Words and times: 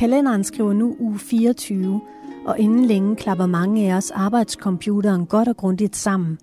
Kalenderen 0.00 0.44
skriver 0.44 0.72
nu 0.72 0.96
uge 0.98 1.18
24, 1.18 2.00
og 2.46 2.58
inden 2.58 2.84
længe 2.84 3.16
klapper 3.16 3.46
mange 3.46 3.92
af 3.92 3.96
os 3.96 4.10
arbejdscomputeren 4.10 5.26
godt 5.26 5.48
og 5.48 5.56
grundigt 5.56 5.96
sammen, 5.96 6.38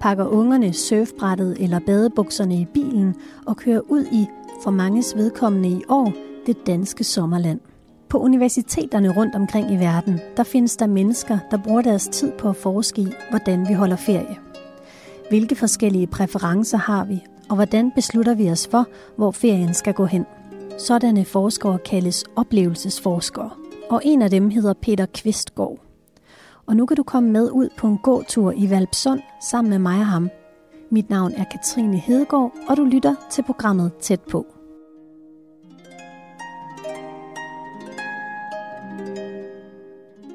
pakker 0.00 0.26
ungerne 0.26 0.72
surfbrættet 0.72 1.56
eller 1.60 1.78
badebukserne 1.78 2.60
i 2.60 2.64
bilen 2.74 3.14
og 3.46 3.56
kører 3.56 3.80
ud 3.88 4.04
i, 4.12 4.26
for 4.62 4.70
manges 4.70 5.16
vedkommende 5.16 5.68
i 5.68 5.82
år, 5.88 6.12
det 6.46 6.66
danske 6.66 7.04
sommerland. 7.04 7.60
På 8.08 8.18
universiteterne 8.18 9.16
rundt 9.16 9.34
omkring 9.34 9.72
i 9.72 9.76
verden, 9.76 10.20
der 10.36 10.42
findes 10.42 10.76
der 10.76 10.86
mennesker, 10.86 11.38
der 11.50 11.56
bruger 11.56 11.82
deres 11.82 12.08
tid 12.08 12.32
på 12.38 12.48
at 12.48 12.56
forske 12.56 13.00
i, 13.00 13.08
hvordan 13.30 13.68
vi 13.68 13.74
holder 13.74 13.96
ferie. 13.96 14.36
Hvilke 15.28 15.54
forskellige 15.54 16.06
præferencer 16.06 16.78
har 16.78 17.04
vi, 17.04 17.24
og 17.48 17.54
hvordan 17.54 17.90
beslutter 17.94 18.34
vi 18.34 18.50
os 18.50 18.68
for, 18.70 18.86
hvor 19.16 19.30
ferien 19.30 19.74
skal 19.74 19.94
gå 19.94 20.04
hen? 20.04 20.24
Sådanne 20.86 21.24
forskere 21.24 21.78
kaldes 21.78 22.24
oplevelsesforskere, 22.36 23.50
og 23.90 24.00
en 24.04 24.22
af 24.22 24.30
dem 24.30 24.50
hedder 24.50 24.72
Peter 24.72 25.06
Kvistgaard. 25.14 25.78
Og 26.66 26.76
nu 26.76 26.86
kan 26.86 26.96
du 26.96 27.02
komme 27.02 27.30
med 27.30 27.50
ud 27.50 27.68
på 27.78 27.86
en 27.86 27.98
gåtur 27.98 28.52
i 28.56 28.70
Valpsund 28.70 29.20
sammen 29.50 29.70
med 29.70 29.78
mig 29.78 29.98
og 29.98 30.06
ham. 30.06 30.30
Mit 30.90 31.10
navn 31.10 31.32
er 31.32 31.44
Katrine 31.44 31.98
Hedegaard, 31.98 32.52
og 32.68 32.76
du 32.76 32.84
lytter 32.84 33.14
til 33.30 33.42
programmet 33.42 33.92
Tæt 34.00 34.20
på. 34.20 34.46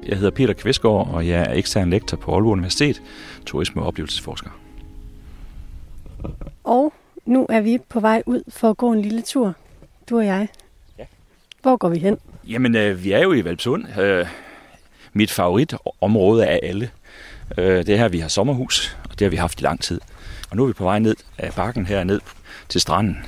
Jeg 0.08 0.16
hedder 0.16 0.30
Peter 0.30 0.54
Kvistgaard, 0.54 1.08
og 1.14 1.28
jeg 1.28 1.40
er 1.40 1.54
ekstern 1.54 1.90
lektor 1.90 2.16
på 2.16 2.32
Aalborg 2.32 2.52
Universitet, 2.52 3.02
turisme- 3.46 3.80
og 3.80 3.86
oplevelsesforsker. 3.86 4.50
Og 6.64 6.92
nu 7.24 7.46
er 7.48 7.60
vi 7.60 7.78
på 7.88 8.00
vej 8.00 8.22
ud 8.26 8.42
for 8.48 8.70
at 8.70 8.76
gå 8.76 8.92
en 8.92 9.02
lille 9.02 9.22
tur, 9.22 9.54
du 10.10 10.18
og 10.18 10.26
jeg. 10.26 10.48
Ja. 10.98 11.04
Hvor 11.62 11.76
går 11.76 11.88
vi 11.88 11.98
hen? 11.98 12.18
Jamen, 12.44 12.76
øh, 12.76 13.04
vi 13.04 13.12
er 13.12 13.22
jo 13.22 13.32
i 13.32 13.44
Valpsund. 13.44 13.98
Øh, 13.98 14.26
mit 15.12 15.30
favoritområde 15.30 16.46
af 16.46 16.60
alle. 16.62 16.90
Øh, 17.58 17.86
det 17.86 17.88
er 17.88 17.96
her, 17.96 18.08
vi 18.08 18.18
har 18.18 18.28
sommerhus, 18.28 18.96
og 19.10 19.18
det 19.18 19.24
har 19.24 19.30
vi 19.30 19.36
haft 19.36 19.60
i 19.60 19.64
lang 19.64 19.82
tid. 19.82 20.00
Og 20.50 20.56
nu 20.56 20.62
er 20.62 20.66
vi 20.66 20.72
på 20.72 20.84
vej 20.84 20.98
ned 20.98 21.16
af 21.38 21.52
bakken 21.52 21.86
her 21.86 22.04
ned 22.04 22.20
til 22.68 22.80
stranden, 22.80 23.18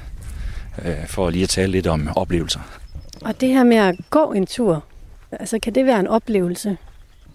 øh, 0.85 1.07
for 1.07 1.31
lige 1.31 1.43
at 1.43 1.49
tale 1.49 1.73
lidt 1.73 1.87
om 1.87 2.09
oplevelser. 2.17 2.61
Og 3.21 3.41
det 3.41 3.49
her 3.49 3.65
med 3.65 3.77
at 3.77 3.97
gå 4.11 4.33
en 4.33 4.47
tur, 4.47 4.85
altså 5.33 5.59
kan 5.59 5.75
det 5.75 5.87
være 5.87 6.01
en 6.01 6.07
oplevelse 6.07 6.77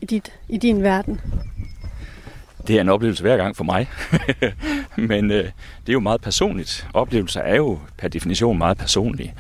i, 0.02 0.06
dit, 0.06 0.34
i 0.50 0.58
din 0.58 0.84
verden? 0.84 1.22
Det 2.68 2.76
er 2.78 2.82
en 2.82 2.90
oplevelse 2.90 3.24
hver 3.24 3.38
gang 3.38 3.56
for 3.56 3.64
mig. 3.64 3.90
Men 5.10 5.32
øh, 5.32 5.44
det 5.82 5.90
er 5.90 5.94
jo 5.94 6.00
meget 6.00 6.22
personligt. 6.22 6.88
Oplevelser 6.94 7.42
er 7.42 7.56
jo 7.56 7.80
per 7.98 8.08
definition 8.08 8.58
meget 8.58 8.78
personlige. 8.78 9.34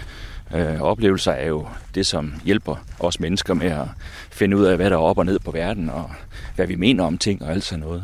Øh, 0.56 0.82
oplevelser 0.82 1.32
er 1.32 1.48
jo 1.48 1.68
det, 1.96 2.08
som 2.08 2.34
hjælper 2.46 2.76
os 3.00 3.20
mennesker 3.20 3.54
med 3.54 3.72
at 3.72 3.88
finde 4.32 4.58
ud 4.58 4.66
af, 4.66 4.76
hvad 4.76 4.90
der 4.90 4.96
er 4.96 5.02
op 5.02 5.18
og 5.18 5.26
ned 5.26 5.40
på 5.40 5.52
verden, 5.52 5.90
og 5.90 6.12
hvad 6.56 6.68
vi 6.68 6.76
mener 6.76 7.04
om 7.04 7.18
ting 7.18 7.42
og 7.42 7.52
alt 7.52 7.64
sådan 7.64 7.84
noget. 7.84 8.04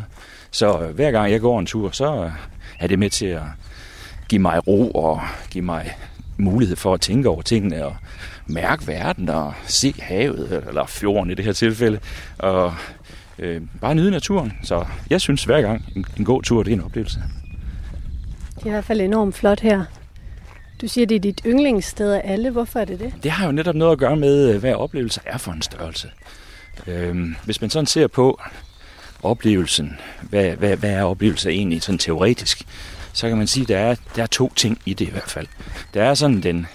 Så 0.52 0.82
øh, 0.82 0.96
hver 0.96 1.12
gang 1.12 1.32
jeg 1.32 1.42
går 1.42 1.60
en 1.60 1.66
tur, 1.66 1.90
så 1.92 2.24
øh, 2.24 2.32
er 2.80 2.88
det 2.88 3.00
med 3.00 3.10
til 3.10 3.26
at 3.26 3.44
give 4.30 4.42
mig 4.42 4.68
ro 4.68 4.92
og 4.92 5.22
give 5.50 5.64
mig 5.64 5.98
mulighed 6.38 6.76
for 6.76 6.94
at 6.94 7.02
tænke 7.02 7.30
over 7.30 7.42
tingene 7.42 7.86
og 7.86 7.96
mærke 8.48 8.88
verden 8.88 9.30
og 9.30 9.54
se 9.66 9.94
havet, 10.00 10.64
eller 10.68 10.86
fjorden 10.86 11.32
i 11.32 11.34
det 11.34 11.46
her 11.46 11.54
tilfælde, 11.54 12.00
og 12.38 12.74
øh, 13.40 13.62
bare 13.82 13.96
nyde 13.96 14.12
naturen. 14.12 14.54
Så 14.64 14.86
jeg 15.10 15.22
synes 15.22 15.44
hver 15.44 15.62
gang 15.62 15.86
en, 15.96 16.06
en 16.18 16.26
god 16.26 16.44
tur, 16.44 16.64
det 16.64 16.72
er 16.72 16.76
en 16.78 16.84
oplevelse. 16.84 17.24
Det 18.56 18.64
er 18.64 18.68
i 18.68 18.70
hvert 18.70 18.86
fald 18.86 19.02
enormt 19.02 19.36
flot 19.36 19.60
her. 19.60 19.84
Du 20.82 20.88
siger, 20.88 21.08
det 21.08 21.16
er 21.16 21.20
dit 21.20 21.42
yndlingssted 21.46 22.12
af 22.12 22.22
alle. 22.24 22.50
Hvorfor 22.50 22.80
er 22.80 22.86
det 22.86 23.00
det? 23.00 23.14
Det 23.24 23.32
har 23.32 23.46
jo 23.46 23.52
netop 23.52 23.76
noget 23.76 23.92
at 23.92 23.98
gøre 23.98 24.16
med, 24.16 24.60
hvad 24.60 24.74
oplevelser 24.74 25.22
er 25.26 25.38
for 25.38 25.52
en 25.52 25.62
størrelse. 25.62 26.12
Øhm, 26.88 27.36
hvis 27.46 27.62
man 27.62 27.70
sådan 27.70 27.86
ser 27.86 28.08
på 28.08 28.42
oplevelsen, 29.24 30.00
hvad, 30.22 30.52
hvad, 30.52 30.78
hvad 30.78 30.90
er 30.92 31.04
oplevelse 31.04 31.50
egentlig 31.50 31.82
sådan 31.82 32.00
teoretisk, 32.00 32.66
så 33.14 33.28
kan 33.28 33.38
man 33.38 33.48
sige, 33.48 33.62
at 33.62 33.68
der 33.68 33.78
er, 33.78 33.96
der 34.16 34.24
er 34.24 34.28
to 34.28 34.54
ting 34.56 34.82
i 34.86 34.94
det 34.94 35.08
i 35.08 35.12
hvert 35.12 35.30
fald. 35.30 35.48
Der 35.94 36.04
er 36.04 36.14
sådan 36.14 36.44
den, 36.44 36.68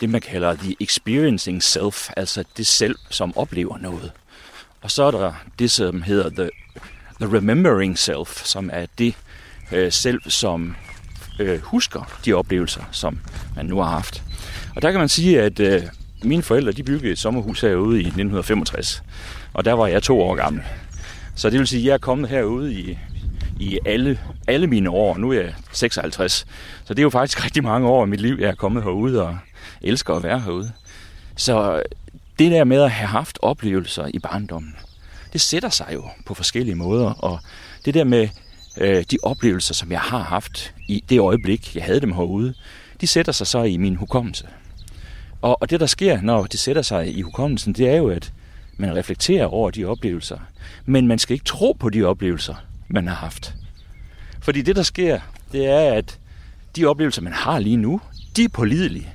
det, 0.00 0.10
man 0.10 0.20
kalder 0.20 0.54
the 0.54 0.76
experiencing 0.80 1.62
self, 1.62 2.10
altså 2.16 2.44
det 2.56 2.66
selv, 2.66 2.96
som 3.10 3.36
oplever 3.36 3.78
noget. 3.78 4.12
Og 4.82 4.90
så 4.90 5.02
er 5.02 5.10
der 5.10 5.32
det, 5.58 5.70
som 5.70 6.02
hedder 6.02 6.30
the, 6.30 6.50
the 7.20 7.36
remembering 7.36 7.98
self, 7.98 8.44
som 8.44 8.70
er 8.72 8.86
det 8.98 9.14
øh, 9.72 9.92
selv, 9.92 10.20
som 10.28 10.76
øh, 11.38 11.60
husker 11.60 12.18
de 12.24 12.32
oplevelser, 12.32 12.82
som 12.92 13.18
man 13.56 13.66
nu 13.66 13.80
har 13.80 13.90
haft. 13.90 14.22
Og 14.76 14.82
der 14.82 14.90
kan 14.90 15.00
man 15.00 15.08
sige, 15.08 15.42
at 15.42 15.60
øh, 15.60 15.82
mine 16.22 16.42
forældre 16.42 16.72
de 16.72 16.82
byggede 16.82 17.12
et 17.12 17.18
sommerhus 17.18 17.60
herude 17.60 17.96
i 17.96 18.06
1965, 18.06 19.02
og 19.52 19.64
der 19.64 19.72
var 19.72 19.86
jeg 19.86 20.02
to 20.02 20.20
år 20.20 20.34
gammel. 20.34 20.62
Så 21.34 21.50
det 21.50 21.58
vil 21.58 21.66
sige, 21.66 21.80
at 21.80 21.86
jeg 21.86 21.94
er 21.94 21.98
kommet 21.98 22.30
herude 22.30 22.74
i, 22.74 22.98
i 23.60 23.78
alle, 23.86 24.20
alle 24.48 24.66
mine 24.66 24.90
år. 24.90 25.16
Nu 25.16 25.30
er 25.30 25.40
jeg 25.40 25.54
56, 25.72 26.46
så 26.84 26.94
det 26.94 26.98
er 26.98 27.02
jo 27.02 27.10
faktisk 27.10 27.44
rigtig 27.44 27.62
mange 27.62 27.88
år 27.88 28.04
i 28.04 28.08
mit 28.08 28.20
liv, 28.20 28.36
jeg 28.40 28.48
er 28.48 28.54
kommet 28.54 28.82
herude 28.82 29.22
og 29.22 29.38
elsker 29.80 30.14
at 30.14 30.22
være 30.22 30.40
herude. 30.40 30.72
Så 31.36 31.82
det 32.38 32.50
der 32.50 32.64
med 32.64 32.82
at 32.82 32.90
have 32.90 33.08
haft 33.08 33.38
oplevelser 33.42 34.06
i 34.14 34.18
barndommen, 34.18 34.74
det 35.32 35.40
sætter 35.40 35.68
sig 35.68 35.88
jo 35.92 36.04
på 36.26 36.34
forskellige 36.34 36.74
måder, 36.74 37.10
og 37.10 37.38
det 37.84 37.94
der 37.94 38.04
med 38.04 38.28
øh, 38.78 39.04
de 39.10 39.18
oplevelser, 39.22 39.74
som 39.74 39.92
jeg 39.92 40.00
har 40.00 40.22
haft 40.22 40.74
i 40.88 41.04
det 41.08 41.20
øjeblik, 41.20 41.76
jeg 41.76 41.84
havde 41.84 42.00
dem 42.00 42.12
herude, 42.12 42.54
de 43.00 43.06
sætter 43.06 43.32
sig 43.32 43.46
så 43.46 43.62
i 43.62 43.76
min 43.76 43.96
hukommelse. 43.96 44.46
Og, 45.42 45.62
og 45.62 45.70
det, 45.70 45.80
der 45.80 45.86
sker, 45.86 46.20
når 46.20 46.44
det 46.44 46.60
sætter 46.60 46.82
sig 46.82 47.18
i 47.18 47.20
hukommelsen, 47.22 47.72
det 47.72 47.88
er 47.88 47.96
jo, 47.96 48.08
at 48.08 48.32
man 48.76 48.96
reflekterer 48.96 49.46
over 49.46 49.70
de 49.70 49.84
oplevelser. 49.84 50.38
Men 50.86 51.06
man 51.06 51.18
skal 51.18 51.34
ikke 51.34 51.44
tro 51.44 51.76
på 51.80 51.90
de 51.90 52.02
oplevelser, 52.02 52.54
man 52.88 53.06
har 53.06 53.14
haft. 53.14 53.54
Fordi 54.40 54.62
det, 54.62 54.76
der 54.76 54.82
sker, 54.82 55.20
det 55.52 55.66
er, 55.66 55.92
at 55.92 56.18
de 56.76 56.84
oplevelser, 56.84 57.22
man 57.22 57.32
har 57.32 57.58
lige 57.58 57.76
nu, 57.76 58.00
de 58.36 58.44
er 58.44 58.48
pålidelige. 58.48 59.12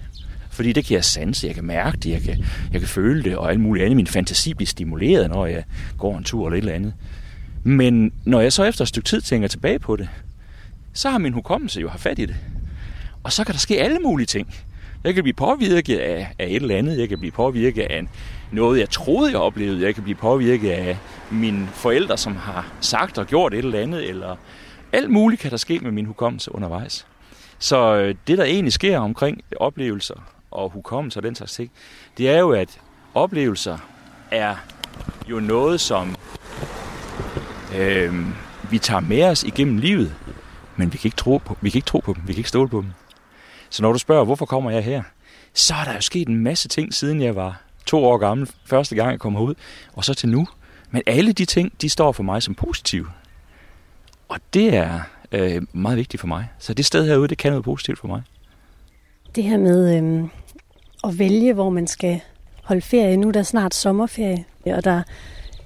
Fordi 0.57 0.73
det 0.73 0.85
kan 0.85 0.95
jeg 0.95 1.05
sanse, 1.05 1.47
jeg 1.47 1.55
kan 1.55 1.65
mærke 1.65 1.97
det, 1.97 2.09
jeg 2.09 2.21
kan, 2.21 2.45
jeg 2.73 2.81
kan 2.81 2.89
føle 2.89 3.23
det, 3.23 3.37
og 3.37 3.49
alt 3.49 3.59
muligt 3.59 3.83
andet. 3.85 3.95
Min 3.95 4.07
fantasi 4.07 4.53
bliver 4.53 4.67
stimuleret, 4.67 5.29
når 5.29 5.45
jeg 5.45 5.63
går 5.97 6.17
en 6.17 6.23
tur 6.23 6.47
eller 6.47 6.57
et 6.57 6.61
eller 6.61 6.73
andet. 6.73 6.93
Men 7.63 8.11
når 8.25 8.41
jeg 8.41 8.53
så 8.53 8.63
efter 8.63 8.81
et 8.81 8.87
stykke 8.87 9.07
tid 9.07 9.21
tænker 9.21 9.47
tilbage 9.47 9.79
på 9.79 9.95
det, 9.95 10.09
så 10.93 11.09
har 11.09 11.17
min 11.17 11.33
hukommelse 11.33 11.81
jo 11.81 11.89
har 11.89 11.97
fat 11.97 12.19
i 12.19 12.25
det. 12.25 12.35
Og 13.23 13.31
så 13.31 13.43
kan 13.43 13.53
der 13.53 13.59
ske 13.59 13.81
alle 13.81 13.99
mulige 13.99 14.25
ting. 14.25 14.55
Jeg 15.03 15.13
kan 15.13 15.23
blive 15.23 15.33
påvirket 15.33 15.97
af, 15.97 16.33
af 16.39 16.45
et 16.45 16.55
eller 16.55 16.75
andet. 16.75 16.99
Jeg 16.99 17.09
kan 17.09 17.19
blive 17.19 17.31
påvirket 17.31 17.81
af 17.81 18.07
noget, 18.51 18.79
jeg 18.79 18.89
troede, 18.89 19.31
jeg 19.31 19.39
oplevede. 19.39 19.85
Jeg 19.85 19.95
kan 19.95 20.03
blive 20.03 20.15
påvirket 20.15 20.71
af 20.71 20.97
mine 21.31 21.67
forældre, 21.67 22.17
som 22.17 22.35
har 22.35 22.73
sagt 22.81 23.17
og 23.17 23.27
gjort 23.27 23.53
et 23.53 23.65
eller 23.65 23.79
andet. 23.79 24.09
Eller 24.09 24.35
alt 24.93 25.09
muligt 25.09 25.41
kan 25.41 25.51
der 25.51 25.57
ske 25.57 25.79
med 25.79 25.91
min 25.91 26.05
hukommelse 26.05 26.55
undervejs. 26.55 27.07
Så 27.59 27.95
øh, 27.95 28.15
det, 28.27 28.37
der 28.37 28.43
egentlig 28.43 28.73
sker 28.73 28.99
omkring 28.99 29.41
oplevelser 29.59 30.36
og 30.51 30.69
hukommelse 30.69 31.19
og 31.19 31.23
den 31.23 31.35
slags 31.35 31.53
ting, 31.53 31.71
det 32.17 32.29
er 32.29 32.39
jo, 32.39 32.51
at 32.51 32.79
oplevelser 33.13 33.77
er 34.31 34.55
jo 35.29 35.39
noget, 35.39 35.81
som 35.81 36.15
øh, 37.75 38.13
vi 38.71 38.79
tager 38.79 38.99
med 38.99 39.23
os 39.23 39.43
igennem 39.43 39.77
livet, 39.77 40.15
men 40.75 40.93
vi 40.93 40.97
kan, 40.97 41.07
ikke 41.07 41.17
tro 41.17 41.37
på, 41.37 41.57
vi 41.61 41.69
kan 41.69 41.77
ikke 41.77 41.85
tro 41.85 41.99
på 41.99 42.13
dem, 42.13 42.27
vi 42.27 42.33
kan 42.33 42.39
ikke 42.39 42.49
stole 42.49 42.69
på 42.69 42.81
dem. 42.81 42.91
Så 43.69 43.81
når 43.81 43.93
du 43.93 43.99
spørger, 43.99 44.25
hvorfor 44.25 44.45
kommer 44.45 44.71
jeg 44.71 44.83
her, 44.83 45.03
så 45.53 45.73
er 45.73 45.83
der 45.83 45.93
jo 45.93 46.01
sket 46.01 46.27
en 46.27 46.43
masse 46.43 46.67
ting, 46.67 46.93
siden 46.93 47.21
jeg 47.21 47.35
var 47.35 47.61
to 47.85 48.05
år 48.05 48.17
gammel, 48.17 48.49
første 48.65 48.95
gang 48.95 49.11
jeg 49.11 49.19
kom 49.19 49.35
ud, 49.35 49.55
og 49.93 50.05
så 50.05 50.13
til 50.13 50.29
nu. 50.29 50.47
Men 50.91 51.01
alle 51.05 51.33
de 51.33 51.45
ting, 51.45 51.71
de 51.81 51.89
står 51.89 52.11
for 52.11 52.23
mig 52.23 52.43
som 52.43 52.55
positive. 52.55 53.07
Og 54.29 54.39
det 54.53 54.75
er 54.75 54.99
øh, 55.31 55.61
meget 55.73 55.97
vigtigt 55.97 56.21
for 56.21 56.27
mig. 56.27 56.47
Så 56.59 56.73
det 56.73 56.85
sted 56.85 57.07
herude, 57.07 57.27
det 57.27 57.37
kan 57.37 57.51
noget 57.51 57.65
positivt 57.65 57.99
for 57.99 58.07
mig. 58.07 58.21
Det 59.37 59.45
her 59.45 59.57
med 59.57 59.97
øh, 59.97 60.29
at 61.03 61.19
vælge, 61.19 61.53
hvor 61.53 61.69
man 61.69 61.87
skal 61.87 62.19
holde 62.63 62.81
ferie. 62.81 63.17
Nu 63.17 63.27
er 63.27 63.31
der 63.31 63.43
snart 63.43 63.73
sommerferie, 63.73 64.45
og 64.65 64.83
der 64.83 64.91
er 64.91 65.03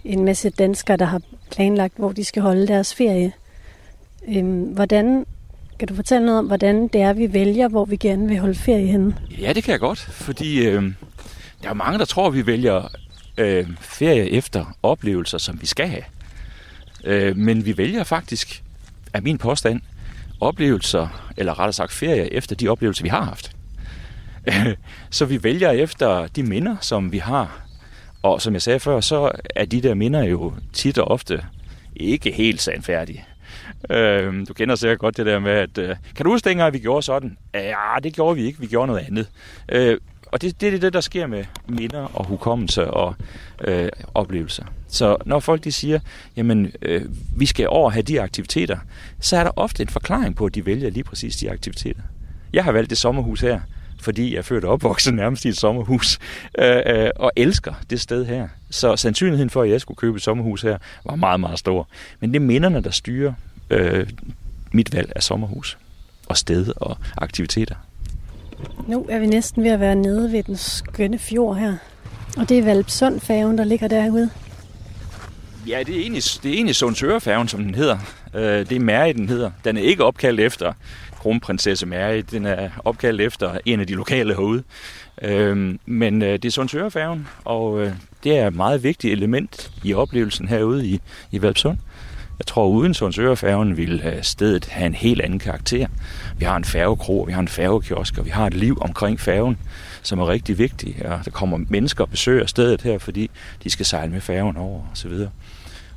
en 0.06 0.26
masse 0.26 0.50
danskere, 0.50 0.98
der 0.98 1.06
har 1.06 1.22
planlagt, 1.52 1.94
hvor 1.98 2.12
de 2.12 2.24
skal 2.24 2.42
holde 2.42 2.68
deres 2.68 2.96
ferie. 2.96 3.34
Øh, 4.28 4.74
hvordan 4.74 5.26
kan 5.80 5.88
du 5.88 5.96
fortælle 5.96 6.26
noget 6.26 6.40
om, 6.40 6.46
hvordan 6.46 6.88
det 6.88 7.02
er, 7.02 7.14
vi 7.14 7.34
vælger, 7.34 7.68
hvor 7.68 7.86
vi 7.86 7.96
gerne 7.96 8.28
vil 8.28 8.40
holde 8.40 8.56
ferie 8.56 8.88
henne? 8.88 9.16
Ja, 9.40 9.54
det 9.54 9.64
kan 9.64 9.72
jeg 9.72 9.80
godt, 9.80 10.00
fordi 10.00 10.68
øh, 10.68 10.84
der 11.64 11.70
er 11.70 11.74
mange, 11.74 12.00
der 12.00 12.06
tror, 12.06 12.28
at 12.28 12.34
vi 12.34 12.46
vælger 12.46 12.88
øh, 13.38 13.68
ferie 13.80 14.30
efter 14.30 14.78
oplevelser, 14.84 15.38
som 15.38 15.62
vi 15.62 15.66
skal 15.66 15.88
have. 15.88 16.04
Øh, 17.04 17.38
men 17.38 17.66
vi 17.66 17.78
vælger 17.78 18.04
faktisk, 18.04 18.64
af 19.14 19.22
min 19.22 19.38
påstand, 19.38 19.82
oplevelser, 20.40 21.32
eller 21.38 21.60
rettere 21.60 21.74
sagt 21.74 21.92
ferie, 21.92 22.34
efter 22.34 22.56
de 22.56 22.68
oplevelser, 22.68 23.04
vi 23.04 23.10
har 23.10 23.24
haft. 23.24 23.56
så 25.10 25.26
vi 25.26 25.44
vælger 25.44 25.72
efter 25.72 26.28
de 26.28 26.44
minder, 26.44 26.76
som 26.82 27.12
vi 27.12 27.18
har. 27.18 27.62
Og 28.24 28.42
som 28.42 28.54
jeg 28.54 28.62
sagde 28.62 28.80
før, 28.80 29.00
så 29.00 29.32
er 29.56 29.66
de 29.66 29.82
der 29.82 29.94
minder 29.94 30.24
jo 30.24 30.54
tit 30.74 30.98
og 30.98 31.08
ofte 31.08 31.44
ikke 31.96 32.32
helt 32.32 32.62
sandfærdige. 32.62 33.26
Øh, 33.90 34.48
du 34.48 34.54
kender 34.54 34.76
sikkert 34.76 35.00
godt 35.00 35.18
det 35.18 35.26
der 35.26 35.40
med, 35.40 35.52
at 35.52 35.78
øh, 35.78 35.96
kan 36.16 36.26
du 36.26 36.32
huske 36.32 36.50
dengang, 36.50 36.68
at 36.68 36.74
vi 36.74 36.80
gjorde 36.80 37.02
sådan? 37.02 37.38
Ja, 37.54 38.00
det 38.04 38.14
gjorde 38.14 38.36
vi 38.36 38.46
ikke. 38.46 38.60
Vi 38.60 38.68
gjorde 38.68 38.88
noget 38.88 39.06
andet. 39.08 39.28
Øh, 39.70 39.98
og 40.32 40.42
det, 40.42 40.62
det 40.62 40.74
er 40.74 40.80
det, 40.80 40.94
der 40.94 41.02
sker 41.02 41.28
med 41.28 41.44
minder 41.68 42.18
og 42.18 42.26
hukommelse 42.26 42.88
og 42.88 43.16
øh, 43.62 43.90
oplevelser. 44.14 44.66
Så 44.88 45.18
når 45.26 45.40
folk 45.40 45.64
de 45.64 45.72
siger, 45.72 46.00
jamen 46.38 46.72
øh, 46.82 47.06
vi 47.38 47.46
skal 47.46 47.68
over 47.70 47.90
have 47.90 48.04
de 48.04 48.22
aktiviteter, 48.22 48.78
så 49.20 49.38
er 49.38 49.44
der 49.44 49.52
ofte 49.56 49.84
en 49.84 49.90
forklaring 49.90 50.36
på, 50.36 50.46
at 50.46 50.56
de 50.56 50.66
vælger 50.66 50.90
lige 50.90 51.04
præcis 51.04 51.36
de 51.36 51.52
aktiviteter. 51.52 52.02
Jeg 52.54 52.64
har 52.64 52.72
valgt 52.72 52.90
det 52.90 52.98
sommerhus 52.98 53.42
her, 53.42 53.60
fordi 54.02 54.32
jeg 54.32 54.38
er 54.38 54.42
født 54.42 54.64
og 54.66 54.74
opvokset 54.74 55.14
nærmest 55.14 55.46
i 55.46 55.48
et 55.48 55.58
sommerhus, 55.58 56.20
øh, 56.60 56.82
øh, 56.86 57.10
og 57.16 57.32
elsker 57.36 57.74
det 57.90 58.02
sted 58.02 58.26
her. 58.26 58.48
Så 58.70 58.96
sandsynligheden 58.96 59.50
for, 59.50 59.62
at 59.62 59.70
jeg 59.70 59.82
skulle 59.82 59.98
købe 59.98 60.16
et 60.16 60.22
sommerhus 60.22 60.62
her, 60.62 60.78
var 61.06 61.16
meget, 61.16 61.40
meget 61.40 61.60
stor. 61.60 61.88
Men 62.20 62.34
det 62.34 62.36
er 62.36 62.46
minderne, 62.46 62.82
der 62.84 62.92
styrer 62.92 63.34
øh, 63.70 64.08
mit 64.72 64.94
valg 64.94 65.12
af 65.16 65.24
sommerhus, 65.24 65.78
og 66.28 66.38
sted 66.38 66.74
og 66.76 66.98
aktiviteter. 67.18 67.76
Nu 68.88 69.06
er 69.10 69.20
vi 69.20 69.26
næsten 69.26 69.64
ved 69.64 69.72
at 69.72 69.80
være 69.80 69.96
nede 69.96 70.32
ved 70.32 70.44
den 70.44 70.58
skønne 70.58 71.20
fjord 71.20 71.58
her. 71.58 71.78
Og 72.38 72.50
det 72.50 72.60
er 72.60 72.64
Valpsund 72.64 73.20
færgen, 73.20 73.58
der 73.58 73.64
ligger 73.64 73.88
derude. 73.88 74.30
Ja, 75.68 75.80
det 75.86 75.96
er 75.96 76.00
egentlig, 76.00 76.24
det 76.44 76.52
er 76.52 76.56
egentlig 76.56 76.76
Sundsørefærgen, 76.76 77.48
som 77.48 77.64
den 77.64 77.76
hedder. 77.76 77.98
Øh, 78.34 78.42
det 78.42 78.72
er 78.72 78.80
Mary, 78.80 79.14
den 79.14 79.30
hedder. 79.30 79.52
Den 79.66 79.78
er 79.78 79.82
ikke 79.82 80.04
opkaldt 80.04 80.40
efter 80.40 80.74
kronprinsesse 81.22 81.86
Mary. 81.86 82.24
Den 82.32 82.46
er 82.46 82.70
opkaldt 82.86 83.22
efter 83.22 83.58
en 83.66 83.80
af 83.80 83.88
de 83.88 83.94
lokale 83.94 84.34
herude. 84.34 84.64
Øh, 85.22 85.76
men 85.86 86.22
øh, 86.22 86.34
det 86.34 86.46
er 86.46 86.52
Sundsørefærgen, 86.52 87.28
og 87.46 87.82
øh, 87.82 87.92
det 88.24 88.38
er 88.38 88.48
et 88.48 88.56
meget 88.56 88.84
vigtigt 88.84 89.14
element 89.14 89.72
i 89.84 89.94
oplevelsen 89.94 90.48
herude 90.48 90.88
i, 90.88 91.02
i 91.32 91.42
Valpsund. 91.42 91.78
Jeg 92.40 92.46
tror, 92.46 92.68
uden 92.68 92.94
Sundsørefærgen 92.94 93.78
ville 93.78 94.16
øh, 94.16 94.24
stedet 94.24 94.66
have 94.66 94.86
en 94.86 94.96
helt 94.96 95.22
anden 95.22 95.40
karakter. 95.40 95.88
Vi 96.38 96.46
har 96.46 96.56
en 96.58 96.66
færgekro, 96.66 97.22
vi 97.22 97.32
har 97.32 97.40
en 97.40 97.48
færgekiosk, 97.48 98.18
og 98.18 98.26
vi 98.26 98.30
har 98.30 98.48
et 98.48 98.54
liv 98.54 98.78
omkring 98.82 99.20
færgen, 99.20 99.58
som 100.02 100.20
er 100.20 100.28
rigtig 100.28 100.58
vigtigt. 100.58 101.02
Og 101.02 101.20
der 101.26 101.32
kommer 101.32 101.58
mennesker 101.70 102.04
og 102.04 102.10
besøger 102.10 102.46
stedet 102.46 102.82
her, 102.82 102.98
fordi 102.98 103.30
de 103.64 103.70
skal 103.70 103.86
sejle 103.86 104.12
med 104.12 104.22
færgen 104.22 104.58
over 104.58 104.82
osv. 104.92 105.12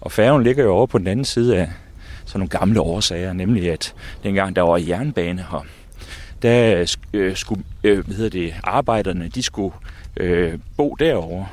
Og 0.00 0.12
færgen 0.12 0.42
ligger 0.42 0.64
jo 0.64 0.72
over 0.72 0.86
på 0.86 0.98
den 0.98 1.06
anden 1.06 1.24
side 1.24 1.56
af 1.56 1.68
sådan 2.26 2.38
nogle 2.38 2.48
gamle 2.48 2.80
årsager, 2.80 3.32
nemlig 3.32 3.72
at 3.72 3.94
dengang 4.22 4.56
der 4.56 4.62
var 4.62 4.76
jernbane 4.76 5.46
her, 5.50 5.64
der 6.42 6.96
øh, 7.12 7.36
skulle 7.36 7.64
øh, 7.84 8.04
hvad 8.06 8.16
hedder 8.16 8.30
det, 8.30 8.54
arbejderne, 8.64 9.28
de 9.28 9.42
skulle 9.42 9.74
øh, 10.16 10.58
bo 10.76 10.94
derovre. 10.94 11.46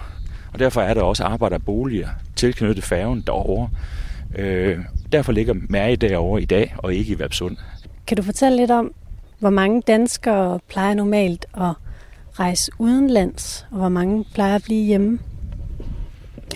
Og 0.53 0.59
derfor 0.59 0.81
er 0.81 0.93
der 0.93 1.01
også 1.01 1.23
arbejderboliger 1.23 2.07
tilknyttet 2.35 2.83
færgen 2.83 3.23
derovre. 3.27 3.69
Øh, 4.35 4.79
derfor 5.11 5.31
ligger 5.31 5.53
Mærke 5.69 5.95
derovre 5.95 6.41
i 6.41 6.45
dag, 6.45 6.75
og 6.77 6.93
ikke 6.93 7.13
i 7.13 7.19
Vapsund. 7.19 7.57
Kan 8.07 8.17
du 8.17 8.23
fortælle 8.23 8.57
lidt 8.57 8.71
om, 8.71 8.93
hvor 9.39 9.49
mange 9.49 9.81
danskere 9.87 10.59
plejer 10.69 10.93
normalt 10.93 11.45
at 11.53 11.73
rejse 12.39 12.71
udenlands, 12.79 13.65
og 13.71 13.77
hvor 13.77 13.89
mange 13.89 14.25
plejer 14.33 14.55
at 14.55 14.63
blive 14.63 14.85
hjemme? 14.85 15.19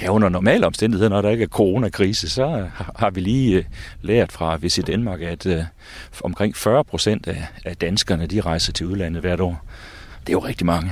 Ja, 0.02 0.10
under 0.10 0.30
normale 0.30 0.66
omstændigheder, 0.66 1.10
når 1.10 1.22
der 1.22 1.30
ikke 1.30 1.44
er 1.44 1.48
coronakrise, 1.48 2.30
så 2.30 2.44
øh, 2.44 2.70
har 2.96 3.10
vi 3.10 3.20
lige 3.20 3.58
øh, 3.58 3.64
lært 4.02 4.32
fra 4.32 4.56
Visit 4.56 4.88
Danmark, 4.88 5.22
at 5.22 5.46
øh, 5.46 5.64
omkring 6.24 6.58
40 6.58 6.84
procent 6.84 7.28
af, 7.28 7.48
af 7.66 7.78
danskerne, 7.78 8.28
de 8.28 8.42
rejser 8.42 8.74
til 8.74 8.86
udlandet 8.86 9.22
hvert 9.22 9.40
år. 9.40 9.66
Det 10.20 10.30
er 10.30 10.34
jo 10.34 10.40
rigtig 10.40 10.66
mange. 10.66 10.92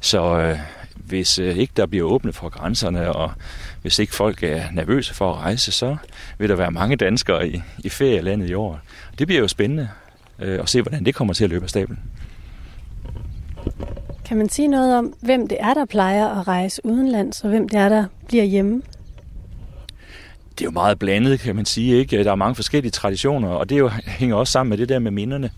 Så 0.00 0.56
hvis 0.94 1.38
ikke 1.38 1.72
der 1.76 1.86
bliver 1.86 2.06
åbnet 2.06 2.34
for 2.34 2.48
grænserne, 2.48 3.12
og 3.12 3.32
hvis 3.82 3.98
ikke 3.98 4.14
folk 4.14 4.42
er 4.42 4.64
nervøse 4.72 5.14
for 5.14 5.32
at 5.32 5.38
rejse, 5.38 5.72
så 5.72 5.96
vil 6.38 6.48
der 6.48 6.56
være 6.56 6.70
mange 6.70 6.96
danskere 6.96 7.48
i, 7.48 7.62
i 7.78 7.88
ferielandet 7.88 8.50
i 8.50 8.54
år. 8.54 8.80
Det 9.18 9.26
bliver 9.26 9.40
jo 9.40 9.48
spændende 9.48 9.88
at 10.38 10.68
se, 10.68 10.82
hvordan 10.82 11.04
det 11.04 11.14
kommer 11.14 11.34
til 11.34 11.44
at 11.44 11.50
løbe 11.50 11.64
af 11.64 11.70
stablen. 11.70 11.98
Kan 14.24 14.36
man 14.36 14.48
sige 14.48 14.68
noget 14.68 14.98
om, 14.98 15.14
hvem 15.20 15.48
det 15.48 15.58
er, 15.60 15.74
der 15.74 15.84
plejer 15.84 16.28
at 16.28 16.48
rejse 16.48 16.80
udenlands, 16.84 17.44
og 17.44 17.50
hvem 17.50 17.68
det 17.68 17.78
er, 17.80 17.88
der 17.88 18.04
bliver 18.28 18.44
hjemme? 18.44 18.82
Det 20.50 20.60
er 20.60 20.64
jo 20.64 20.70
meget 20.70 20.98
blandet, 20.98 21.40
kan 21.40 21.56
man 21.56 21.64
sige. 21.64 21.96
Ikke? 21.96 22.24
Der 22.24 22.30
er 22.30 22.34
mange 22.34 22.54
forskellige 22.54 22.90
traditioner, 22.90 23.48
og 23.48 23.70
det 23.70 23.78
jo, 23.78 23.88
hænger 24.06 24.36
også 24.36 24.50
sammen 24.50 24.70
med 24.70 24.78
det 24.78 24.88
der 24.88 24.98
med 24.98 25.10
minderne. 25.10 25.50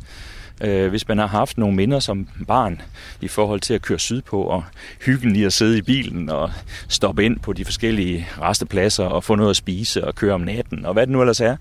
Øh, 0.61 0.91
hvis 0.91 1.09
man 1.09 1.19
har 1.19 1.27
haft 1.27 1.59
nogle 1.59 1.77
minder 1.77 2.01
som 2.01 2.29
barn 2.47 2.81
i 3.21 3.29
forhold 3.29 3.61
til 3.61 3.75
at 3.75 3.83
køre 3.83 3.99
sydpå 3.99 4.43
og 4.43 4.65
hyggen 5.07 5.37
i 5.37 5.45
at 5.45 5.53
sidde 5.53 5.79
i 5.79 5.83
bilen 5.83 6.31
og 6.31 6.51
stoppe 6.89 7.25
ind 7.25 7.41
på 7.41 7.53
de 7.53 7.65
forskellige 7.65 8.29
restepladser 8.41 9.05
og 9.05 9.25
få 9.25 9.35
noget 9.35 9.51
at 9.51 9.57
spise 9.57 10.05
og 10.05 10.15
køre 10.15 10.35
om 10.35 10.41
natten 10.41 10.87
og 10.87 10.93
hvad 10.93 11.07
det 11.07 11.13
nu 11.13 11.21
ellers 11.21 11.41
er, 11.41 11.57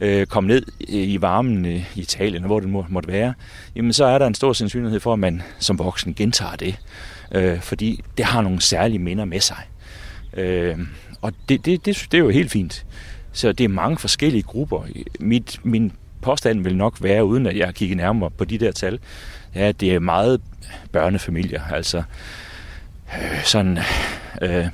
øh, 0.00 0.26
komme 0.26 0.48
ned 0.48 0.62
i 0.80 1.20
varmen 1.20 1.66
øh, 1.66 1.96
i 1.96 2.00
Italien, 2.00 2.42
hvor 2.42 2.60
det 2.60 2.68
må, 2.68 2.86
måtte 2.88 3.08
være, 3.08 3.34
jamen 3.76 3.92
så 3.92 4.04
er 4.04 4.18
der 4.18 4.26
en 4.26 4.34
stor 4.34 4.52
sandsynlighed 4.52 5.00
for, 5.00 5.12
at 5.12 5.18
man 5.18 5.42
som 5.58 5.78
voksen 5.78 6.14
gentager 6.14 6.56
det. 6.56 6.78
Øh, 7.32 7.60
fordi 7.60 8.04
det 8.16 8.24
har 8.24 8.42
nogle 8.42 8.60
særlige 8.60 8.98
minder 8.98 9.24
med 9.24 9.40
sig. 9.40 9.68
Øh, 10.34 10.78
og 11.20 11.32
det, 11.48 11.64
det, 11.64 11.86
det, 11.86 12.06
det 12.12 12.18
er 12.18 12.22
jo 12.22 12.30
helt 12.30 12.50
fint. 12.50 12.86
Så 13.32 13.52
det 13.52 13.64
er 13.64 13.68
mange 13.68 13.98
forskellige 13.98 14.42
grupper. 14.42 14.82
Mit, 15.20 15.60
min 15.62 15.92
påstand 16.22 16.62
vil 16.62 16.76
nok 16.76 17.02
være, 17.02 17.24
uden 17.24 17.46
at 17.46 17.56
jeg 17.56 17.74
kigger 17.74 17.96
nærmere 17.96 18.30
på 18.30 18.44
de 18.44 18.58
der 18.58 18.72
tal, 18.72 18.98
ja, 19.54 19.72
det 19.72 19.94
er 19.94 19.98
meget 19.98 20.40
børnefamilier. 20.92 21.62
Altså 21.72 22.02
øh, 23.14 23.44
sådan... 23.44 23.78
Øh, 24.42 24.66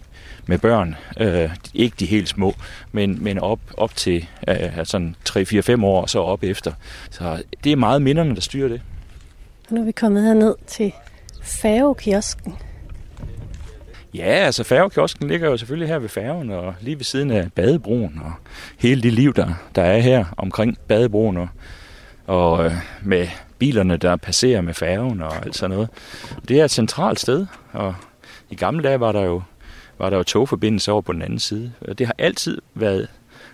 med 0.46 0.58
børn. 0.58 0.96
Øh, 1.20 1.50
ikke 1.74 1.96
de 2.00 2.06
helt 2.06 2.28
små, 2.28 2.54
men, 2.92 3.24
men 3.24 3.38
op, 3.38 3.60
op 3.76 3.96
til 3.96 4.28
øh, 4.48 4.56
sådan 4.84 5.16
3-4-5 5.28 5.84
år 5.84 6.02
og 6.02 6.10
så 6.10 6.18
op 6.18 6.42
efter. 6.42 6.72
Så 7.10 7.42
det 7.64 7.72
er 7.72 7.76
meget 7.76 8.02
minderne, 8.02 8.34
der 8.34 8.40
styrer 8.40 8.68
det. 8.68 8.80
Og 9.68 9.74
nu 9.74 9.80
er 9.80 9.84
vi 9.84 9.92
kommet 9.92 10.22
herned 10.22 10.54
til 10.66 10.92
færgekiosken. 11.42 12.54
Ja, 14.14 14.22
altså 14.22 14.64
færgekiosken 14.64 15.28
ligger 15.28 15.50
jo 15.50 15.56
selvfølgelig 15.56 15.88
her 15.88 15.98
ved 15.98 16.08
færgen 16.08 16.50
og 16.50 16.74
lige 16.80 16.96
ved 16.96 17.04
siden 17.04 17.30
af 17.30 17.52
badebroen 17.52 18.20
og 18.24 18.32
hele 18.78 19.02
det 19.02 19.12
liv, 19.12 19.34
der, 19.34 19.54
der 19.74 19.82
er 19.82 19.98
her 19.98 20.24
omkring 20.36 20.78
badebroen 20.88 21.36
og, 21.36 21.48
og 22.26 22.64
øh, 22.64 22.72
med 23.02 23.28
bilerne, 23.58 23.96
der 23.96 24.16
passerer 24.16 24.60
med 24.60 24.74
færgen 24.74 25.22
og 25.22 25.46
alt 25.46 25.56
sådan 25.56 25.74
noget. 25.76 25.88
Det 26.48 26.60
er 26.60 26.64
et 26.64 26.70
centralt 26.70 27.20
sted, 27.20 27.46
og 27.72 27.94
i 28.50 28.54
gamle 28.54 28.82
dage 28.82 29.00
var 29.00 29.12
der 29.12 29.22
jo 29.22 29.42
var 29.98 30.10
der 30.10 30.16
jo 30.16 30.22
togforbindelse 30.22 30.92
over 30.92 31.02
på 31.02 31.12
den 31.12 31.22
anden 31.22 31.38
side. 31.38 31.72
Det 31.98 32.06
har 32.06 32.14
altid 32.18 32.58
været 32.74 33.08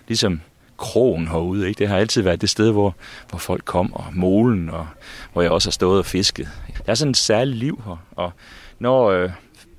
ligesom 0.07 0.41
krogen 0.77 1.27
herude. 1.27 1.67
Ikke? 1.67 1.79
Det 1.79 1.87
har 1.87 1.97
altid 1.97 2.21
været 2.21 2.41
det 2.41 2.49
sted, 2.49 2.71
hvor, 2.71 2.95
hvor 3.29 3.39
folk 3.39 3.65
kom, 3.65 3.93
og 3.93 4.05
molen, 4.11 4.69
og 4.69 4.87
hvor 5.33 5.41
jeg 5.41 5.51
også 5.51 5.67
har 5.67 5.71
stået 5.71 5.99
og 5.99 6.05
fisket. 6.05 6.47
Der 6.85 6.91
er 6.91 6.95
sådan 6.95 7.11
et 7.11 7.17
særligt 7.17 7.57
liv 7.57 7.81
her, 7.85 8.05
og 8.11 8.31
når 8.79 9.11
øh, 9.11 9.29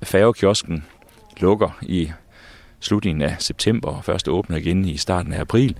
færgekiosken 0.02 0.84
lukker 1.36 1.78
i 1.82 2.12
slutningen 2.80 3.22
af 3.22 3.36
september, 3.38 3.88
og 3.88 4.04
først 4.04 4.28
åbner 4.28 4.56
igen 4.56 4.84
i 4.84 4.96
starten 4.96 5.32
af 5.32 5.40
april, 5.40 5.76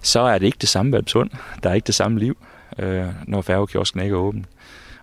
så 0.00 0.20
er 0.20 0.38
det 0.38 0.46
ikke 0.46 0.58
det 0.60 0.68
samme 0.68 0.92
Valpsund. 0.92 1.30
Der 1.62 1.70
er 1.70 1.74
ikke 1.74 1.86
det 1.86 1.94
samme 1.94 2.18
liv, 2.18 2.36
øh, 2.78 3.06
når 3.26 3.42
færgekiosken 3.42 4.00
ikke 4.00 4.14
er 4.14 4.18
åben. 4.18 4.46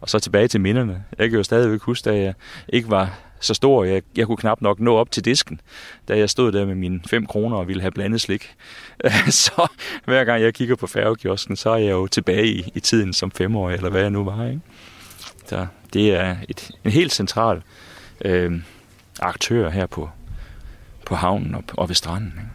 Og 0.01 0.09
så 0.09 0.19
tilbage 0.19 0.47
til 0.47 0.61
minderne. 0.61 1.03
Jeg 1.17 1.29
kan 1.29 1.37
jo 1.37 1.43
stadigvæk 1.43 1.81
huske, 1.81 2.09
da 2.09 2.17
jeg 2.17 2.33
ikke 2.69 2.89
var 2.89 3.19
så 3.39 3.53
stor, 3.53 3.83
jeg, 3.83 4.01
jeg 4.15 4.25
kunne 4.25 4.37
knap 4.37 4.61
nok 4.61 4.79
nå 4.79 4.95
op 4.95 5.11
til 5.11 5.25
disken, 5.25 5.61
da 6.07 6.17
jeg 6.17 6.29
stod 6.29 6.51
der 6.51 6.65
med 6.65 6.75
mine 6.75 6.99
5 7.09 7.25
kroner 7.25 7.57
og 7.57 7.67
ville 7.67 7.81
have 7.81 7.91
blandet 7.91 8.21
slik. 8.21 8.55
så 9.29 9.67
hver 10.05 10.23
gang 10.23 10.43
jeg 10.43 10.53
kigger 10.53 10.75
på 10.75 10.87
færgekiosken, 10.87 11.55
så 11.55 11.69
er 11.69 11.77
jeg 11.77 11.91
jo 11.91 12.07
tilbage 12.07 12.47
i, 12.47 12.71
i 12.75 12.79
tiden 12.79 13.13
som 13.13 13.31
femårig, 13.31 13.75
eller 13.75 13.89
hvad 13.89 14.01
jeg 14.01 14.09
nu 14.09 14.23
var. 14.23 14.45
Ikke? 14.45 14.61
Så 15.45 15.67
det 15.93 16.15
er 16.15 16.35
et, 16.49 16.71
en 16.85 16.91
helt 16.91 17.13
central 17.13 17.61
øh, 18.25 18.61
aktør 19.19 19.69
her 19.69 19.85
på, 19.85 20.09
på 21.05 21.15
havnen 21.15 21.55
og, 21.55 21.63
og 21.73 21.89
ved 21.89 21.95
stranden. 21.95 22.33
Ikke? 22.37 22.49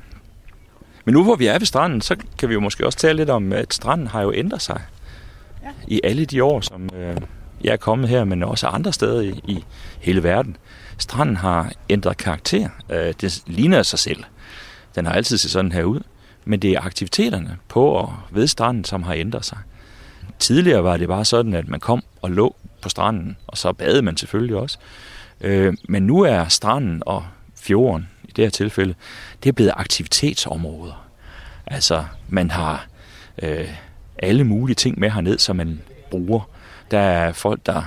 Men 1.04 1.12
nu 1.12 1.24
hvor 1.24 1.36
vi 1.36 1.46
er 1.46 1.58
ved 1.58 1.66
stranden, 1.66 2.00
så 2.00 2.16
kan 2.38 2.48
vi 2.48 2.54
jo 2.54 2.60
måske 2.60 2.86
også 2.86 2.98
tale 2.98 3.16
lidt 3.16 3.30
om, 3.30 3.52
at 3.52 3.74
stranden 3.74 4.06
har 4.06 4.22
jo 4.22 4.32
ændret 4.32 4.62
sig 4.62 4.80
ja. 5.62 5.68
i 5.88 6.00
alle 6.04 6.24
de 6.24 6.44
år, 6.44 6.60
som 6.60 6.90
øh, 6.96 7.16
jeg 7.64 7.72
er 7.72 7.76
kommet 7.76 8.08
her, 8.08 8.24
men 8.24 8.42
også 8.42 8.66
andre 8.66 8.92
steder 8.92 9.20
i, 9.20 9.40
i 9.44 9.64
hele 10.00 10.22
verden. 10.22 10.56
Stranden 10.98 11.36
har 11.36 11.72
ændret 11.88 12.16
karakter. 12.16 12.68
Øh, 12.90 13.14
det 13.20 13.42
ligner 13.46 13.82
sig 13.82 13.98
selv. 13.98 14.24
Den 14.94 15.06
har 15.06 15.12
altid 15.12 15.38
set 15.38 15.50
sådan 15.50 15.72
her 15.72 15.84
ud. 15.84 16.00
Men 16.44 16.60
det 16.60 16.70
er 16.70 16.80
aktiviteterne 16.80 17.56
på 17.68 17.86
og 17.86 18.14
ved 18.30 18.46
stranden, 18.46 18.84
som 18.84 19.02
har 19.02 19.14
ændret 19.14 19.44
sig. 19.44 19.58
Tidligere 20.38 20.84
var 20.84 20.96
det 20.96 21.08
bare 21.08 21.24
sådan, 21.24 21.54
at 21.54 21.68
man 21.68 21.80
kom 21.80 22.02
og 22.22 22.30
lå 22.30 22.56
på 22.82 22.88
stranden, 22.88 23.36
og 23.46 23.58
så 23.58 23.72
badede 23.72 24.02
man 24.02 24.16
selvfølgelig 24.16 24.56
også. 24.56 24.78
Øh, 25.40 25.74
men 25.88 26.02
nu 26.02 26.20
er 26.20 26.48
stranden 26.48 27.02
og 27.06 27.24
fjorden, 27.56 28.08
i 28.24 28.32
det 28.36 28.44
her 28.44 28.50
tilfælde, 28.50 28.94
det 29.42 29.48
er 29.48 29.52
blevet 29.52 29.72
aktivitetsområder. 29.76 31.06
Altså, 31.66 32.04
man 32.28 32.50
har 32.50 32.86
øh, 33.42 33.68
alle 34.18 34.44
mulige 34.44 34.74
ting 34.74 35.00
med 35.00 35.10
herned, 35.10 35.38
som 35.38 35.56
man 35.56 35.80
bruger. 36.10 36.48
Der 36.90 36.98
er 36.98 37.32
folk, 37.32 37.66
der 37.66 37.82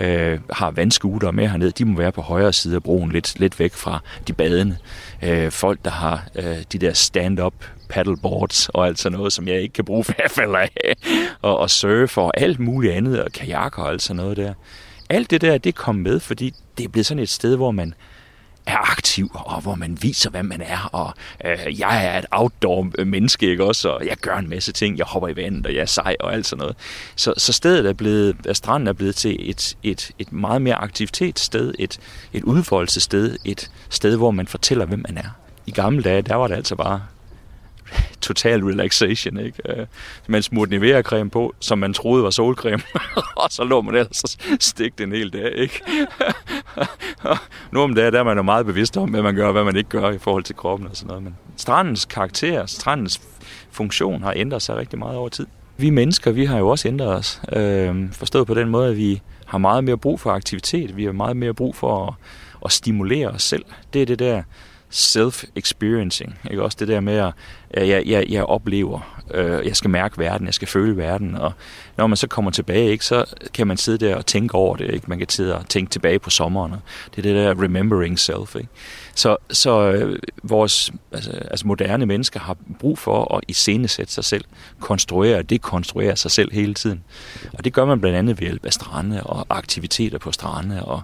øh, 0.00 0.40
har 0.52 0.70
vandskuter 0.70 1.30
med 1.30 1.48
hernede, 1.48 1.70
de 1.70 1.84
må 1.84 1.98
være 1.98 2.12
på 2.12 2.22
højre 2.22 2.52
side 2.52 2.76
af 2.76 2.82
broen, 2.82 3.12
lidt, 3.12 3.40
lidt 3.40 3.60
væk 3.60 3.72
fra 3.72 4.00
de 4.28 4.32
badende. 4.32 4.76
Øh, 5.22 5.50
folk, 5.50 5.84
der 5.84 5.90
har 5.90 6.24
øh, 6.34 6.56
de 6.72 6.78
der 6.78 6.92
stand-up 6.92 7.54
paddleboards 7.88 8.68
og 8.68 8.86
alt 8.86 8.98
sådan 8.98 9.18
noget, 9.18 9.32
som 9.32 9.48
jeg 9.48 9.60
ikke 9.60 9.72
kan 9.72 9.84
bruge 9.84 10.04
hvert 10.04 10.30
fald 10.30 10.54
af, 10.54 10.94
og, 11.42 11.58
og 11.58 11.70
surfe 11.70 12.20
og 12.20 12.40
alt 12.40 12.58
muligt 12.58 12.94
andet, 12.94 13.22
og 13.24 13.32
kajakker 13.32 13.82
og 13.82 13.90
alt 13.90 14.02
sådan 14.02 14.16
noget 14.16 14.36
der. 14.36 14.54
alt 15.10 15.30
det 15.30 15.40
der, 15.40 15.58
det 15.58 15.74
kom 15.74 15.94
med, 15.94 16.20
fordi 16.20 16.54
det 16.78 16.84
er 16.84 16.88
blevet 16.88 17.06
sådan 17.06 17.22
et 17.22 17.28
sted, 17.28 17.56
hvor 17.56 17.70
man 17.70 17.94
er 18.68 18.90
aktiv, 18.90 19.30
og 19.34 19.60
hvor 19.60 19.74
man 19.74 19.98
viser, 20.00 20.30
hvad 20.30 20.42
man 20.42 20.60
er, 20.60 20.88
og 20.92 21.14
øh, 21.44 21.80
jeg 21.80 22.06
er 22.06 22.18
et 22.18 22.26
outdoor-menneske, 22.30 23.46
ikke 23.46 23.64
også, 23.64 23.88
og 23.88 24.06
jeg 24.06 24.16
gør 24.16 24.36
en 24.36 24.48
masse 24.48 24.72
ting, 24.72 24.98
jeg 24.98 25.06
hopper 25.06 25.28
i 25.28 25.36
vandet, 25.36 25.66
og 25.66 25.74
jeg 25.74 25.80
er 25.80 25.86
sej, 25.86 26.16
og 26.20 26.32
alt 26.32 26.46
sådan 26.46 26.60
noget. 26.60 26.76
Så, 27.16 27.34
så 27.36 27.52
stedet 27.52 27.86
er 27.86 27.92
blevet, 27.92 28.36
øh, 28.48 28.54
stranden 28.54 28.86
er 28.86 28.92
blevet 28.92 29.16
til 29.16 29.50
et, 29.50 29.76
et, 29.82 30.10
et 30.18 30.32
meget 30.32 30.62
mere 30.62 30.74
aktivitetssted, 30.74 31.74
et, 31.78 32.00
et 32.32 32.44
udfoldelsessted, 32.44 33.36
et 33.44 33.70
sted, 33.90 34.16
hvor 34.16 34.30
man 34.30 34.46
fortæller, 34.46 34.84
hvem 34.86 35.04
man 35.08 35.18
er. 35.18 35.28
I 35.66 35.70
gamle 35.70 36.02
dage, 36.02 36.22
der 36.22 36.34
var 36.34 36.46
det 36.46 36.54
altså 36.54 36.76
bare 36.76 37.02
total 38.20 38.64
relaxation, 38.64 39.40
ikke? 39.40 39.58
Øh, 39.68 39.86
man 40.26 40.42
smurte 40.42 40.70
Nivea-creme 40.70 41.30
på, 41.30 41.54
som 41.60 41.78
man 41.78 41.92
troede 41.92 42.24
var 42.24 42.30
solcreme, 42.30 42.82
og 43.42 43.50
så 43.50 43.64
lå 43.64 43.80
man 43.80 43.94
ellers 43.94 44.38
stik 44.60 45.00
en 45.00 45.12
hel 45.12 45.32
dag, 45.32 45.52
ikke? 45.54 45.80
nu 47.72 47.80
om 47.80 47.94
dagen, 47.94 48.12
der 48.12 48.18
er 48.18 48.24
man 48.24 48.36
jo 48.36 48.42
meget 48.42 48.66
bevidst 48.66 48.96
om, 48.96 49.10
hvad 49.10 49.22
man 49.22 49.34
gør 49.34 49.46
og 49.46 49.52
hvad 49.52 49.64
man 49.64 49.76
ikke 49.76 49.90
gør 49.90 50.10
i 50.10 50.18
forhold 50.18 50.44
til 50.44 50.56
kroppen 50.56 50.88
og 50.88 50.96
sådan 50.96 51.08
noget. 51.08 51.22
Men 51.22 51.36
strandens 51.56 52.04
karakter, 52.04 52.66
strandens 52.66 53.20
funktion 53.70 54.22
har 54.22 54.32
ændret 54.36 54.62
sig 54.62 54.76
rigtig 54.76 54.98
meget 54.98 55.16
over 55.16 55.28
tid. 55.28 55.46
Vi 55.76 55.90
mennesker, 55.90 56.30
vi 56.30 56.44
har 56.44 56.58
jo 56.58 56.68
også 56.68 56.88
ændret 56.88 57.08
os. 57.08 57.40
Øh, 57.52 58.12
forstået 58.12 58.46
på 58.46 58.54
den 58.54 58.68
måde, 58.68 58.90
at 58.90 58.96
vi 58.96 59.20
har 59.46 59.58
meget 59.58 59.84
mere 59.84 59.98
brug 59.98 60.20
for 60.20 60.30
aktivitet. 60.30 60.96
Vi 60.96 61.04
har 61.04 61.12
meget 61.12 61.36
mere 61.36 61.54
brug 61.54 61.76
for 61.76 62.06
at, 62.06 62.14
at 62.64 62.72
stimulere 62.72 63.28
os 63.28 63.42
selv. 63.42 63.64
Det 63.92 64.02
er 64.02 64.06
det 64.06 64.18
der 64.18 64.42
self-experiencing. 64.90 66.38
Ikke? 66.50 66.62
Også 66.62 66.76
det 66.80 66.88
der 66.88 67.00
med, 67.00 67.32
at 67.70 67.88
jeg, 67.88 68.06
jeg, 68.06 68.26
jeg 68.28 68.44
oplever, 68.44 69.20
øh, 69.34 69.66
jeg 69.66 69.76
skal 69.76 69.90
mærke 69.90 70.18
verden, 70.18 70.46
jeg 70.46 70.54
skal 70.54 70.68
føle 70.68 70.96
verden, 70.96 71.34
og 71.34 71.52
når 71.96 72.06
man 72.06 72.16
så 72.16 72.26
kommer 72.26 72.50
tilbage, 72.50 72.90
ikke, 72.90 73.04
så 73.04 73.24
kan 73.54 73.66
man 73.66 73.76
sidde 73.76 74.06
der 74.06 74.16
og 74.16 74.26
tænke 74.26 74.54
over 74.54 74.76
det. 74.76 74.94
Ikke? 74.94 75.04
Man 75.06 75.18
kan 75.18 75.28
sidde 75.28 75.58
og 75.58 75.68
tænke 75.68 75.90
tilbage 75.90 76.18
på 76.18 76.30
sommeren. 76.30 76.74
Det 77.16 77.18
er 77.18 77.22
det 77.22 77.34
der 77.34 77.62
remembering 77.62 78.18
self. 78.18 78.56
Ikke? 78.56 78.68
Så, 79.14 79.36
så 79.50 79.92
øh, 79.92 80.18
vores 80.42 80.92
altså, 81.12 81.30
altså 81.30 81.66
moderne 81.66 82.06
mennesker 82.06 82.40
har 82.40 82.56
brug 82.78 82.98
for 82.98 83.36
at 83.36 83.44
iscenesætte 83.48 84.12
sig 84.12 84.24
selv, 84.24 84.44
konstruere 84.80 85.36
og 85.36 85.50
dekonstruere 85.50 86.16
sig 86.16 86.30
selv 86.30 86.52
hele 86.52 86.74
tiden. 86.74 87.04
Og 87.52 87.64
det 87.64 87.72
gør 87.72 87.84
man 87.84 88.00
blandt 88.00 88.18
andet 88.18 88.40
ved 88.40 88.46
hjælp 88.46 88.66
af 88.66 88.72
strande 88.72 89.22
og 89.22 89.46
aktiviteter 89.50 90.18
på 90.18 90.32
strande 90.32 90.84
og 90.84 91.02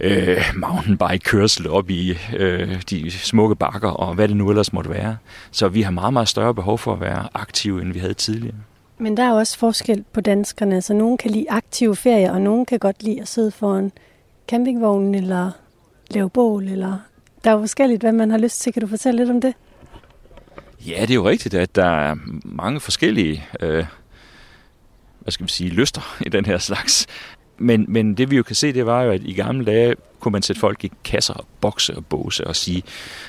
øh, 0.00 0.42
mountainbike-kørsel 0.56 1.68
op 1.68 1.90
i 1.90 2.18
øh, 2.36 2.82
de 2.90 3.10
smukke 3.10 3.56
bakker 3.56 3.88
og 3.88 4.14
hvad 4.14 4.28
det 4.28 4.36
nu 4.36 4.50
ellers 4.50 4.72
måtte 4.72 4.90
være. 4.90 5.16
Så 5.50 5.68
vi 5.68 5.82
har 5.82 5.90
meget, 5.90 6.12
meget 6.12 6.28
større 6.28 6.54
behov 6.54 6.78
for 6.78 6.92
at 6.92 7.00
være 7.00 7.28
aktive, 7.34 7.82
end 7.82 7.92
vi 7.92 7.98
havde 7.98 8.14
tidligere. 8.14 8.56
Men 8.98 9.16
der 9.16 9.22
er 9.22 9.32
også 9.32 9.58
forskel 9.58 10.04
på 10.12 10.20
danskerne, 10.20 10.82
så 10.82 10.94
nogen 10.94 11.18
kan 11.18 11.30
lide 11.30 11.46
aktive 11.50 11.96
ferier, 11.96 12.32
og 12.32 12.40
nogen 12.40 12.66
kan 12.66 12.78
godt 12.78 13.02
lide 13.02 13.20
at 13.20 13.28
sidde 13.28 13.50
foran 13.50 13.92
campingvognen 14.48 15.14
eller 15.14 15.50
lave 16.10 16.30
bål, 16.30 16.68
eller 16.68 16.98
der 17.44 17.50
er 17.50 17.58
forskelligt, 17.58 18.02
hvad 18.02 18.12
man 18.12 18.30
har 18.30 18.38
lyst 18.38 18.60
til. 18.60 18.72
Kan 18.72 18.82
du 18.82 18.88
fortælle 18.88 19.18
lidt 19.18 19.30
om 19.30 19.40
det? 19.40 19.54
Ja, 20.86 21.00
det 21.00 21.10
er 21.10 21.14
jo 21.14 21.28
rigtigt, 21.28 21.54
at 21.54 21.76
der 21.76 21.86
er 21.86 22.14
mange 22.44 22.80
forskellige 22.80 23.44
øh, 23.60 23.84
hvad 25.26 25.32
skal 25.32 25.46
vi 25.46 25.50
sige, 25.50 25.70
lyster 25.70 26.16
i 26.26 26.28
den 26.28 26.46
her 26.46 26.58
slags 26.58 27.06
men, 27.58 27.84
men 27.88 28.14
det 28.14 28.30
vi 28.30 28.36
jo 28.36 28.42
kan 28.42 28.56
se, 28.56 28.72
det 28.72 28.86
var 28.86 29.02
jo, 29.02 29.10
at 29.10 29.20
i 29.24 29.32
gamle 29.32 29.66
dage 29.66 29.94
kunne 30.20 30.32
man 30.32 30.42
sætte 30.42 30.60
folk 30.60 30.84
i 30.84 30.92
kasser, 31.04 31.46
bokse 31.60 31.96
og 31.96 32.06
båse 32.06 32.46
og 32.46 32.56
sige, 32.56 32.82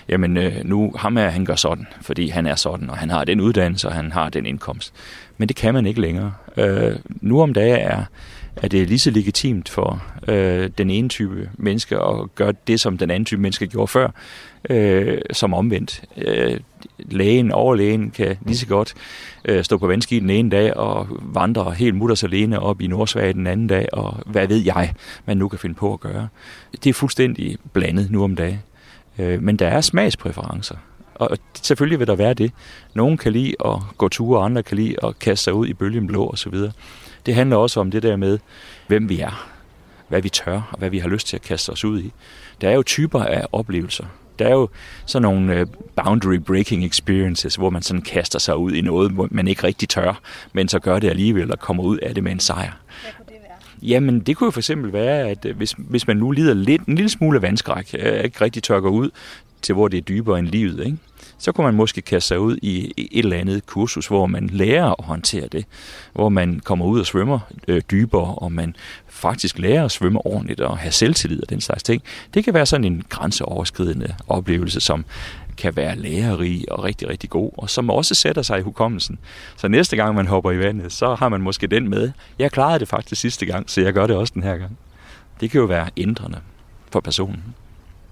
jamen 0.09 0.37
øh, 0.37 0.63
nu 0.63 0.93
ham 0.97 1.17
her, 1.17 1.29
han 1.29 1.45
gør 1.45 1.55
sådan, 1.55 1.87
fordi 2.01 2.27
han 2.27 2.45
er 2.45 2.55
sådan, 2.55 2.89
og 2.89 2.97
han 2.97 3.09
har 3.09 3.23
den 3.23 3.41
uddannelse, 3.41 3.87
og 3.87 3.93
han 3.93 4.11
har 4.11 4.29
den 4.29 4.45
indkomst. 4.45 4.93
Men 5.37 5.47
det 5.47 5.55
kan 5.55 5.73
man 5.73 5.85
ikke 5.85 6.01
længere. 6.01 6.33
Øh, 6.57 6.95
nu 7.07 7.41
om 7.41 7.53
dagen 7.53 7.79
er, 7.79 8.03
at 8.57 8.71
det 8.71 8.81
er 8.81 8.85
lige 8.85 8.99
så 8.99 9.11
legitimt 9.11 9.69
for 9.69 10.03
øh, 10.27 10.69
den 10.77 10.89
ene 10.89 11.09
type 11.09 11.49
menneske 11.57 11.97
at 11.97 12.35
gøre 12.35 12.53
det, 12.67 12.79
som 12.79 12.97
den 12.97 13.11
anden 13.11 13.25
type 13.25 13.41
menneske 13.41 13.67
gjorde 13.67 13.87
før, 13.87 14.09
øh, 14.69 15.17
som 15.33 15.53
omvendt. 15.53 16.03
Øh, 16.17 16.59
lægen, 16.99 17.51
overlægen 17.51 18.11
kan 18.11 18.37
lige 18.45 18.57
så 18.57 18.67
godt 18.67 18.93
øh, 19.45 19.63
stå 19.63 19.77
på 19.77 19.87
vandski 19.87 20.19
den 20.19 20.29
ene 20.29 20.49
dag 20.49 20.77
og 20.77 21.07
vandre 21.21 21.71
helt 21.71 21.95
mutters 21.95 22.23
alene 22.23 22.59
op 22.59 22.81
i 22.81 22.87
Nordsverige 22.87 23.33
den 23.33 23.47
anden 23.47 23.67
dag, 23.67 23.87
og 23.93 24.17
hvad 24.25 24.47
ved 24.47 24.57
jeg, 24.57 24.93
man 25.25 25.37
nu 25.37 25.47
kan 25.47 25.59
finde 25.59 25.75
på 25.75 25.93
at 25.93 25.99
gøre. 25.99 26.27
Det 26.83 26.89
er 26.89 26.93
fuldstændig 26.93 27.57
blandet 27.73 28.11
nu 28.11 28.23
om 28.23 28.35
dagen. 28.35 28.59
Øh, 29.19 29.43
men 29.43 29.57
der 29.57 29.67
er 29.67 29.81
smagspræferencer. 29.81 30.75
Og 31.15 31.37
selvfølgelig 31.61 31.99
vil 31.99 32.07
der 32.07 32.15
være 32.15 32.33
det. 32.33 32.51
Nogen 32.93 33.17
kan 33.17 33.33
lide 33.33 33.53
at 33.65 33.75
gå 33.97 34.09
ture, 34.09 34.39
og 34.39 34.45
andre 34.45 34.63
kan 34.63 34.77
lide 34.77 34.95
at 35.03 35.19
kaste 35.19 35.43
sig 35.43 35.53
ud 35.53 35.67
i 35.67 35.73
bølgen 35.73 36.07
blå 36.07 36.29
osv. 36.29 36.53
Det 37.27 37.35
handler 37.35 37.57
også 37.57 37.79
om 37.79 37.91
det 37.91 38.03
der 38.03 38.15
med, 38.15 38.39
hvem 38.87 39.09
vi 39.09 39.19
er, 39.19 39.49
hvad 40.07 40.21
vi 40.21 40.29
tør, 40.29 40.61
og 40.71 40.79
hvad 40.79 40.89
vi 40.89 40.99
har 40.99 41.09
lyst 41.09 41.27
til 41.27 41.35
at 41.35 41.41
kaste 41.41 41.69
os 41.69 41.85
ud 41.85 42.01
i. 42.01 42.13
Der 42.61 42.69
er 42.69 42.73
jo 42.73 42.83
typer 42.83 43.23
af 43.23 43.45
oplevelser. 43.51 44.05
Der 44.39 44.45
er 44.45 44.51
jo 44.51 44.69
sådan 45.05 45.21
nogle 45.21 45.53
øh, 45.53 45.67
boundary 45.95 46.37
breaking 46.37 46.85
experiences, 46.85 47.55
hvor 47.55 47.69
man 47.69 47.81
sådan 47.81 48.01
kaster 48.01 48.39
sig 48.39 48.57
ud 48.57 48.71
i 48.71 48.81
noget, 48.81 49.31
man 49.31 49.47
ikke 49.47 49.63
rigtig 49.63 49.89
tør, 49.89 50.19
men 50.53 50.67
så 50.67 50.79
gør 50.79 50.99
det 50.99 51.09
alligevel 51.09 51.51
og 51.51 51.59
kommer 51.59 51.83
ud 51.83 51.97
af 51.97 52.15
det 52.15 52.23
med 52.23 52.31
en 52.31 52.39
sejr. 52.39 52.71
Jamen, 53.81 54.19
det 54.19 54.37
kunne 54.37 54.45
jo 54.45 54.51
for 54.51 54.59
eksempel 54.59 54.93
være, 54.93 55.29
at 55.29 55.45
øh, 55.45 55.57
hvis, 55.57 55.75
hvis 55.77 56.07
man 56.07 56.17
nu 56.17 56.31
lider 56.31 56.53
lidt, 56.53 56.85
en 56.85 56.95
lille 56.95 57.09
smule 57.09 57.41
vandskræk, 57.41 57.95
øh, 57.99 58.23
ikke 58.23 58.41
rigtig 58.41 58.63
tørker 58.63 58.89
ud 58.89 59.09
til, 59.61 59.75
hvor 59.75 59.87
det 59.87 59.97
er 59.97 60.01
dybere 60.01 60.39
end 60.39 60.47
livet, 60.47 60.85
ikke? 60.85 60.97
så 61.37 61.51
kunne 61.51 61.65
man 61.65 61.73
måske 61.73 62.01
kaste 62.01 62.27
sig 62.27 62.39
ud 62.39 62.57
i 62.61 62.93
et 62.97 63.19
eller 63.19 63.37
andet 63.37 63.65
kursus, 63.65 64.07
hvor 64.07 64.25
man 64.25 64.49
lærer 64.53 64.85
at 64.99 65.05
håndtere 65.05 65.47
det, 65.47 65.65
hvor 66.13 66.29
man 66.29 66.59
kommer 66.59 66.85
ud 66.85 66.99
og 66.99 67.05
svømmer 67.05 67.39
øh, 67.67 67.81
dybere, 67.91 68.35
og 68.35 68.51
man 68.51 68.75
faktisk 69.07 69.59
lærer 69.59 69.85
at 69.85 69.91
svømme 69.91 70.25
ordentligt 70.25 70.59
og 70.59 70.77
have 70.77 70.91
selvtillid 70.91 71.41
og 71.41 71.49
den 71.49 71.61
slags 71.61 71.83
ting. 71.83 72.01
Det 72.33 72.43
kan 72.43 72.53
være 72.53 72.65
sådan 72.65 72.83
en 72.83 73.03
grænseoverskridende 73.09 74.15
oplevelse, 74.27 74.79
som 74.79 75.05
kan 75.57 75.75
være 75.75 75.95
lærerig 75.95 76.71
og 76.71 76.83
rigtig, 76.83 77.09
rigtig 77.09 77.29
god, 77.29 77.51
og 77.57 77.69
som 77.69 77.89
også 77.89 78.15
sætter 78.15 78.41
sig 78.41 78.59
i 78.59 78.61
hukommelsen. 78.61 79.19
Så 79.55 79.67
næste 79.67 79.95
gang 79.95 80.15
man 80.15 80.27
hopper 80.27 80.51
i 80.51 80.59
vandet, 80.59 80.93
så 80.93 81.15
har 81.15 81.29
man 81.29 81.41
måske 81.41 81.67
den 81.67 81.89
med. 81.89 82.11
Jeg 82.39 82.51
klarede 82.51 82.79
det 82.79 82.87
faktisk 82.87 83.21
sidste 83.21 83.45
gang, 83.45 83.69
så 83.69 83.81
jeg 83.81 83.93
gør 83.93 84.07
det 84.07 84.15
også 84.15 84.33
den 84.33 84.43
her 84.43 84.57
gang. 84.57 84.77
Det 85.41 85.51
kan 85.51 85.59
jo 85.59 85.65
være 85.65 85.89
ændrende 85.97 86.39
for 86.91 86.99
personen. 86.99 87.43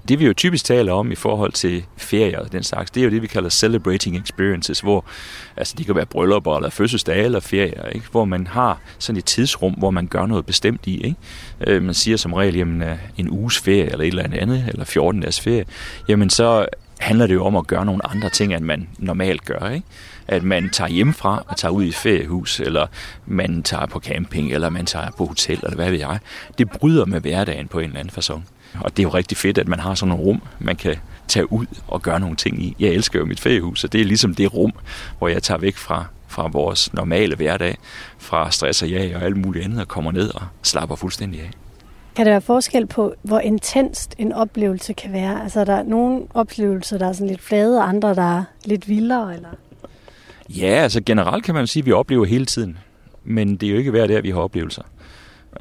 Det 0.07 0.19
vi 0.19 0.25
jo 0.25 0.33
typisk 0.33 0.65
taler 0.65 0.93
om 0.93 1.11
i 1.11 1.15
forhold 1.15 1.51
til 1.51 1.83
ferier 1.97 2.39
og 2.39 2.51
den 2.51 2.63
slags, 2.63 2.91
det 2.91 3.01
er 3.01 3.03
jo 3.03 3.11
det, 3.11 3.21
vi 3.21 3.27
kalder 3.27 3.49
celebrating 3.49 4.17
experiences, 4.17 4.79
hvor 4.79 5.05
altså, 5.57 5.75
det 5.77 5.85
kan 5.85 5.95
være 5.95 6.05
bryllupper 6.05 6.55
eller 6.55 6.69
fødselsdage 6.69 7.23
eller 7.23 7.39
ferier, 7.39 7.87
ikke? 7.87 8.05
hvor 8.11 8.25
man 8.25 8.47
har 8.47 8.79
sådan 8.99 9.17
et 9.17 9.25
tidsrum, 9.25 9.73
hvor 9.73 9.91
man 9.91 10.07
gør 10.07 10.25
noget 10.25 10.45
bestemt 10.45 10.87
i. 10.87 11.01
Ikke? 11.01 11.17
Øh, 11.67 11.83
man 11.83 11.93
siger 11.93 12.17
som 12.17 12.33
regel, 12.33 12.55
jamen 12.55 12.81
øh, 12.81 12.97
en 13.17 13.29
uges 13.29 13.59
ferie 13.59 13.91
eller 13.91 13.99
et 13.99 14.07
eller 14.07 14.23
andet, 14.23 14.65
eller 14.67 14.85
14 14.85 15.21
dages 15.21 15.41
ferie, 15.41 15.65
jamen 16.07 16.29
så 16.29 16.65
handler 17.05 17.27
det 17.27 17.33
jo 17.33 17.45
om 17.45 17.55
at 17.55 17.67
gøre 17.67 17.85
nogle 17.85 18.05
andre 18.05 18.29
ting, 18.29 18.53
end 18.53 18.65
man 18.65 18.87
normalt 18.97 19.45
gør. 19.45 19.69
Ikke? 19.69 19.85
At 20.27 20.43
man 20.43 20.69
tager 20.69 20.89
hjemmefra 20.89 21.43
og 21.47 21.57
tager 21.57 21.71
ud 21.71 21.83
i 21.83 21.87
et 21.87 21.95
feriehus, 21.95 22.59
eller 22.59 22.87
man 23.25 23.63
tager 23.63 23.85
på 23.85 23.99
camping, 23.99 24.53
eller 24.53 24.69
man 24.69 24.85
tager 24.85 25.11
på 25.17 25.25
hotel, 25.25 25.59
eller 25.63 25.75
hvad 25.75 25.91
ved 25.91 25.99
jeg. 25.99 26.19
Det 26.57 26.69
bryder 26.69 27.05
med 27.05 27.21
hverdagen 27.21 27.67
på 27.67 27.79
en 27.79 27.85
eller 27.85 27.99
anden 27.99 28.13
façon. 28.17 28.41
Og 28.79 28.97
det 28.97 28.99
er 28.99 29.03
jo 29.03 29.09
rigtig 29.09 29.37
fedt, 29.37 29.57
at 29.57 29.67
man 29.67 29.79
har 29.79 29.95
sådan 29.95 30.09
nogle 30.09 30.23
rum, 30.23 30.41
man 30.59 30.75
kan 30.75 30.95
tage 31.27 31.51
ud 31.53 31.65
og 31.87 32.01
gøre 32.01 32.19
nogle 32.19 32.35
ting 32.35 32.63
i. 32.63 32.75
Jeg 32.79 32.89
elsker 32.89 33.19
jo 33.19 33.25
mit 33.25 33.39
feriehus, 33.39 33.83
og 33.83 33.93
det 33.93 34.01
er 34.01 34.05
ligesom 34.05 34.35
det 34.35 34.53
rum, 34.53 34.73
hvor 35.17 35.27
jeg 35.27 35.43
tager 35.43 35.57
væk 35.57 35.75
fra, 35.77 36.05
fra 36.27 36.47
vores 36.47 36.93
normale 36.93 37.35
hverdag, 37.35 37.77
fra 38.17 38.51
stress 38.51 38.81
og 38.81 38.89
jag 38.89 39.15
og 39.15 39.21
alt 39.21 39.37
muligt 39.37 39.65
andet, 39.65 39.81
og 39.81 39.87
kommer 39.87 40.11
ned 40.11 40.29
og 40.35 40.41
slapper 40.63 40.95
fuldstændig 40.95 41.41
af. 41.41 41.51
Kan 42.15 42.25
der 42.25 42.31
være 42.31 42.41
forskel 42.41 42.85
på, 42.85 43.13
hvor 43.21 43.39
intenst 43.39 44.15
en 44.17 44.31
oplevelse 44.31 44.93
kan 44.93 45.13
være? 45.13 45.43
Altså, 45.43 45.65
der 45.65 45.83
nogle 45.83 46.21
oplevelser, 46.33 46.97
der 46.97 47.07
er 47.07 47.13
sådan 47.13 47.27
lidt 47.27 47.41
flade, 47.41 47.77
og 47.77 47.89
andre, 47.89 48.15
der 48.15 48.37
er 48.37 48.43
lidt 48.65 48.89
vildere, 48.89 49.35
eller? 49.35 49.49
Ja, 50.49 50.65
altså 50.65 51.01
generelt 51.05 51.43
kan 51.43 51.55
man 51.55 51.67
sige, 51.67 51.81
at 51.81 51.85
vi 51.85 51.91
oplever 51.91 52.25
hele 52.25 52.45
tiden. 52.45 52.77
Men 53.23 53.55
det 53.55 53.67
er 53.67 53.71
jo 53.71 53.77
ikke 53.77 53.91
hver 53.91 54.07
dag, 54.07 54.23
vi 54.23 54.29
har 54.29 54.39
oplevelser. 54.39 54.81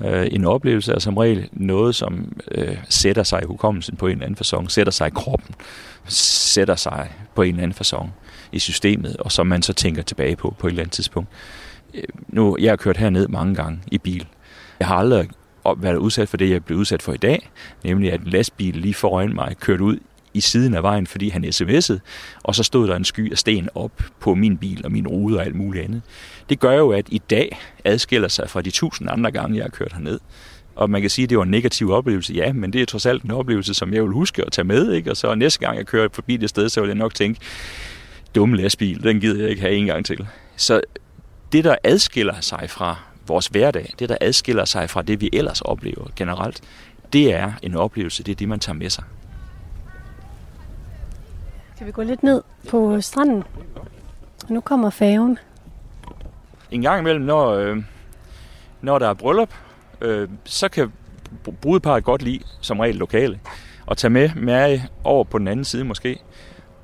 Øh, 0.01 0.27
en 0.31 0.45
oplevelse 0.45 0.93
er 0.93 0.99
som 0.99 1.17
regel 1.17 1.49
noget, 1.53 1.95
som 1.95 2.33
øh, 2.51 2.77
sætter 2.89 3.23
sig 3.23 3.43
i 3.43 3.47
hukommelsen 3.47 3.97
på 3.97 4.07
en 4.07 4.13
eller 4.13 4.25
anden 4.25 4.37
fasong, 4.37 4.71
sætter 4.71 4.93
sig 4.93 5.07
i 5.07 5.11
kroppen, 5.15 5.55
sætter 6.09 6.77
sig 6.77 7.11
på 7.35 7.43
en 7.43 7.49
eller 7.49 7.63
anden 7.63 7.75
fasong 7.75 8.13
i 8.53 8.59
systemet, 8.59 9.17
og 9.17 9.33
som 9.33 9.47
man 9.47 9.63
så 9.63 9.73
tænker 9.73 10.03
tilbage 10.03 10.37
på 10.37 10.55
på 10.59 10.67
et 10.67 10.71
eller 10.71 10.83
andet 10.83 10.93
tidspunkt. 10.93 11.29
Øh, 11.95 12.03
nu, 12.29 12.57
jeg 12.61 12.71
har 12.71 12.77
kørt 12.77 12.97
herned 12.97 13.29
mange 13.29 13.55
gange 13.55 13.81
i 13.93 13.99
bil. 13.99 14.27
Jeg 14.81 14.89
har 14.89 14.97
aldrig 14.97 15.29
været 15.77 15.97
udsat 15.97 16.29
for 16.29 16.37
det, 16.37 16.51
jeg 16.51 16.65
blev 16.65 16.79
udsat 16.79 17.03
for 17.03 17.13
i 17.13 17.17
dag, 17.17 17.51
nemlig 17.85 18.13
at 18.13 18.21
en 18.21 18.27
lastbil 18.27 18.77
lige 18.77 18.95
foran 18.95 19.35
mig 19.35 19.57
kørte 19.61 19.85
ud 19.85 19.99
i 20.35 20.41
siden 20.41 20.75
af 20.75 20.83
vejen, 20.83 21.07
fordi 21.07 21.29
han 21.29 21.45
sms'ede, 21.45 21.99
og 22.43 22.55
så 22.55 22.63
stod 22.63 22.89
der 22.89 22.97
en 22.97 23.05
sky 23.05 23.33
af 23.33 23.39
sten 23.39 23.69
op 23.75 23.93
på 24.21 24.35
min 24.35 24.57
bil 24.57 24.81
og 24.85 24.93
min 24.93 25.07
rude 25.07 25.39
og 25.39 25.45
alt 25.45 25.55
muligt 25.55 25.85
andet. 25.85 26.03
Det 26.49 26.61
gør 26.61 26.73
jo, 26.73 26.91
at 26.91 27.07
i 27.09 27.23
dag 27.31 27.59
adskiller 27.85 28.29
sig 28.29 28.51
fra 28.51 28.63
de 28.63 28.71
tusind 28.71 29.11
andre 29.11 29.31
gange, 29.31 29.57
jeg 29.57 29.65
har 29.65 29.71
kørt 29.71 29.93
herned. 29.93 30.21
Og 30.77 30.91
man 30.91 31.01
kan 31.01 31.11
sige, 31.11 31.23
at 31.23 31.31
det 31.31 31.39
var 31.39 31.45
en 31.45 31.51
negativ 31.51 31.91
oplevelse. 31.91 32.35
Ja, 32.35 32.53
men 32.53 32.73
det 32.73 32.83
er 32.83 32.87
trods 32.87 33.07
alt 33.07 33.23
en 33.23 33.31
oplevelse, 33.31 33.75
som 33.75 33.95
jeg 33.95 34.03
vil 34.03 34.13
huske 34.13 34.43
at 34.47 34.53
tage 34.53 34.65
med. 34.65 34.93
Ikke? 34.93 35.11
Og 35.11 35.17
så 35.17 35.35
næste 35.35 35.61
gang, 35.61 35.77
jeg 35.77 35.87
kører 35.87 36.09
forbi 36.13 36.37
det 36.37 36.49
sted, 36.49 36.69
så 36.69 36.81
vil 36.81 36.89
jeg 36.89 36.97
nok 36.97 37.15
tænke, 37.15 37.41
dumme 38.35 38.57
lastbil, 38.57 39.03
den 39.03 39.21
gider 39.21 39.41
jeg 39.41 39.51
ikke 39.51 39.63
have 39.63 39.75
en 39.75 39.87
gang 39.87 40.07
til. 40.07 40.27
Så 40.57 40.81
det, 41.53 41.65
der 41.65 41.77
adskiller 41.85 42.41
sig 42.41 42.71
fra 42.71 43.14
vores 43.27 43.47
hverdag, 43.47 43.95
det 43.99 44.09
der 44.09 44.17
adskiller 44.21 44.65
sig 44.65 44.91
fra 44.91 45.03
det, 45.03 45.21
vi 45.21 45.31
ellers 45.33 45.61
oplever 45.61 46.07
generelt, 46.17 46.61
det 47.13 47.35
er 47.35 47.53
en 47.63 47.77
oplevelse, 47.77 48.23
det 48.23 48.33
er 48.33 48.37
det, 48.37 48.49
man 48.49 48.61
tager 48.61 48.77
med 48.77 48.91
sig. 48.91 49.05
Kan 51.79 51.87
vi 51.87 51.93
gå 51.93 52.03
lidt 52.03 52.23
ned 52.23 52.43
på 52.69 53.01
stranden? 53.01 53.45
Nu 54.49 54.61
kommer 54.61 54.91
færgen. 54.91 55.39
En 56.71 56.83
gang 56.83 57.01
imellem, 57.01 57.25
når, 57.25 57.51
øh, 57.51 57.77
når 58.83 58.99
der 58.99 59.09
er 59.09 59.15
bryllup, 59.15 59.55
øh, 60.01 60.29
så 60.45 60.69
kan 60.69 60.93
brudeparet 61.61 62.05
godt 62.05 62.23
lide, 62.23 62.41
som 62.61 62.81
regel 62.81 62.97
lokale, 62.97 63.41
at 63.91 63.97
tage 63.97 64.11
med 64.11 64.31
Mary 64.37 64.79
over 65.05 65.25
på 65.25 65.39
den 65.39 65.49
anden 65.49 65.65
side 65.65 65.85
måske. 65.85 66.19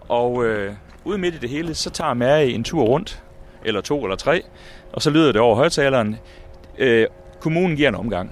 Og 0.01 0.45
øh, 0.45 0.75
ude 1.05 1.19
midt 1.19 1.35
i 1.35 1.39
det 1.39 1.51
hele, 1.51 1.75
så 1.75 1.91
tager 1.91 2.15
Mary 2.15 2.47
en 2.47 2.65
tur 2.65 2.83
rundt, 2.83 3.23
eller 3.65 3.81
to 3.81 4.05
eller 4.05 4.17
tre, 4.17 4.43
og 4.93 5.03
så 5.03 5.11
lyder 5.11 5.33
det 5.33 5.41
over 5.41 5.57
højtaleren. 5.57 6.17
Øh, 6.79 7.07
kommunen 7.41 7.77
giver 7.77 7.89
en 7.89 7.95
omgang. 7.95 8.31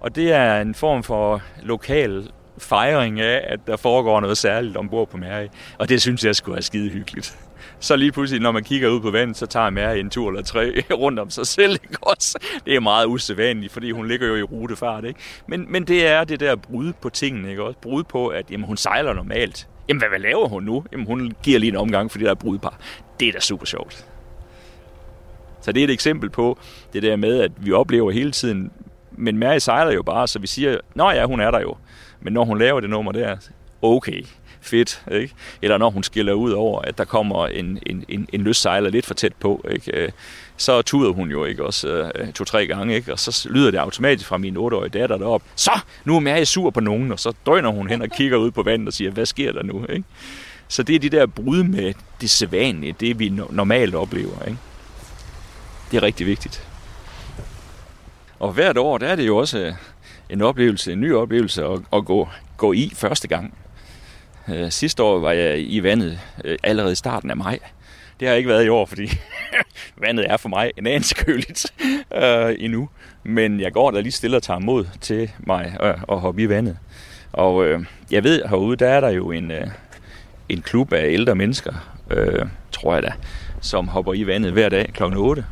Og 0.00 0.16
det 0.16 0.32
er 0.32 0.60
en 0.60 0.74
form 0.74 1.02
for 1.02 1.42
lokal 1.62 2.30
fejring 2.58 3.20
af, 3.20 3.44
at 3.44 3.60
der 3.66 3.76
foregår 3.76 4.20
noget 4.20 4.38
særligt 4.38 4.76
ombord 4.76 5.08
på 5.08 5.16
Mærke. 5.16 5.50
Og 5.78 5.88
det 5.88 6.02
synes 6.02 6.24
jeg 6.24 6.36
skulle 6.36 6.54
være 6.54 6.62
skide 6.62 6.90
hyggeligt. 6.90 7.38
Så 7.80 7.96
lige 7.96 8.12
pludselig, 8.12 8.42
når 8.42 8.52
man 8.52 8.64
kigger 8.64 8.88
ud 8.88 9.00
på 9.00 9.10
vandet, 9.10 9.36
så 9.36 9.46
tager 9.46 9.70
Mærke 9.70 10.00
en 10.00 10.10
tur 10.10 10.28
eller 10.28 10.42
tre 10.42 10.82
rundt 11.02 11.18
om 11.18 11.30
sig 11.30 11.46
selv. 11.46 11.72
Ikke 11.72 11.98
også? 12.02 12.38
Det 12.66 12.76
er 12.76 12.80
meget 12.80 13.06
usædvanligt, 13.06 13.72
fordi 13.72 13.90
hun 13.90 14.08
ligger 14.08 14.26
jo 14.26 14.36
i 14.36 14.42
rutefart. 14.42 15.04
Ikke? 15.04 15.20
Men, 15.46 15.72
men 15.72 15.84
det 15.84 16.06
er 16.06 16.24
det 16.24 16.40
der 16.40 16.56
brud 16.56 16.92
på 17.02 17.08
tingene. 17.08 17.50
Ikke? 17.50 17.62
Også 17.62 17.78
brud 17.78 18.04
på, 18.04 18.28
at 18.28 18.50
jamen, 18.50 18.66
hun 18.66 18.76
sejler 18.76 19.12
normalt. 19.12 19.68
Jamen, 19.88 20.00
hvad, 20.00 20.08
hvad 20.08 20.18
laver 20.18 20.48
hun 20.48 20.62
nu? 20.62 20.84
Jamen, 20.92 21.06
hun 21.06 21.32
giver 21.42 21.58
lige 21.58 21.70
en 21.70 21.76
omgang, 21.76 22.10
fordi 22.10 22.24
der 22.24 22.30
er 22.30 22.34
brudpar. 22.34 22.78
Det 23.20 23.28
er 23.28 23.32
da 23.32 23.40
super 23.40 23.66
sjovt. 23.66 24.06
Så 25.66 25.72
det 25.72 25.80
er 25.80 25.84
et 25.84 25.90
eksempel 25.90 26.30
på 26.30 26.58
det 26.92 27.02
der 27.02 27.16
med, 27.16 27.40
at 27.40 27.52
vi 27.56 27.72
oplever 27.72 28.10
hele 28.10 28.30
tiden, 28.30 28.70
men 29.12 29.38
Mary 29.38 29.58
sejler 29.58 29.92
jo 29.92 30.02
bare, 30.02 30.28
så 30.28 30.38
vi 30.38 30.46
siger, 30.46 30.78
nå 30.94 31.10
ja, 31.10 31.24
hun 31.24 31.40
er 31.40 31.50
der 31.50 31.60
jo. 31.60 31.76
Men 32.20 32.32
når 32.32 32.44
hun 32.44 32.58
laver 32.58 32.80
det 32.80 32.90
nummer 32.90 33.12
der, 33.12 33.36
okay, 33.82 34.22
fedt, 34.60 35.02
ikke? 35.12 35.34
Eller 35.62 35.78
når 35.78 35.90
hun 35.90 36.02
skiller 36.02 36.32
ud 36.32 36.50
over, 36.52 36.80
at 36.82 36.98
der 36.98 37.04
kommer 37.04 37.46
en, 37.46 37.78
en, 37.86 38.04
en, 38.08 38.28
en 38.32 38.40
løssejler 38.40 38.90
lidt 38.90 39.06
for 39.06 39.14
tæt 39.14 39.32
på, 39.40 39.66
ikke? 39.70 39.92
Øh, 39.96 40.08
så 40.56 40.82
tuder 40.82 41.12
hun 41.12 41.30
jo 41.30 41.44
ikke 41.44 41.64
også 41.64 42.10
øh, 42.14 42.32
to-tre 42.32 42.66
gange, 42.66 42.94
ikke? 42.94 43.12
og 43.12 43.18
så 43.18 43.48
lyder 43.50 43.70
det 43.70 43.78
automatisk 43.78 44.28
fra 44.28 44.38
min 44.38 44.56
8-årige 44.56 44.88
datter 44.88 45.16
derop. 45.16 45.42
Så, 45.56 45.80
nu 46.04 46.16
er 46.16 46.20
Mary 46.20 46.44
sur 46.44 46.70
på 46.70 46.80
nogen, 46.80 47.12
og 47.12 47.18
så 47.18 47.32
drøner 47.46 47.70
hun 47.70 47.88
hen 47.88 48.02
og 48.02 48.08
kigger 48.08 48.36
ud 48.36 48.50
på 48.50 48.62
vandet 48.62 48.88
og 48.88 48.92
siger, 48.92 49.10
hvad 49.10 49.26
sker 49.26 49.52
der 49.52 49.62
nu? 49.62 49.86
Ikke? 49.88 50.04
Så 50.68 50.82
det 50.82 50.94
er 50.94 50.98
de 50.98 51.10
der 51.10 51.26
brud 51.26 51.62
med 51.62 51.94
det 52.20 52.30
sædvanlige, 52.30 52.94
det 53.00 53.18
vi 53.18 53.28
normalt 53.50 53.94
oplever. 53.94 54.44
Ikke? 54.46 54.58
Det 55.90 55.96
er 55.96 56.02
rigtig 56.02 56.26
vigtigt. 56.26 56.66
Og 58.38 58.52
hvert 58.52 58.78
år, 58.78 58.98
der 58.98 59.08
er 59.08 59.16
det 59.16 59.26
jo 59.26 59.36
også 59.36 59.58
øh, 59.58 59.72
en 60.30 60.42
oplevelse, 60.42 60.92
en 60.92 61.00
ny 61.00 61.14
oplevelse 61.14 61.64
at, 61.64 61.80
at 61.92 62.04
gå, 62.04 62.28
gå 62.56 62.72
i 62.72 62.92
første 62.94 63.28
gang. 63.28 63.54
Øh, 64.48 64.70
sidste 64.70 65.02
år 65.02 65.18
var 65.18 65.32
jeg 65.32 65.72
i 65.72 65.82
vandet 65.82 66.20
øh, 66.44 66.58
allerede 66.62 66.92
i 66.92 66.96
starten 66.96 67.30
af 67.30 67.36
maj. 67.36 67.58
Det 68.20 68.28
har 68.28 68.32
jeg 68.32 68.38
ikke 68.38 68.48
været 68.48 68.64
i 68.64 68.68
år, 68.68 68.86
fordi 68.86 69.10
vandet 70.06 70.30
er 70.30 70.36
for 70.36 70.48
mig 70.48 70.72
en 70.76 70.86
anelse 70.86 71.14
køligt 71.14 71.66
øh, 72.22 72.54
endnu. 72.58 72.88
Men 73.24 73.60
jeg 73.60 73.72
går 73.72 73.90
der 73.90 74.00
lige 74.00 74.12
stille 74.12 74.36
og 74.36 74.42
tager 74.42 74.60
mod 74.60 74.86
til 75.00 75.30
mig 75.38 75.76
øh, 75.82 75.94
at 76.08 76.20
hoppe 76.20 76.42
i 76.42 76.48
vandet. 76.48 76.78
Og 77.32 77.66
øh, 77.66 77.84
jeg 78.10 78.24
ved, 78.24 78.42
herude 78.48 78.76
der 78.76 78.88
er 78.88 79.00
der 79.00 79.08
jo 79.08 79.30
en, 79.30 79.50
øh, 79.50 79.66
en 80.48 80.62
klub 80.62 80.92
af 80.92 81.06
ældre 81.08 81.34
mennesker, 81.34 81.74
øh, 82.10 82.46
tror 82.72 82.94
jeg 82.94 83.02
da, 83.02 83.12
som 83.60 83.88
hopper 83.88 84.14
i 84.14 84.26
vandet 84.26 84.52
hver 84.52 84.68
dag 84.68 84.90
kl. 84.94 85.02
8. 85.02 85.44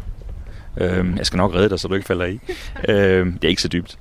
Øh, 0.77 1.17
jeg 1.17 1.27
skal 1.27 1.37
nok 1.37 1.55
redde 1.55 1.69
dig, 1.69 1.81
så 1.81 1.89
du 1.89 1.95
ikke 1.95 2.07
falder 2.07 2.25
i. 2.25 2.41
Øh, 2.89 3.27
det 3.27 3.45
er 3.45 3.49
ikke 3.49 3.63
så 3.63 3.69
dybt. 3.69 3.99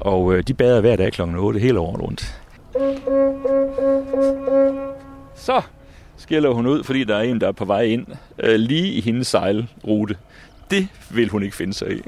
Og 0.00 0.34
øh, 0.34 0.42
de 0.42 0.54
bader 0.54 0.80
hver 0.80 0.96
dag 0.96 1.12
kl. 1.12 1.22
8 1.22 1.60
hele 1.60 1.78
året 1.78 2.00
rundt. 2.02 2.40
Så 5.34 5.62
skiller 6.16 6.50
hun 6.50 6.66
ud, 6.66 6.84
fordi 6.84 7.04
der 7.04 7.16
er 7.16 7.22
en, 7.22 7.40
der 7.40 7.48
er 7.48 7.52
på 7.52 7.64
vej 7.64 7.82
ind 7.82 8.06
øh, 8.38 8.54
lige 8.54 8.92
i 8.92 9.00
hendes 9.00 9.26
sejlrute. 9.26 10.16
Det 10.70 10.88
vil 11.10 11.28
hun 11.28 11.42
ikke 11.42 11.56
finde 11.56 11.74
sig 11.74 11.92
i. 11.92 12.02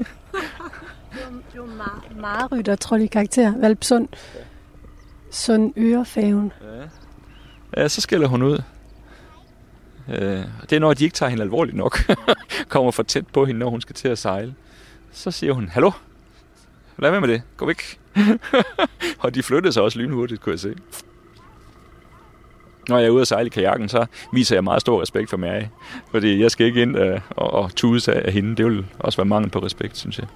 meget, 1.55 2.21
meget 2.21 2.51
rytter, 2.51 2.75
tror 2.75 2.97
jeg, 2.97 3.09
karakter. 3.09 3.53
Valpsund. 3.57 4.07
Sund 5.31 5.73
ørefæven. 5.77 6.51
Ja. 7.75 7.81
ja, 7.81 7.87
så 7.87 8.01
skiller 8.01 8.27
hun 8.27 8.41
ud. 8.43 8.61
Øh, 10.09 10.43
det 10.61 10.73
er 10.73 10.79
når 10.79 10.93
de 10.93 11.03
ikke 11.03 11.13
tager 11.13 11.29
hende 11.29 11.43
alvorligt 11.43 11.77
nok. 11.77 11.99
Kommer 12.69 12.91
for 12.91 13.03
tæt 13.03 13.27
på 13.27 13.45
hende, 13.45 13.59
når 13.59 13.69
hun 13.69 13.81
skal 13.81 13.95
til 13.95 14.07
at 14.07 14.17
sejle. 14.17 14.55
Så 15.11 15.31
siger 15.31 15.53
hun, 15.53 15.69
hallo, 15.69 15.91
lad 16.97 17.11
være 17.11 17.21
med 17.21 17.29
det, 17.29 17.41
gå 17.57 17.65
væk. 17.65 17.99
og 19.19 19.35
de 19.35 19.43
flyttede 19.43 19.73
sig 19.73 19.83
også 19.83 19.99
lynhurtigt, 19.99 20.41
kunne 20.41 20.53
jeg 20.53 20.59
se. 20.59 20.75
Når 22.89 22.97
jeg 22.97 23.07
er 23.07 23.11
ude 23.11 23.21
at 23.21 23.27
sejle 23.27 23.47
i 23.47 23.49
kajakken, 23.49 23.89
så 23.89 24.05
viser 24.33 24.55
jeg 24.55 24.63
meget 24.63 24.81
stor 24.81 25.01
respekt 25.01 25.29
for 25.29 25.37
Mary. 25.37 25.63
Fordi 26.11 26.41
jeg 26.41 26.51
skal 26.51 26.65
ikke 26.65 26.81
ind 26.81 26.97
øh, 26.97 27.19
og, 27.29 27.51
og 27.51 27.75
tudes 27.75 28.07
af 28.07 28.33
hende. 28.33 28.55
Det 28.55 28.65
vil 28.65 28.85
også 28.99 29.17
være 29.17 29.25
mangel 29.25 29.51
på 29.51 29.59
respekt, 29.59 29.97
synes 29.97 30.19
jeg. 30.19 30.27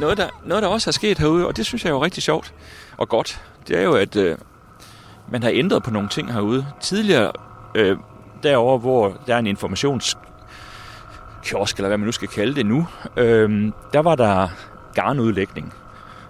Noget 0.00 0.16
der, 0.16 0.28
noget, 0.44 0.62
der 0.62 0.68
også 0.68 0.90
er 0.90 0.92
sket 0.92 1.18
herude, 1.18 1.46
og 1.46 1.56
det 1.56 1.66
synes 1.66 1.84
jeg 1.84 1.90
er 1.90 1.94
jo 1.94 2.04
rigtig 2.04 2.22
sjovt 2.22 2.54
og 2.96 3.08
godt, 3.08 3.40
det 3.68 3.78
er 3.78 3.82
jo, 3.82 3.92
at 3.92 4.16
øh, 4.16 4.38
man 5.30 5.42
har 5.42 5.50
ændret 5.54 5.82
på 5.82 5.90
nogle 5.90 6.08
ting 6.08 6.32
herude. 6.32 6.66
Tidligere, 6.80 7.32
øh, 7.74 7.96
derover 8.42 8.78
hvor 8.78 9.16
der 9.26 9.34
er 9.34 9.38
en 9.38 9.46
informations 9.46 10.16
kiosk, 11.42 11.76
eller 11.76 11.88
hvad 11.88 11.98
man 11.98 12.06
nu 12.06 12.12
skal 12.12 12.28
kalde 12.28 12.54
det 12.54 12.66
nu, 12.66 12.86
øh, 13.16 13.72
der 13.92 13.98
var 13.98 14.14
der 14.14 14.48
garnudlægning 14.94 15.74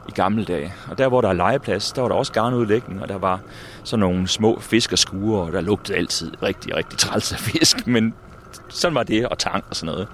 i 0.08 0.10
gamle 0.10 0.44
dage. 0.44 0.74
Og 0.90 0.98
der, 0.98 1.08
hvor 1.08 1.20
der 1.20 1.28
er 1.28 1.32
legeplads, 1.32 1.92
der 1.92 2.02
var 2.02 2.08
der 2.08 2.16
også 2.16 2.32
garnudlægning, 2.32 3.02
og 3.02 3.08
der 3.08 3.18
var 3.18 3.40
sådan 3.84 4.00
nogle 4.00 4.28
små 4.28 4.60
fiskerskure, 4.60 5.42
og 5.42 5.52
der 5.52 5.60
lugtede 5.60 5.98
altid 5.98 6.32
rigtig, 6.42 6.76
rigtig 6.76 6.98
træls 6.98 7.32
af 7.32 7.38
fisk, 7.38 7.86
men 7.94 8.14
sådan 8.68 8.94
var 8.94 9.02
det, 9.02 9.28
og 9.28 9.38
tang 9.38 9.64
og 9.70 9.76
sådan 9.76 9.92
noget. 9.92 10.08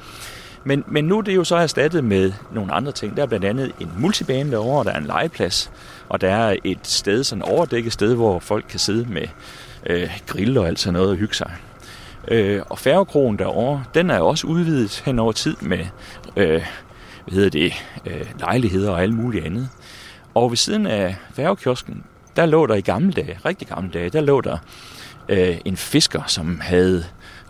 Men, 0.64 0.84
men 0.86 1.04
nu 1.04 1.18
er 1.18 1.22
det 1.22 1.36
jo 1.36 1.44
så 1.44 1.56
erstattet 1.56 2.04
med 2.04 2.32
nogle 2.52 2.72
andre 2.72 2.92
ting. 2.92 3.16
Der 3.16 3.22
er 3.22 3.26
blandt 3.26 3.44
andet 3.44 3.72
en 3.80 3.92
multibane 3.98 4.50
derovre, 4.50 4.84
der 4.84 4.90
er 4.90 4.98
en 4.98 5.06
legeplads, 5.06 5.70
og 6.08 6.20
der 6.20 6.30
er 6.30 6.56
et 6.64 6.78
sted, 6.82 7.24
sådan 7.24 7.42
et 7.42 7.48
overdækket 7.48 7.92
sted, 7.92 8.14
hvor 8.14 8.38
folk 8.38 8.64
kan 8.68 8.78
sidde 8.78 9.12
med 9.12 9.26
øh, 9.86 10.10
grill 10.26 10.58
og 10.58 10.66
alt 10.66 10.78
sådan 10.78 10.92
noget 10.92 11.10
og 11.10 11.16
hygge 11.16 11.34
sig. 11.34 11.52
Øh, 12.28 12.62
og 12.66 12.78
færgekrogen 12.78 13.38
derovre, 13.38 13.84
den 13.94 14.10
er 14.10 14.20
også 14.20 14.46
udvidet 14.46 15.02
hen 15.04 15.18
over 15.18 15.32
tid 15.32 15.56
med 15.60 15.84
øh, 16.36 16.62
hvad 17.24 17.34
hedder 17.34 17.50
det, 17.50 17.72
øh, 18.06 18.26
lejligheder 18.38 18.90
og 18.90 19.02
alt 19.02 19.14
muligt 19.14 19.44
andet. 19.44 19.68
Og 20.34 20.50
ved 20.50 20.56
siden 20.56 20.86
af 20.86 21.16
færgekiosken, 21.34 22.04
der 22.36 22.46
lå 22.46 22.66
der 22.66 22.74
i 22.74 22.80
gamle 22.80 23.12
dage, 23.12 23.38
rigtig 23.44 23.68
gamle 23.68 23.90
dage, 23.90 24.10
der 24.10 24.20
lå 24.20 24.40
der 24.40 24.58
øh, 25.28 25.56
en 25.64 25.76
fisker, 25.76 26.22
som 26.26 26.60
havde 26.60 27.04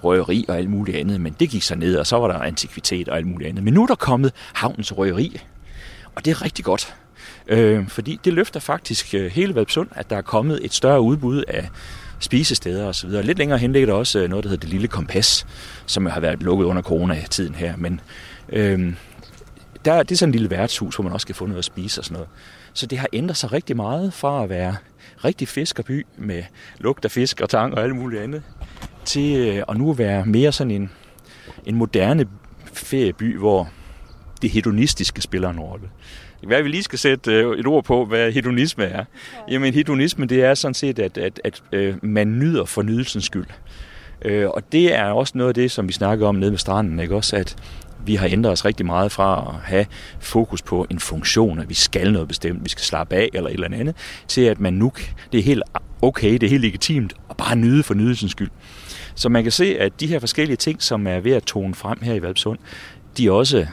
røgeri 0.04 0.44
og 0.48 0.56
alt 0.56 0.70
muligt 0.70 0.96
andet, 0.98 1.20
men 1.20 1.36
det 1.40 1.50
gik 1.50 1.62
så 1.62 1.74
ned, 1.74 1.96
og 1.96 2.06
så 2.06 2.18
var 2.18 2.28
der 2.28 2.38
antikvitet 2.38 3.08
og 3.08 3.16
alt 3.16 3.26
muligt 3.26 3.48
andet. 3.48 3.64
Men 3.64 3.74
nu 3.74 3.82
er 3.82 3.86
der 3.86 3.94
kommet 3.94 4.32
havnens 4.52 4.98
røgeri, 4.98 5.40
og 6.14 6.24
det 6.24 6.30
er 6.30 6.42
rigtig 6.42 6.64
godt. 6.64 6.94
Øh, 7.48 7.88
fordi 7.88 8.20
det 8.24 8.32
løfter 8.32 8.60
faktisk 8.60 9.14
øh, 9.14 9.30
hele 9.30 9.54
Valpsund, 9.54 9.88
at 9.92 10.10
der 10.10 10.16
er 10.16 10.22
kommet 10.22 10.64
et 10.64 10.74
større 10.74 11.00
udbud 11.00 11.44
af 11.48 11.68
spisesteder 12.20 12.86
osv. 12.86 13.10
Lidt 13.10 13.38
længere 13.38 13.58
hen 13.58 13.72
ligger 13.72 13.86
der 13.86 13.94
også 13.94 14.18
øh, 14.18 14.30
noget, 14.30 14.44
der 14.44 14.50
hedder 14.50 14.60
Det 14.60 14.70
Lille 14.70 14.88
Kompas, 14.88 15.46
som 15.86 16.06
har 16.06 16.20
været 16.20 16.42
lukket 16.42 16.64
under 16.64 16.82
corona-tiden 16.82 17.54
her. 17.54 17.76
Men 17.76 18.00
øh, 18.48 18.92
der, 19.84 20.02
det 20.02 20.12
er 20.12 20.16
sådan 20.16 20.30
et 20.30 20.34
lille 20.34 20.50
værtshus, 20.50 20.96
hvor 20.96 21.04
man 21.04 21.12
også 21.12 21.26
kan 21.26 21.34
få 21.34 21.46
noget 21.46 21.58
at 21.58 21.64
spise 21.64 22.00
og 22.00 22.04
sådan 22.04 22.14
noget. 22.14 22.28
Så 22.72 22.86
det 22.86 22.98
har 22.98 23.08
ændret 23.12 23.36
sig 23.36 23.52
rigtig 23.52 23.76
meget 23.76 24.12
fra 24.12 24.42
at 24.42 24.48
være 24.48 24.76
rigtig 25.24 25.48
fiskerby 25.48 26.06
med 26.16 26.42
lugt 26.78 27.04
af 27.04 27.10
fisk 27.10 27.40
og 27.40 27.50
tang 27.50 27.74
og 27.74 27.82
alt 27.82 27.96
muligt 27.96 28.22
andet, 28.22 28.42
til 29.04 29.36
øh, 29.36 29.62
at 29.68 29.76
nu 29.76 29.92
være 29.92 30.26
mere 30.26 30.52
sådan 30.52 30.70
en, 30.70 30.90
en 31.66 31.74
moderne 31.74 32.26
ferieby, 32.72 33.38
hvor 33.38 33.68
det 34.42 34.50
hedonistiske 34.50 35.22
spiller 35.22 35.50
en 35.50 35.60
rolle. 35.60 35.88
Hvad 36.46 36.62
vi 36.62 36.68
lige 36.68 36.82
skal 36.82 36.98
sætte 36.98 37.32
øh, 37.32 37.58
et 37.58 37.66
ord 37.66 37.84
på, 37.84 38.04
hvad 38.04 38.32
hedonisme 38.32 38.84
er. 38.84 39.04
Jamen 39.50 39.74
hedonisme, 39.74 40.26
det 40.26 40.44
er 40.44 40.54
sådan 40.54 40.74
set, 40.74 40.98
at, 40.98 41.18
at, 41.18 41.40
at 41.44 41.62
øh, 41.72 41.94
man 42.02 42.38
nyder 42.38 42.64
for 42.64 42.82
nydelsens 42.82 43.24
skyld. 43.24 43.46
Øh, 44.22 44.48
og 44.48 44.72
det 44.72 44.94
er 44.94 45.04
også 45.04 45.38
noget 45.38 45.48
af 45.48 45.54
det, 45.54 45.70
som 45.70 45.88
vi 45.88 45.92
snakker 45.92 46.28
om 46.28 46.34
nede 46.34 46.50
ved 46.50 46.58
stranden, 46.58 47.00
ikke? 47.00 47.16
Også 47.16 47.36
at 47.36 47.56
vi 48.06 48.14
har 48.14 48.28
ændret 48.28 48.52
os 48.52 48.64
rigtig 48.64 48.86
meget 48.86 49.12
fra 49.12 49.46
at 49.48 49.70
have 49.70 49.86
fokus 50.20 50.62
på 50.62 50.86
en 50.90 50.98
funktion, 50.98 51.58
at 51.58 51.68
vi 51.68 51.74
skal 51.74 52.12
noget 52.12 52.28
bestemt, 52.28 52.64
vi 52.64 52.68
skal 52.68 52.84
slappe 52.84 53.16
af 53.16 53.28
eller 53.32 53.50
et 53.50 53.54
eller 53.54 53.78
andet, 53.78 53.96
til 54.28 54.40
at 54.40 54.60
man 54.60 54.72
nu, 54.72 54.92
det 55.32 55.38
er 55.38 55.44
helt 55.44 55.62
okay, 56.02 56.32
det 56.32 56.42
er 56.42 56.48
helt 56.48 56.62
legitimt, 56.62 57.14
at 57.30 57.36
bare 57.36 57.56
nyde 57.56 57.82
for 57.82 57.94
nydelsens 57.94 58.32
skyld. 58.32 58.50
Så 59.14 59.28
man 59.28 59.42
kan 59.42 59.52
se, 59.52 59.78
at 59.78 60.00
de 60.00 60.06
her 60.06 60.18
forskellige 60.18 60.56
ting, 60.56 60.82
som 60.82 61.06
er 61.06 61.20
ved 61.20 61.32
at 61.32 61.42
tone 61.42 61.74
frem 61.74 61.98
her 62.02 62.14
i 62.14 62.22
Valpsund, 62.22 62.58
de 63.18 63.32
også 63.32 63.66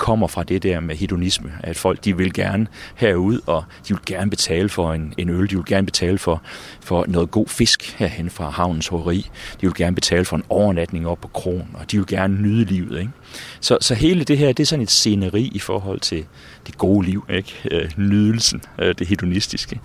kommer 0.00 0.26
fra 0.26 0.42
det 0.42 0.62
der 0.62 0.80
med 0.80 0.96
hedonisme, 0.96 1.52
at 1.60 1.76
folk 1.76 2.04
de 2.04 2.16
vil 2.16 2.32
gerne 2.32 2.66
herud, 2.94 3.40
og 3.46 3.64
de 3.88 3.94
vil 3.94 4.02
gerne 4.06 4.30
betale 4.30 4.68
for 4.68 4.92
en, 4.92 5.14
en 5.18 5.28
øl, 5.28 5.50
de 5.50 5.56
vil 5.56 5.64
gerne 5.64 5.86
betale 5.86 6.18
for, 6.18 6.42
for 6.80 7.04
noget 7.08 7.30
god 7.30 7.46
fisk 7.48 7.94
herhen 7.98 8.30
fra 8.30 8.50
havnens 8.50 8.88
hori, 8.88 9.30
de 9.60 9.66
vil 9.66 9.74
gerne 9.74 9.94
betale 9.94 10.24
for 10.24 10.36
en 10.36 10.42
overnatning 10.48 11.08
op 11.08 11.20
på 11.20 11.28
kronen, 11.28 11.68
og 11.74 11.90
de 11.90 11.96
vil 11.96 12.06
gerne 12.06 12.42
nyde 12.42 12.64
livet. 12.64 13.00
Ikke? 13.00 13.12
Så, 13.60 13.78
så 13.80 13.94
hele 13.94 14.24
det 14.24 14.38
her, 14.38 14.52
det 14.52 14.60
er 14.60 14.66
sådan 14.66 14.82
et 14.82 14.90
sceneri 14.90 15.50
i 15.54 15.58
forhold 15.58 16.00
til 16.00 16.24
det 16.66 16.78
gode 16.78 17.06
liv, 17.06 17.24
ikke? 17.30 17.54
Øh, 17.70 17.90
nydelsen, 17.96 18.62
øh, 18.78 18.94
det 18.98 19.06
hedonistiske. 19.06 19.80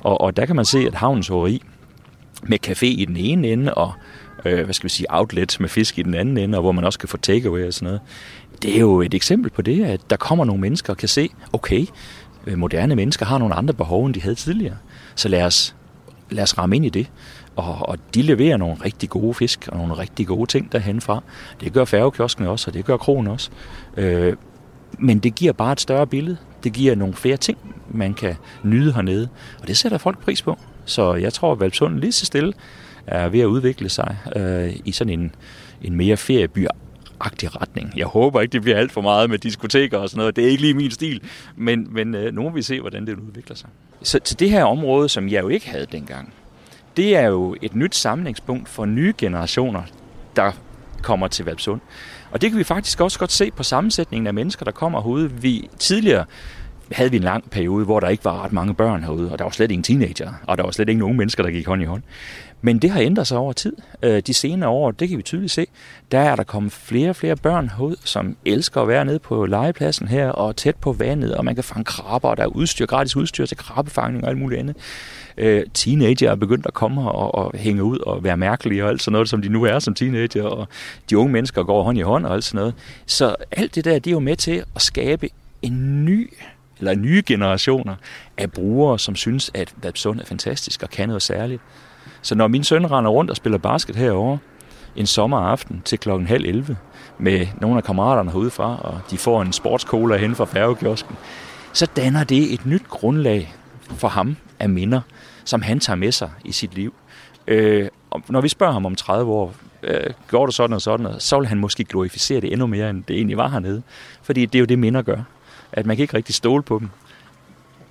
Og, 0.00 0.20
og 0.20 0.36
der 0.36 0.46
kan 0.46 0.56
man 0.56 0.64
se, 0.64 0.78
at 0.78 0.94
havnens 0.94 1.28
hori 1.28 1.62
med 2.42 2.58
café 2.66 2.86
i 2.86 3.04
den 3.04 3.16
ene 3.16 3.48
ende, 3.48 3.74
og 3.74 3.92
øh, 4.44 4.64
hvad 4.64 4.74
skal 4.74 4.84
vi 4.84 4.88
sige, 4.88 5.06
outlet 5.08 5.56
med 5.60 5.68
fisk 5.68 5.98
i 5.98 6.02
den 6.02 6.14
anden 6.14 6.38
ende, 6.38 6.58
og 6.58 6.62
hvor 6.62 6.72
man 6.72 6.84
også 6.84 6.98
kan 6.98 7.08
få 7.08 7.16
takeaway 7.16 7.66
og 7.66 7.74
sådan 7.74 7.86
noget. 7.86 8.00
Det 8.62 8.76
er 8.76 8.80
jo 8.80 9.00
et 9.00 9.14
eksempel 9.14 9.50
på 9.50 9.62
det, 9.62 9.84
at 9.84 10.10
der 10.10 10.16
kommer 10.16 10.44
nogle 10.44 10.60
mennesker 10.60 10.92
og 10.92 10.96
kan 10.96 11.08
se, 11.08 11.30
okay, 11.52 11.86
øh, 12.46 12.58
moderne 12.58 12.96
mennesker 12.96 13.26
har 13.26 13.38
nogle 13.38 13.54
andre 13.54 13.74
behov, 13.74 14.06
end 14.06 14.14
de 14.14 14.20
havde 14.20 14.34
tidligere. 14.34 14.76
Så 15.14 15.28
lad 15.28 15.42
os, 15.42 15.76
lad 16.30 16.42
os 16.42 16.58
ramme 16.58 16.76
ind 16.76 16.86
i 16.86 16.88
det. 16.88 17.10
Og, 17.56 17.88
og 17.88 17.98
de 18.14 18.22
leverer 18.22 18.56
nogle 18.56 18.76
rigtig 18.84 19.08
gode 19.08 19.34
fisk 19.34 19.68
og 19.68 19.76
nogle 19.78 19.98
rigtig 19.98 20.26
gode 20.26 20.46
ting 20.46 20.72
derhenfra. 20.72 21.22
Det 21.60 21.72
gør 21.72 21.84
færgekioskene 21.84 22.50
også, 22.50 22.70
og 22.70 22.74
det 22.74 22.84
gør 22.84 22.96
kronen 22.96 23.32
også. 23.32 23.50
Øh, 23.96 24.36
men 24.98 25.18
det 25.18 25.34
giver 25.34 25.52
bare 25.52 25.72
et 25.72 25.80
større 25.80 26.06
billede. 26.06 26.36
Det 26.64 26.72
giver 26.72 26.94
nogle 26.94 27.14
flere 27.14 27.36
ting, 27.36 27.58
man 27.90 28.14
kan 28.14 28.34
nyde 28.62 28.92
hernede. 28.92 29.28
Og 29.60 29.68
det 29.68 29.76
sætter 29.76 29.98
folk 29.98 30.18
pris 30.18 30.42
på. 30.42 30.58
Så 30.84 31.14
jeg 31.14 31.32
tror, 31.32 31.52
at 31.52 31.60
Valpsund 31.60 31.98
lige 32.00 32.12
så 32.12 32.26
stille 32.26 32.52
er 33.06 33.28
ved 33.28 33.40
at 33.40 33.46
udvikle 33.46 33.88
sig 33.88 34.16
øh, 34.36 34.72
i 34.84 34.92
sådan 34.92 35.20
en, 35.20 35.34
en 35.82 35.94
mere 35.94 36.16
ferieby 36.16 36.66
agtig 37.20 37.60
retning. 37.60 37.92
Jeg 37.96 38.06
håber 38.06 38.40
ikke, 38.40 38.52
det 38.52 38.62
bliver 38.62 38.76
alt 38.78 38.92
for 38.92 39.00
meget 39.00 39.30
med 39.30 39.38
diskoteker 39.38 39.98
og 39.98 40.08
sådan 40.08 40.18
noget. 40.18 40.36
Det 40.36 40.44
er 40.44 40.48
ikke 40.48 40.62
lige 40.62 40.74
min 40.74 40.90
stil. 40.90 41.22
Men, 41.56 41.88
men 41.90 42.14
øh, 42.14 42.34
nu 42.34 42.42
må 42.42 42.50
vi 42.50 42.62
se, 42.62 42.80
hvordan 42.80 43.06
det 43.06 43.18
udvikler 43.18 43.56
sig. 43.56 43.68
Så 44.02 44.18
til 44.18 44.38
det 44.38 44.50
her 44.50 44.64
område, 44.64 45.08
som 45.08 45.28
jeg 45.28 45.42
jo 45.42 45.48
ikke 45.48 45.68
havde 45.68 45.86
dengang, 45.92 46.32
det 46.96 47.16
er 47.16 47.26
jo 47.26 47.56
et 47.62 47.74
nyt 47.74 47.94
samlingspunkt 47.94 48.68
for 48.68 48.84
nye 48.84 49.14
generationer, 49.18 49.82
der 50.36 50.52
kommer 51.02 51.28
til 51.28 51.44
Valpsund. 51.44 51.80
Og 52.30 52.40
det 52.40 52.50
kan 52.50 52.58
vi 52.58 52.64
faktisk 52.64 53.00
også 53.00 53.18
godt 53.18 53.32
se 53.32 53.50
på 53.50 53.62
sammensætningen 53.62 54.26
af 54.26 54.34
mennesker, 54.34 54.64
der 54.64 54.72
kommer 54.72 55.00
herude. 55.02 55.32
Vi 55.32 55.68
tidligere 55.78 56.24
havde 56.92 57.10
vi 57.10 57.16
en 57.16 57.22
lang 57.22 57.50
periode, 57.50 57.84
hvor 57.84 58.00
der 58.00 58.08
ikke 58.08 58.24
var 58.24 58.44
ret 58.44 58.52
mange 58.52 58.74
børn 58.74 59.02
herude, 59.02 59.32
og 59.32 59.38
der 59.38 59.44
var 59.44 59.50
slet 59.50 59.70
ingen 59.70 59.82
teenager, 59.82 60.32
og 60.46 60.58
der 60.58 60.64
var 60.64 60.70
slet 60.70 60.88
ikke 60.88 60.98
nogen 60.98 61.16
mennesker, 61.16 61.42
der 61.42 61.50
gik 61.50 61.66
hånd 61.66 61.82
i 61.82 61.84
hånd. 61.84 62.02
Men 62.60 62.78
det 62.78 62.90
har 62.90 63.00
ændret 63.00 63.26
sig 63.26 63.38
over 63.38 63.52
tid. 63.52 63.76
Øh, 64.02 64.22
de 64.26 64.34
senere 64.34 64.70
år, 64.70 64.90
det 64.90 65.08
kan 65.08 65.18
vi 65.18 65.22
tydeligt 65.22 65.52
se, 65.52 65.66
der 66.12 66.18
er 66.18 66.36
der 66.36 66.44
kommet 66.44 66.72
flere 66.72 67.10
og 67.10 67.16
flere 67.16 67.36
børn 67.36 67.68
herude, 67.68 67.96
som 68.04 68.36
elsker 68.44 68.80
at 68.82 68.88
være 68.88 69.04
nede 69.04 69.18
på 69.18 69.46
legepladsen 69.46 70.08
her, 70.08 70.28
og 70.28 70.56
tæt 70.56 70.76
på 70.76 70.92
vandet, 70.92 71.34
og 71.34 71.44
man 71.44 71.54
kan 71.54 71.64
fange 71.64 71.84
krabber, 71.84 72.28
og 72.28 72.36
der 72.36 72.42
er 72.42 72.46
udstyr, 72.46 72.86
gratis 72.86 73.16
udstyr 73.16 73.46
til 73.46 73.56
krabbefangning 73.56 74.24
og 74.24 74.30
alt 74.30 74.38
muligt 74.38 74.60
andet. 74.60 74.76
Øh, 75.38 75.64
teenager 75.74 76.30
er 76.30 76.34
begyndt 76.34 76.66
at 76.66 76.74
komme 76.74 77.10
og, 77.10 77.34
og 77.34 77.52
hænge 77.58 77.84
ud 77.84 77.98
og 77.98 78.24
være 78.24 78.36
mærkelige 78.36 78.84
og 78.84 78.90
alt 78.90 79.02
sådan 79.02 79.12
noget, 79.12 79.28
som 79.28 79.42
de 79.42 79.48
nu 79.48 79.64
er 79.64 79.78
som 79.78 79.94
teenager, 79.94 80.44
og 80.44 80.68
de 81.10 81.18
unge 81.18 81.32
mennesker 81.32 81.62
går 81.62 81.82
hånd 81.82 81.98
i 81.98 82.00
hånd 82.00 82.26
og 82.26 82.34
alt 82.34 82.44
sådan 82.44 82.58
noget. 82.58 82.74
Så 83.06 83.36
alt 83.50 83.74
det 83.74 83.84
der, 83.84 83.92
det 83.92 84.06
er 84.06 84.12
jo 84.12 84.20
med 84.20 84.36
til 84.36 84.64
at 84.74 84.82
skabe 84.82 85.28
en 85.62 86.04
ny 86.04 86.32
eller 86.78 86.94
nye 86.94 87.22
generationer 87.26 87.94
af 88.36 88.52
brugere, 88.52 88.98
som 88.98 89.16
synes, 89.16 89.50
at 89.54 89.74
Vapsund 89.82 90.20
er 90.20 90.24
fantastisk 90.24 90.82
og 90.82 90.90
kan 90.90 91.08
noget 91.08 91.22
særligt. 91.22 91.62
Så 92.26 92.34
når 92.34 92.48
min 92.48 92.64
søn 92.64 92.90
render 92.90 93.10
rundt 93.10 93.30
og 93.30 93.36
spiller 93.36 93.58
basket 93.58 93.96
herover 93.96 94.38
en 94.96 95.06
sommeraften 95.06 95.82
til 95.84 95.98
klokken 95.98 96.26
halv 96.26 96.44
11 96.44 96.76
med 97.18 97.46
nogle 97.60 97.76
af 97.76 97.84
kammeraterne 97.84 98.30
herudefra, 98.30 98.80
og 98.82 99.00
de 99.10 99.18
får 99.18 99.42
en 99.42 99.52
sportskola 99.52 100.16
hen 100.16 100.34
fra 100.34 100.44
færgekiosken, 100.44 101.16
så 101.72 101.86
danner 101.96 102.24
det 102.24 102.54
et 102.54 102.66
nyt 102.66 102.88
grundlag 102.88 103.54
for 103.82 104.08
ham 104.08 104.36
af 104.58 104.68
minder, 104.68 105.00
som 105.44 105.62
han 105.62 105.80
tager 105.80 105.96
med 105.96 106.12
sig 106.12 106.30
i 106.44 106.52
sit 106.52 106.74
liv. 106.74 106.94
Øh, 107.46 107.88
og 108.10 108.22
når 108.28 108.40
vi 108.40 108.48
spørger 108.48 108.72
ham 108.72 108.86
om 108.86 108.94
30 108.94 109.32
år, 109.32 109.54
øh, 109.82 110.10
går 110.28 110.46
det 110.46 110.54
sådan 110.54 110.74
og 110.74 110.82
sådan, 110.82 111.20
så 111.20 111.38
vil 111.38 111.48
han 111.48 111.58
måske 111.58 111.84
glorificere 111.84 112.40
det 112.40 112.52
endnu 112.52 112.66
mere, 112.66 112.90
end 112.90 113.04
det 113.04 113.16
egentlig 113.16 113.36
var 113.36 113.48
hernede. 113.48 113.82
Fordi 114.22 114.46
det 114.46 114.54
er 114.54 114.60
jo 114.60 114.66
det, 114.66 114.78
minder 114.78 115.02
gør 115.02 115.22
at 115.72 115.86
man 115.86 115.96
kan 115.96 116.02
ikke 116.02 116.16
rigtig 116.16 116.34
stole 116.34 116.62
på 116.62 116.78
dem. 116.78 116.88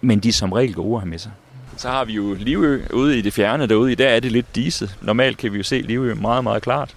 Men 0.02 0.20
de 0.20 0.30
er 0.30 0.34
som 0.34 0.52
regel 0.52 0.74
gode 0.74 0.96
at 0.96 1.02
have 1.02 1.10
med 1.10 1.20
sig. 1.20 1.32
Så 1.78 1.90
har 1.90 2.06
vi 2.06 2.14
jo 2.14 2.34
Livø 2.34 2.82
ude 2.94 3.18
i 3.18 3.22
det 3.22 3.34
fjerne 3.34 3.68
derude. 3.68 3.92
I 3.92 3.96
dag 3.96 4.16
er 4.16 4.20
det 4.20 4.32
lidt 4.32 4.56
diset. 4.56 4.98
Normalt 5.02 5.38
kan 5.38 5.54
vi 5.54 5.58
jo 5.58 5.64
se 5.64 5.82
Livø 5.82 6.14
meget, 6.14 6.44
meget 6.44 6.64
klart. 6.64 6.96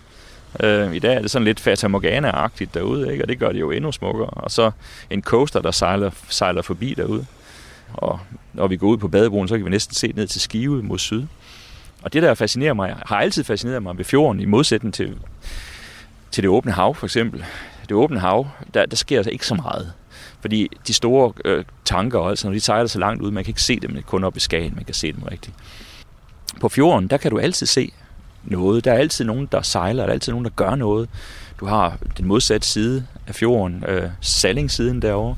Øh, 0.60 0.94
I 0.94 0.98
dag 0.98 1.14
er 1.16 1.20
det 1.20 1.30
sådan 1.30 1.44
lidt 1.44 1.60
Fata 1.60 1.88
Morgana-agtigt 1.88 2.74
derude, 2.74 3.12
ikke? 3.12 3.24
og 3.24 3.28
det 3.28 3.38
gør 3.38 3.52
det 3.52 3.60
jo 3.60 3.70
endnu 3.70 3.92
smukkere. 3.92 4.30
Og 4.30 4.50
så 4.50 4.70
en 5.10 5.22
coaster, 5.22 5.60
der 5.60 5.70
sejler, 5.70 6.10
sejler 6.28 6.62
forbi 6.62 6.94
derude. 6.94 7.26
Og 7.94 8.20
når 8.52 8.66
vi 8.66 8.76
går 8.76 8.86
ud 8.86 8.96
på 8.96 9.08
badebroen, 9.08 9.48
så 9.48 9.56
kan 9.56 9.64
vi 9.64 9.70
næsten 9.70 9.94
se 9.94 10.12
ned 10.14 10.26
til 10.26 10.40
Skive 10.40 10.82
mod 10.82 10.98
syd. 10.98 11.26
Og 12.02 12.12
det, 12.12 12.22
der 12.22 12.34
fascinerer 12.34 12.74
mig, 12.74 12.96
har 13.06 13.16
altid 13.16 13.44
fascineret 13.44 13.82
mig 13.82 13.98
ved 13.98 14.04
fjorden, 14.04 14.40
i 14.40 14.44
modsætning 14.44 14.94
til, 14.94 15.16
til 16.30 16.42
det 16.42 16.50
åbne 16.50 16.72
hav, 16.72 16.94
for 16.94 17.06
eksempel. 17.06 17.44
Det 17.82 17.92
åbne 17.92 18.20
hav, 18.20 18.48
der, 18.74 18.86
der 18.86 18.96
sker 18.96 19.16
altså 19.16 19.30
ikke 19.30 19.46
så 19.46 19.54
meget. 19.54 19.92
Fordi 20.40 20.68
de 20.86 20.94
store 20.94 21.32
øh, 21.44 21.64
tanker 21.84 22.18
og 22.18 22.30
alt 22.30 22.38
sådan, 22.38 22.54
de 22.54 22.60
sejler 22.60 22.86
så 22.86 22.98
langt 22.98 23.22
ud, 23.22 23.30
man 23.30 23.44
kan 23.44 23.50
ikke 23.50 23.62
se 23.62 23.80
dem 23.80 24.02
kun 24.06 24.24
op 24.24 24.36
i 24.36 24.40
Skagen, 24.40 24.72
man 24.74 24.84
kan 24.84 24.94
se 24.94 25.12
dem 25.12 25.22
rigtigt. 25.22 25.56
På 26.60 26.68
fjorden, 26.68 27.08
der 27.08 27.16
kan 27.16 27.30
du 27.30 27.38
altid 27.38 27.66
se 27.66 27.92
noget. 28.44 28.84
Der 28.84 28.92
er 28.92 28.98
altid 28.98 29.24
nogen, 29.24 29.48
der 29.52 29.62
sejler, 29.62 30.02
der 30.02 30.08
er 30.08 30.12
altid 30.12 30.32
nogen, 30.32 30.44
der 30.44 30.50
gør 30.50 30.74
noget. 30.74 31.08
Du 31.60 31.66
har 31.66 31.98
den 32.18 32.26
modsatte 32.26 32.68
side 32.68 33.06
af 33.26 33.34
fjorden, 33.34 33.84
øh, 33.88 34.10
sallingssiden 34.20 35.02
derovre, 35.02 35.36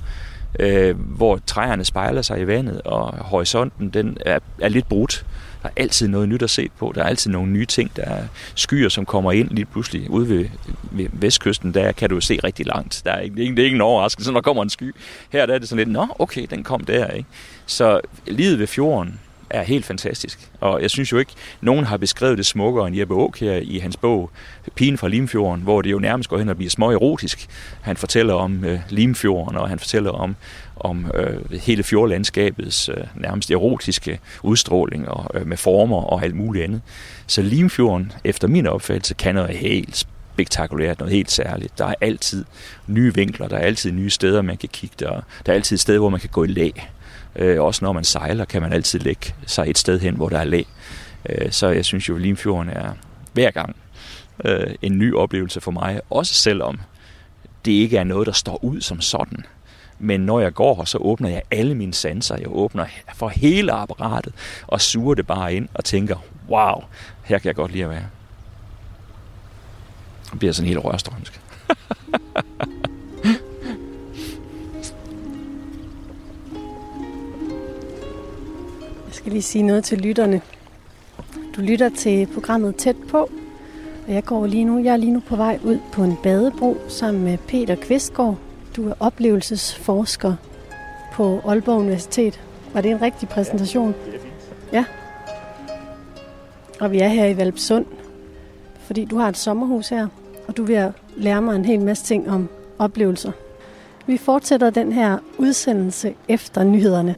øh, 0.59 0.99
hvor 0.99 1.41
træerne 1.47 1.85
spejler 1.85 2.23
sig 2.23 2.41
i 2.41 2.47
vandet, 2.47 2.83
og 2.83 3.17
horisonten 3.19 3.91
den 3.91 4.17
er, 4.27 4.39
er 4.61 4.69
lidt 4.69 4.89
brudt. 4.89 5.25
Der 5.62 5.68
er 5.68 5.73
altid 5.77 6.09
noget 6.09 6.29
nyt 6.29 6.42
at 6.42 6.51
se 6.51 6.68
på. 6.79 6.92
Der 6.94 7.03
er 7.03 7.07
altid 7.07 7.31
nogle 7.31 7.53
nye 7.53 7.66
ting. 7.66 7.96
Der 7.96 8.03
er 8.03 8.25
skyer, 8.55 8.88
som 8.88 9.07
kommer 9.07 9.33
ind 9.33 9.51
lige 9.51 9.64
pludselig. 9.64 10.11
Ude 10.11 10.29
ved, 10.29 10.49
ved 10.90 11.07
vestkysten, 11.12 11.75
der 11.75 11.92
kan 11.92 12.11
du 12.11 12.20
se 12.20 12.38
rigtig 12.44 12.66
langt. 12.66 13.03
Der 13.05 13.12
er 13.12 13.20
ikke, 13.20 13.35
det, 13.37 13.42
er 13.42 13.44
ikke, 13.44 13.57
det 13.57 13.62
er 13.62 13.64
ikke 13.64 13.75
en 13.75 13.81
overraskelse, 13.81 14.33
når 14.33 14.40
der 14.40 14.42
kommer 14.42 14.62
en 14.62 14.70
sky. 14.70 14.94
Her 15.31 15.46
der 15.46 15.55
er 15.55 15.59
det 15.59 15.68
sådan 15.68 15.87
lidt, 15.87 15.92
nå, 15.92 16.07
okay, 16.18 16.46
den 16.51 16.62
kom 16.62 16.85
der. 16.85 17.07
Ikke? 17.07 17.29
Så 17.66 18.01
livet 18.27 18.59
ved 18.59 18.66
fjorden 18.66 19.20
er 19.51 19.62
helt 19.62 19.85
fantastisk. 19.85 20.51
Og 20.61 20.83
jeg 20.83 20.90
synes 20.90 21.12
jo 21.12 21.18
ikke, 21.18 21.33
nogen 21.61 21.85
har 21.85 21.96
beskrevet 21.96 22.38
det 22.38 22.46
smukkere 22.46 22.87
end 22.87 22.96
Jeppe 22.96 23.14
Aak 23.14 23.38
her 23.38 23.55
i 23.55 23.79
hans 23.79 23.96
bog 23.96 24.31
Pigen 24.75 24.99
fra 24.99 25.09
Limfjorden, 25.09 25.62
hvor 25.62 25.83
det 25.83 25.90
jo 25.90 25.99
nærmest 25.99 26.29
går 26.29 26.38
hen 26.38 26.49
og 26.49 26.57
bliver 26.57 26.70
små 26.70 26.90
erotisk. 26.90 27.46
Han 27.81 27.96
fortæller 27.96 28.35
om 28.35 28.64
øh, 28.64 28.81
Limfjorden, 28.88 29.57
og 29.57 29.68
han 29.68 29.79
fortæller 29.79 30.11
om, 30.11 30.37
om 30.81 31.11
øh, 31.14 31.61
hele 31.61 31.83
fjordlandskabets 31.83 32.88
øh, 32.88 33.05
nærmest 33.14 33.51
erotiske 33.51 34.21
udstråling 34.43 35.09
og 35.09 35.40
øh, 35.40 35.47
med 35.47 35.57
former 35.57 36.03
og 36.03 36.25
alt 36.25 36.35
muligt 36.35 36.64
andet. 36.64 36.81
Så 37.27 37.43
Limfjorden, 37.43 38.12
efter 38.25 38.49
min 38.49 38.66
opfattelse, 38.66 39.14
kan 39.14 39.35
noget 39.35 39.57
helt 39.57 40.07
spektakulært, 40.33 40.99
noget 40.99 41.14
helt 41.14 41.31
særligt. 41.31 41.79
Der 41.79 41.87
er 41.87 41.95
altid 42.01 42.45
nye 42.87 43.14
vinkler, 43.14 43.49
der 43.49 43.57
er 43.57 43.61
altid 43.61 43.93
nye 43.93 44.11
steder, 44.11 44.43
man 44.43 44.57
kan 44.57 44.69
kigge 44.73 44.97
der. 44.99 45.21
Der 45.47 45.53
er 45.53 45.57
altid 45.57 45.77
et 45.77 45.81
sted, 45.81 45.99
hvor 45.99 46.09
man 46.09 46.21
kan 46.21 46.31
gå 46.33 46.45
i 46.45 46.47
lag. 46.47 46.90
Øh, 47.37 47.62
også 47.62 47.85
når 47.85 47.93
man 47.93 48.05
sejler, 48.05 48.45
kan 48.45 48.62
man 48.62 48.73
altid 48.73 48.99
lægge 48.99 49.35
sig 49.47 49.64
et 49.69 49.79
sted 49.79 50.01
hen, 50.01 50.14
hvor 50.14 50.29
der 50.29 50.38
er 50.38 50.45
læ. 50.45 50.62
Øh, 51.29 51.51
så 51.51 51.69
jeg 51.69 51.85
synes 51.85 52.09
jo, 52.09 52.14
at 52.14 52.21
Limfjorden 52.21 52.71
er 52.71 52.93
hver 53.33 53.51
gang 53.51 53.77
øh, 54.45 54.75
en 54.83 54.99
ny 54.99 55.14
oplevelse 55.14 55.61
for 55.61 55.71
mig. 55.71 56.01
Også 56.11 56.35
selvom 56.35 56.81
det 57.64 57.73
ikke 57.73 57.97
er 57.97 58.05
noget, 58.05 58.27
der 58.27 58.33
står 58.33 58.64
ud 58.64 58.81
som 58.81 59.01
sådan. 59.01 59.45
Men 60.03 60.21
når 60.21 60.41
jeg 60.41 60.55
går 60.55 60.75
her, 60.75 60.85
så 60.85 60.99
åbner 60.99 61.29
jeg 61.29 61.43
alle 61.51 61.75
mine 61.75 61.95
sanser. 61.95 62.37
Jeg 62.37 62.47
åbner 62.49 62.87
for 63.15 63.29
hele 63.29 63.73
apparatet 63.73 64.33
og 64.67 64.81
suger 64.81 65.15
det 65.15 65.27
bare 65.27 65.55
ind 65.55 65.69
og 65.75 65.85
tænker, 65.85 66.17
wow, 66.49 66.83
her 67.25 67.39
kan 67.39 67.47
jeg 67.47 67.55
godt 67.55 67.73
lide 67.73 67.85
at 67.85 67.91
være. 67.91 68.07
Det 70.31 70.39
bliver 70.39 70.53
sådan 70.53 70.69
helt 70.69 70.85
rørstrømsk. 70.85 71.41
jeg 79.07 79.15
skal 79.15 79.33
lige 79.33 79.43
sige 79.43 79.63
noget 79.63 79.85
til 79.85 79.99
lytterne. 79.99 80.41
Du 81.57 81.61
lytter 81.61 81.91
til 81.99 82.29
programmet 82.35 82.77
Tæt 82.77 82.97
på, 83.09 83.31
og 84.07 84.15
jeg 84.15 84.25
går 84.25 84.47
lige 84.47 84.65
nu, 84.65 84.85
jeg 84.85 84.93
er 84.93 84.97
lige 84.97 85.13
nu 85.13 85.21
på 85.21 85.37
vej 85.37 85.59
ud 85.63 85.79
på 85.93 86.03
en 86.03 86.17
badebro 86.23 86.77
sammen 86.89 87.25
med 87.25 87.39
Peter 87.39 87.77
Kvistgaard. 87.77 88.39
Du 88.76 88.88
er 88.88 88.94
oplevelsesforsker 89.00 90.35
på 91.12 91.40
Aalborg 91.44 91.78
Universitet. 91.78 92.40
Var 92.72 92.80
det 92.80 92.90
en 92.90 93.02
rigtig 93.02 93.28
præsentation? 93.28 93.94
Ja. 94.72 94.85
Og 96.80 96.92
vi 96.92 96.98
er 96.98 97.09
her 97.09 97.26
i 97.26 97.37
Valpsund, 97.37 97.87
fordi 98.80 99.04
du 99.04 99.18
har 99.18 99.28
et 99.28 99.37
sommerhus 99.37 99.88
her, 99.88 100.09
og 100.48 100.56
du 100.56 100.64
vil 100.64 100.92
lære 101.16 101.42
mig 101.42 101.56
en 101.56 101.64
hel 101.64 101.80
masse 101.80 102.04
ting 102.04 102.30
om 102.30 102.48
oplevelser. 102.78 103.33
Vi 104.06 104.16
fortsætter 104.16 104.70
den 104.70 104.92
her 104.92 105.18
udsendelse 105.38 106.14
efter 106.28 106.64
nyhederne. 106.64 107.14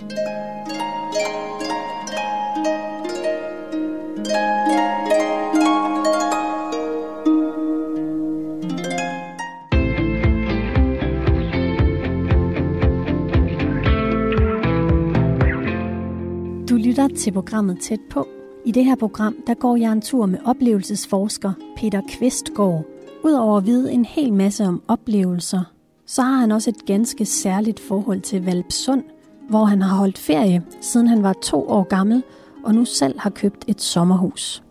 Til 17.23 17.33
programmet 17.33 17.81
Tæt 17.81 18.01
på. 18.11 18.29
I 18.65 18.73
det 18.73 18.85
her 18.85 18.95
program, 18.95 19.37
der 19.47 19.55
går 19.55 19.77
jeg 19.77 19.93
en 19.93 20.01
tur 20.01 20.27
med 20.27 20.39
oplevelsesforsker 20.45 21.53
Peter 21.77 22.01
Kvistgaard. 22.09 22.85
Udover 23.25 23.57
at 23.57 23.67
vide 23.67 23.93
en 23.93 24.05
hel 24.05 24.33
masse 24.33 24.65
om 24.65 24.83
oplevelser, 24.89 25.63
så 26.07 26.23
har 26.23 26.37
han 26.37 26.53
også 26.53 26.71
et 26.71 26.87
ganske 26.87 27.25
særligt 27.25 27.81
forhold 27.81 28.21
til 28.21 28.45
Valpsund, 28.45 29.03
hvor 29.49 29.65
han 29.65 29.83
har 29.83 29.97
holdt 29.97 30.19
ferie, 30.19 30.63
siden 30.81 31.07
han 31.07 31.23
var 31.23 31.33
to 31.33 31.69
år 31.69 31.83
gammel, 31.83 32.23
og 32.65 32.75
nu 32.75 32.85
selv 32.85 33.19
har 33.19 33.31
købt 33.31 33.65
et 33.69 33.81
sommerhus. 33.81 34.63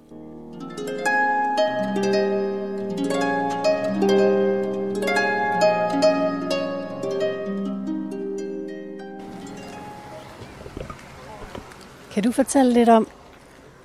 Kan 12.13 12.24
du 12.24 12.32
fortælle 12.32 12.74
lidt 12.74 12.89
om, 12.89 13.08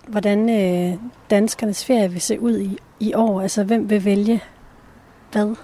hvordan 0.08 0.48
øh, 0.48 0.98
danskernes 1.30 1.84
ferie 1.84 2.10
vil 2.10 2.20
se 2.20 2.40
ud 2.40 2.58
i, 2.58 2.78
i 3.00 3.14
år? 3.14 3.42
Altså, 3.42 3.64
hvem 3.64 3.90
vil 3.90 4.04
vælge 4.04 4.40
hvad? 5.32 5.54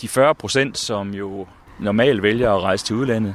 De 0.00 0.08
40 0.08 0.34
procent, 0.34 0.78
som 0.78 1.14
jo 1.14 1.46
normalt 1.80 2.22
vælger 2.22 2.52
at 2.52 2.62
rejse 2.62 2.84
til 2.84 2.96
udlandet, 2.96 3.34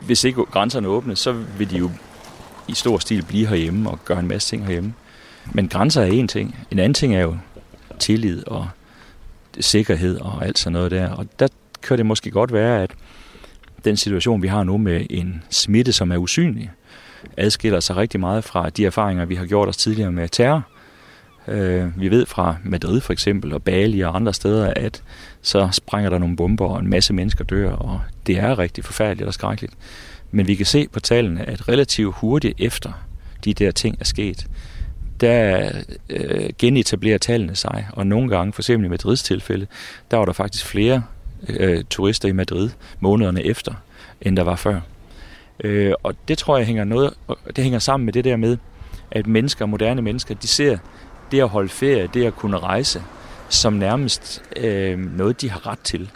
hvis 0.00 0.24
ikke 0.24 0.44
grænserne 0.44 0.88
åbnes, 0.88 1.18
så 1.18 1.32
vil 1.32 1.70
de 1.70 1.78
jo 1.78 1.90
i 2.68 2.74
stor 2.74 2.98
stil 2.98 3.24
blive 3.28 3.46
herhjemme 3.46 3.90
og 3.90 3.98
gøre 4.04 4.18
en 4.18 4.28
masse 4.28 4.48
ting 4.48 4.64
herhjemme. 4.64 4.94
Men 5.52 5.68
grænser 5.68 6.02
er 6.02 6.06
en 6.06 6.28
ting. 6.28 6.56
En 6.70 6.78
anden 6.78 6.94
ting 6.94 7.14
er 7.14 7.20
jo 7.20 7.36
tillid 7.98 8.48
og 8.48 8.68
sikkerhed 9.60 10.20
og 10.20 10.46
alt 10.46 10.58
sådan 10.58 10.72
noget 10.72 10.90
der. 10.90 11.10
Og 11.10 11.26
der 11.38 11.48
kan 11.82 11.98
det 11.98 12.06
måske 12.06 12.30
godt 12.30 12.52
være, 12.52 12.82
at 12.82 12.90
den 13.84 13.96
situation, 13.96 14.42
vi 14.42 14.48
har 14.48 14.64
nu 14.64 14.78
med 14.78 15.06
en 15.10 15.44
smitte, 15.50 15.92
som 15.92 16.12
er 16.12 16.16
usynlig, 16.16 16.70
adskiller 17.36 17.80
sig 17.80 17.96
rigtig 17.96 18.20
meget 18.20 18.44
fra 18.44 18.70
de 18.70 18.86
erfaringer, 18.86 19.24
vi 19.24 19.34
har 19.34 19.46
gjort 19.46 19.68
os 19.68 19.76
tidligere 19.76 20.12
med 20.12 20.28
terror. 20.28 20.62
Øh, 21.48 22.00
vi 22.00 22.10
ved 22.10 22.26
fra 22.26 22.56
Madrid 22.64 23.00
for 23.00 23.12
eksempel, 23.12 23.52
og 23.54 23.62
Bali 23.62 24.00
og 24.00 24.16
andre 24.16 24.34
steder, 24.34 24.72
at 24.76 25.02
så 25.42 25.68
sprænger 25.72 26.10
der 26.10 26.18
nogle 26.18 26.36
bomber, 26.36 26.66
og 26.66 26.80
en 26.80 26.90
masse 26.90 27.12
mennesker 27.14 27.44
dør, 27.44 27.70
og 27.70 28.00
det 28.26 28.38
er 28.38 28.58
rigtig 28.58 28.84
forfærdeligt 28.84 29.26
og 29.26 29.34
skrækkeligt. 29.34 29.74
Men 30.30 30.46
vi 30.46 30.54
kan 30.54 30.66
se 30.66 30.88
på 30.92 31.00
tallene, 31.00 31.44
at 31.48 31.68
relativt 31.68 32.14
hurtigt 32.14 32.60
efter 32.60 32.92
de 33.44 33.54
der 33.54 33.70
ting 33.70 33.96
er 34.00 34.04
sket, 34.04 34.46
der 35.20 35.70
øh, 36.10 36.50
genetablerer 36.58 37.18
tallene 37.18 37.56
sig, 37.56 37.86
og 37.92 38.06
nogle 38.06 38.28
gange, 38.28 38.52
for 38.52 38.62
eksempel 38.62 38.86
i 38.86 38.88
Madrids 38.88 39.22
tilfælde, 39.22 39.66
der 40.10 40.16
var 40.16 40.24
der 40.24 40.32
faktisk 40.32 40.66
flere 40.66 41.02
øh, 41.48 41.84
turister 41.90 42.28
i 42.28 42.32
Madrid 42.32 42.70
månederne 43.00 43.44
efter, 43.44 43.74
end 44.20 44.36
der 44.36 44.42
var 44.42 44.56
før. 44.56 44.80
Øh, 45.64 45.92
og 46.02 46.14
det 46.28 46.38
tror 46.38 46.56
jeg 46.56 46.66
hænger 46.66 46.84
noget, 46.84 47.14
det 47.56 47.64
hænger 47.64 47.78
sammen 47.78 48.04
med 48.04 48.12
det 48.12 48.24
der 48.24 48.36
med, 48.36 48.56
at 49.10 49.26
mennesker, 49.26 49.66
moderne 49.66 50.02
mennesker, 50.02 50.34
de 50.34 50.48
ser 50.48 50.78
det 51.30 51.40
at 51.40 51.48
holde 51.48 51.68
ferie, 51.68 52.08
det 52.14 52.24
at 52.24 52.36
kunne 52.36 52.58
rejse, 52.58 53.02
som 53.48 53.72
nærmest 53.72 54.42
øh, 54.56 54.98
noget, 54.98 55.40
de 55.40 55.50
har 55.50 55.66
ret 55.66 55.80
til. 55.80 56.10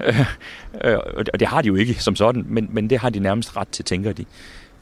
Øh, 0.84 0.98
og 1.32 1.40
det 1.40 1.48
har 1.48 1.62
de 1.62 1.66
jo 1.66 1.74
ikke 1.74 1.94
som 1.94 2.16
sådan, 2.16 2.44
men, 2.48 2.68
men 2.70 2.90
det 2.90 2.98
har 2.98 3.10
de 3.10 3.18
nærmest 3.18 3.56
ret 3.56 3.68
til, 3.68 3.84
tænker 3.84 4.12
de. 4.12 4.24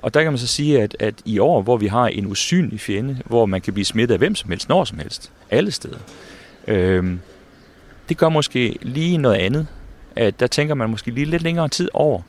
Og 0.03 0.15
der 0.15 0.23
kan 0.23 0.33
man 0.33 0.39
så 0.39 0.47
sige, 0.47 0.83
at, 0.83 0.97
at 1.01 1.15
i 1.25 1.39
år, 1.39 1.63
hvor 1.63 1.77
vi 1.77 1.87
har 1.87 2.07
en 2.07 2.27
usynlig 2.27 2.81
fjende, 2.81 3.19
hvor 3.27 3.47
man 3.47 3.61
kan 3.61 3.73
blive 3.73 3.85
smittet 3.85 4.15
af 4.15 4.19
hvem 4.19 4.35
som 4.35 4.51
helst, 4.51 4.69
når 4.69 4.85
som 4.85 4.99
helst, 4.99 5.33
alle 5.51 5.71
steder, 5.71 5.99
øh, 6.69 7.17
det 8.09 8.17
gør 8.17 8.29
måske 8.29 8.79
lige 8.83 9.17
noget 9.17 9.37
andet. 9.37 9.67
At 10.17 10.41
der 10.41 10.47
tænker 10.47 10.75
man 10.75 10.91
måske 10.91 11.11
lige 11.11 11.25
lidt 11.25 11.43
længere 11.43 11.69
tid 11.69 11.89
over, 11.93 12.23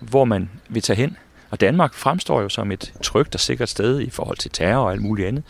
hvor 0.00 0.24
man 0.24 0.50
vil 0.68 0.82
tage 0.82 0.96
hen. 0.96 1.16
Og 1.50 1.60
Danmark 1.60 1.94
fremstår 1.94 2.42
jo 2.42 2.48
som 2.48 2.72
et 2.72 2.92
trygt 3.02 3.34
og 3.34 3.40
sikkert 3.40 3.68
sted 3.68 4.00
i 4.00 4.10
forhold 4.10 4.36
til 4.36 4.50
terror 4.50 4.84
og 4.84 4.92
alt 4.92 5.02
muligt 5.02 5.28
andet. 5.28 5.44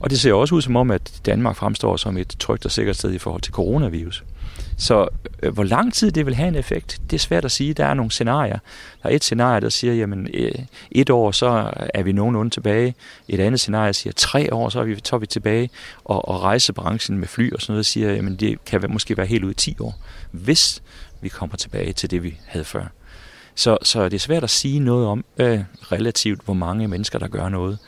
Og 0.00 0.10
det 0.10 0.20
ser 0.20 0.32
også 0.32 0.54
ud 0.54 0.62
som 0.62 0.76
om, 0.76 0.90
at 0.90 1.20
Danmark 1.26 1.56
fremstår 1.56 1.96
som 1.96 2.16
et 2.16 2.36
trygt 2.38 2.64
og 2.64 2.70
sikkert 2.70 2.96
sted 2.96 3.12
i 3.12 3.18
forhold 3.18 3.42
til 3.42 3.52
coronavirus. 3.52 4.24
Så 4.76 5.08
øh, 5.42 5.54
hvor 5.54 5.64
lang 5.64 5.94
tid 5.94 6.12
det 6.12 6.26
vil 6.26 6.34
have 6.34 6.48
en 6.48 6.54
effekt, 6.54 7.00
det 7.10 7.16
er 7.16 7.20
svært 7.20 7.44
at 7.44 7.50
sige. 7.50 7.74
Der 7.74 7.86
er 7.86 7.94
nogle 7.94 8.10
scenarier. 8.10 8.58
Der 9.02 9.08
er 9.08 9.14
et 9.14 9.24
scenarie, 9.24 9.60
der 9.60 9.68
siger, 9.68 9.94
jamen 9.94 10.28
øh, 10.34 10.52
et 10.90 11.10
år, 11.10 11.30
så 11.30 11.70
er 11.94 12.02
vi 12.02 12.12
nogenlunde 12.12 12.50
tilbage. 12.50 12.94
Et 13.28 13.40
andet 13.40 13.60
scenarie 13.60 13.92
siger, 13.92 14.12
tre 14.16 14.54
år, 14.54 14.68
så 14.68 14.80
er 14.80 14.84
vi, 14.84 15.00
så 15.04 15.16
er 15.16 15.20
vi 15.20 15.26
tilbage. 15.26 15.70
Og, 16.04 16.28
og 16.28 16.42
rejsebranchen 16.42 17.18
med 17.18 17.28
fly 17.28 17.52
og 17.52 17.60
sådan 17.60 17.72
noget 17.72 17.86
siger, 17.86 18.12
jamen 18.12 18.36
det 18.36 18.64
kan 18.64 18.84
måske 18.88 19.16
være 19.16 19.26
helt 19.26 19.44
ud 19.44 19.50
i 19.50 19.54
10 19.54 19.76
år, 19.80 19.94
hvis 20.30 20.82
vi 21.20 21.28
kommer 21.28 21.56
tilbage 21.56 21.92
til 21.92 22.10
det, 22.10 22.22
vi 22.22 22.38
havde 22.46 22.64
før. 22.64 22.86
Så, 23.56 23.78
så 23.82 24.04
det 24.04 24.14
er 24.14 24.18
svært 24.18 24.44
at 24.44 24.50
sige 24.50 24.78
noget 24.78 25.06
om 25.06 25.24
øh, 25.38 25.60
relativt, 25.92 26.40
hvor 26.44 26.54
mange 26.54 26.88
mennesker, 26.88 27.18
der 27.18 27.28
gør 27.28 27.48
noget. 27.48 27.78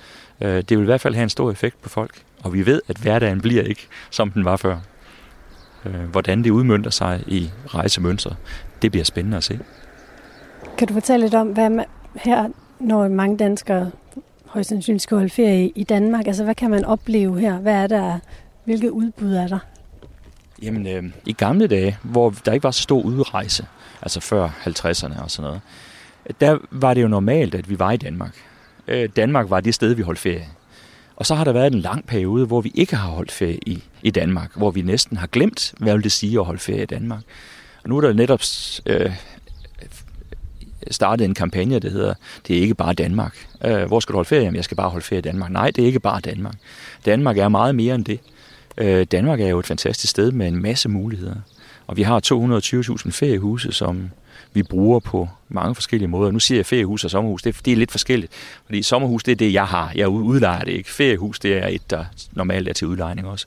Øh, 0.41 0.57
det 0.57 0.71
vil 0.71 0.83
i 0.83 0.85
hvert 0.85 1.01
fald 1.01 1.15
have 1.15 1.23
en 1.23 1.29
stor 1.29 1.51
effekt 1.51 1.83
på 1.83 1.89
folk. 1.89 2.23
Og 2.43 2.53
vi 2.53 2.67
ved, 2.67 2.83
at 2.89 2.97
hverdagen 2.97 3.41
bliver 3.41 3.63
ikke, 3.63 3.87
som 4.11 4.31
den 4.31 4.45
var 4.45 4.57
før. 4.57 4.77
Øh, 5.87 6.01
hvordan 6.11 6.45
det 6.45 6.51
udmyndter 6.51 6.91
sig 6.91 7.25
i 7.27 7.51
rejsemønstre, 7.67 8.35
det 8.83 8.91
bliver 8.91 9.05
spændende 9.05 9.37
at 9.37 9.45
se. 9.45 9.59
Kan 10.79 10.89
du 10.89 10.95
fortælle 10.95 11.27
lidt 11.27 11.35
om, 11.35 11.49
hvad 11.49 11.71
man, 11.71 11.85
her, 12.15 12.49
når 12.81 13.09
mange 13.09 13.37
danskere 13.37 13.91
højst 14.47 14.69
sandsynligt 14.69 15.03
skal 15.03 15.17
holde 15.17 15.31
ferie 15.31 15.69
i 15.69 15.85
Danmark, 15.85 16.27
altså 16.27 16.45
hvad 16.45 16.55
kan 16.55 16.71
man 16.71 16.85
opleve 16.85 17.41
her? 17.41 17.59
Hvad 17.59 17.75
er 17.75 17.87
der, 17.87 18.19
hvilke 18.65 18.93
udbud 18.93 19.35
er 19.35 19.47
der? 19.47 19.59
Jamen, 20.63 20.87
øh, 20.87 21.05
i 21.27 21.33
gamle 21.33 21.67
dage, 21.67 21.99
hvor 22.03 22.35
der 22.45 22.53
ikke 22.53 22.65
var 22.65 22.71
så 22.71 22.83
stor 22.83 23.01
udrejse, 23.03 23.67
altså 24.03 24.21
før 24.21 24.49
50'erne 24.49 25.23
og 25.23 25.31
sådan 25.31 25.47
noget, 25.47 25.61
der 26.41 26.59
var 26.71 26.95
det 26.95 27.03
jo 27.03 27.09
normalt, 27.09 27.55
at 27.55 27.71
vi 27.71 27.79
var 27.79 27.93
i 27.93 27.97
Danmark. 27.97 28.35
Øh, 28.89 29.09
Danmark 29.17 29.51
var 29.51 29.61
det 29.61 29.75
sted, 29.75 29.95
vi 29.95 30.03
holdt 30.03 30.19
ferie. 30.19 30.49
Og 31.17 31.27
så 31.27 31.35
har 31.35 31.45
der 31.45 31.53
været 31.53 31.73
en 31.73 31.81
lang 31.81 32.07
periode, 32.07 32.47
hvor 32.47 32.61
vi 32.61 32.73
ikke 32.75 32.97
har 32.97 33.11
holdt 33.11 33.33
ferie 33.33 33.59
i, 33.67 33.83
i 34.03 34.11
Danmark, 34.11 34.51
hvor 34.57 34.71
vi 34.71 34.83
næsten 34.83 35.17
har 35.17 35.27
glemt, 35.27 35.75
hvad 35.79 35.93
vil 35.93 36.05
det 36.05 36.13
sige 36.13 36.39
at 36.39 36.45
holde 36.45 36.61
ferie 36.61 36.83
i 36.83 36.87
Danmark. 36.87 37.23
Og 37.83 37.89
nu 37.89 37.97
er 37.97 38.01
der 38.01 38.13
netop 38.13 38.41
øh, 38.87 39.13
startet 40.91 41.25
en 41.25 41.35
kampagne, 41.35 41.79
der 41.79 41.91
hedder, 41.91 42.15
det 42.49 42.57
er 42.57 42.61
ikke 42.61 42.75
bare 42.75 42.95
Danmark. 42.95 43.47
Øh, 43.65 43.85
hvor 43.85 44.01
skal 44.01 44.13
du 44.13 44.17
holde 44.17 44.29
ferie? 44.29 44.43
Jamen, 44.43 44.57
jeg 44.57 44.65
skal 44.65 44.77
bare 44.77 44.91
holde 44.91 45.07
ferie 45.07 45.19
i 45.19 45.23
Danmark. 45.23 45.51
Nej, 45.51 45.71
det 45.71 45.83
er 45.83 45.87
ikke 45.87 46.01
bare 46.01 46.21
Danmark. 46.21 46.55
Danmark 47.07 47.39
er 47.39 47.49
meget 47.49 47.75
mere 47.75 47.95
end 47.95 48.05
det. 48.05 48.21
Øh, 48.79 49.07
Danmark 49.13 49.41
er 49.41 49.49
jo 49.49 49.59
et 49.59 49.67
fantastisk 49.67 50.11
sted 50.11 50.33
med 50.33 50.49
en 50.49 50.63
masse 50.63 50.89
muligheder. 50.89 51.35
Og 51.87 51.97
vi 51.97 52.03
har 52.03 52.21
220.000 53.05 53.11
feriehuse, 53.11 53.73
som 53.73 54.11
vi 54.53 54.63
bruger 54.63 55.01
på 55.01 55.29
mange 55.49 55.75
forskellige 55.75 56.09
måder. 56.09 56.31
Nu 56.31 56.39
siger 56.39 56.59
jeg 56.59 56.67
feriehus 56.67 57.05
og 57.05 57.11
sommerhus, 57.11 57.43
det 57.43 57.57
er, 57.57 57.61
det 57.65 57.73
er 57.73 57.77
lidt 57.77 57.91
forskelligt. 57.91 58.33
Fordi 58.67 58.83
sommerhus, 58.83 59.23
det 59.23 59.33
er 59.33 59.37
det, 59.37 59.53
jeg 59.53 59.67
har. 59.67 59.93
Jeg 59.95 60.09
udlejer 60.09 60.65
det 60.65 60.73
ikke. 60.73 60.91
Feriehus, 60.91 61.39
det 61.41 61.57
er 61.57 61.67
et, 61.67 61.91
der 61.91 62.05
normalt 62.33 62.69
er 62.69 62.73
til 62.73 62.87
udlejning 62.87 63.27
også. 63.27 63.47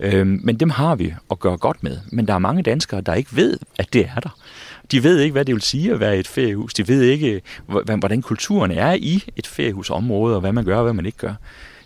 Øhm, 0.00 0.40
men 0.42 0.56
dem 0.56 0.70
har 0.70 0.94
vi 0.94 1.14
at 1.30 1.40
gøre 1.40 1.56
godt 1.56 1.82
med. 1.82 1.98
Men 2.12 2.28
der 2.28 2.34
er 2.34 2.38
mange 2.38 2.62
danskere, 2.62 3.00
der 3.00 3.14
ikke 3.14 3.36
ved, 3.36 3.58
at 3.78 3.92
det 3.92 4.08
er 4.16 4.20
der. 4.20 4.38
De 4.92 5.02
ved 5.02 5.20
ikke, 5.20 5.32
hvad 5.32 5.44
det 5.44 5.54
vil 5.54 5.62
sige 5.62 5.92
at 5.92 6.00
være 6.00 6.16
et 6.16 6.28
feriehus. 6.28 6.74
De 6.74 6.88
ved 6.88 7.02
ikke, 7.02 7.42
hvordan 7.98 8.22
kulturen 8.22 8.70
er 8.70 8.92
i 8.92 9.24
et 9.36 9.46
feriehusområde, 9.46 10.34
og 10.34 10.40
hvad 10.40 10.52
man 10.52 10.64
gør 10.64 10.76
og 10.76 10.82
hvad 10.82 10.92
man 10.92 11.06
ikke 11.06 11.18
gør. 11.18 11.34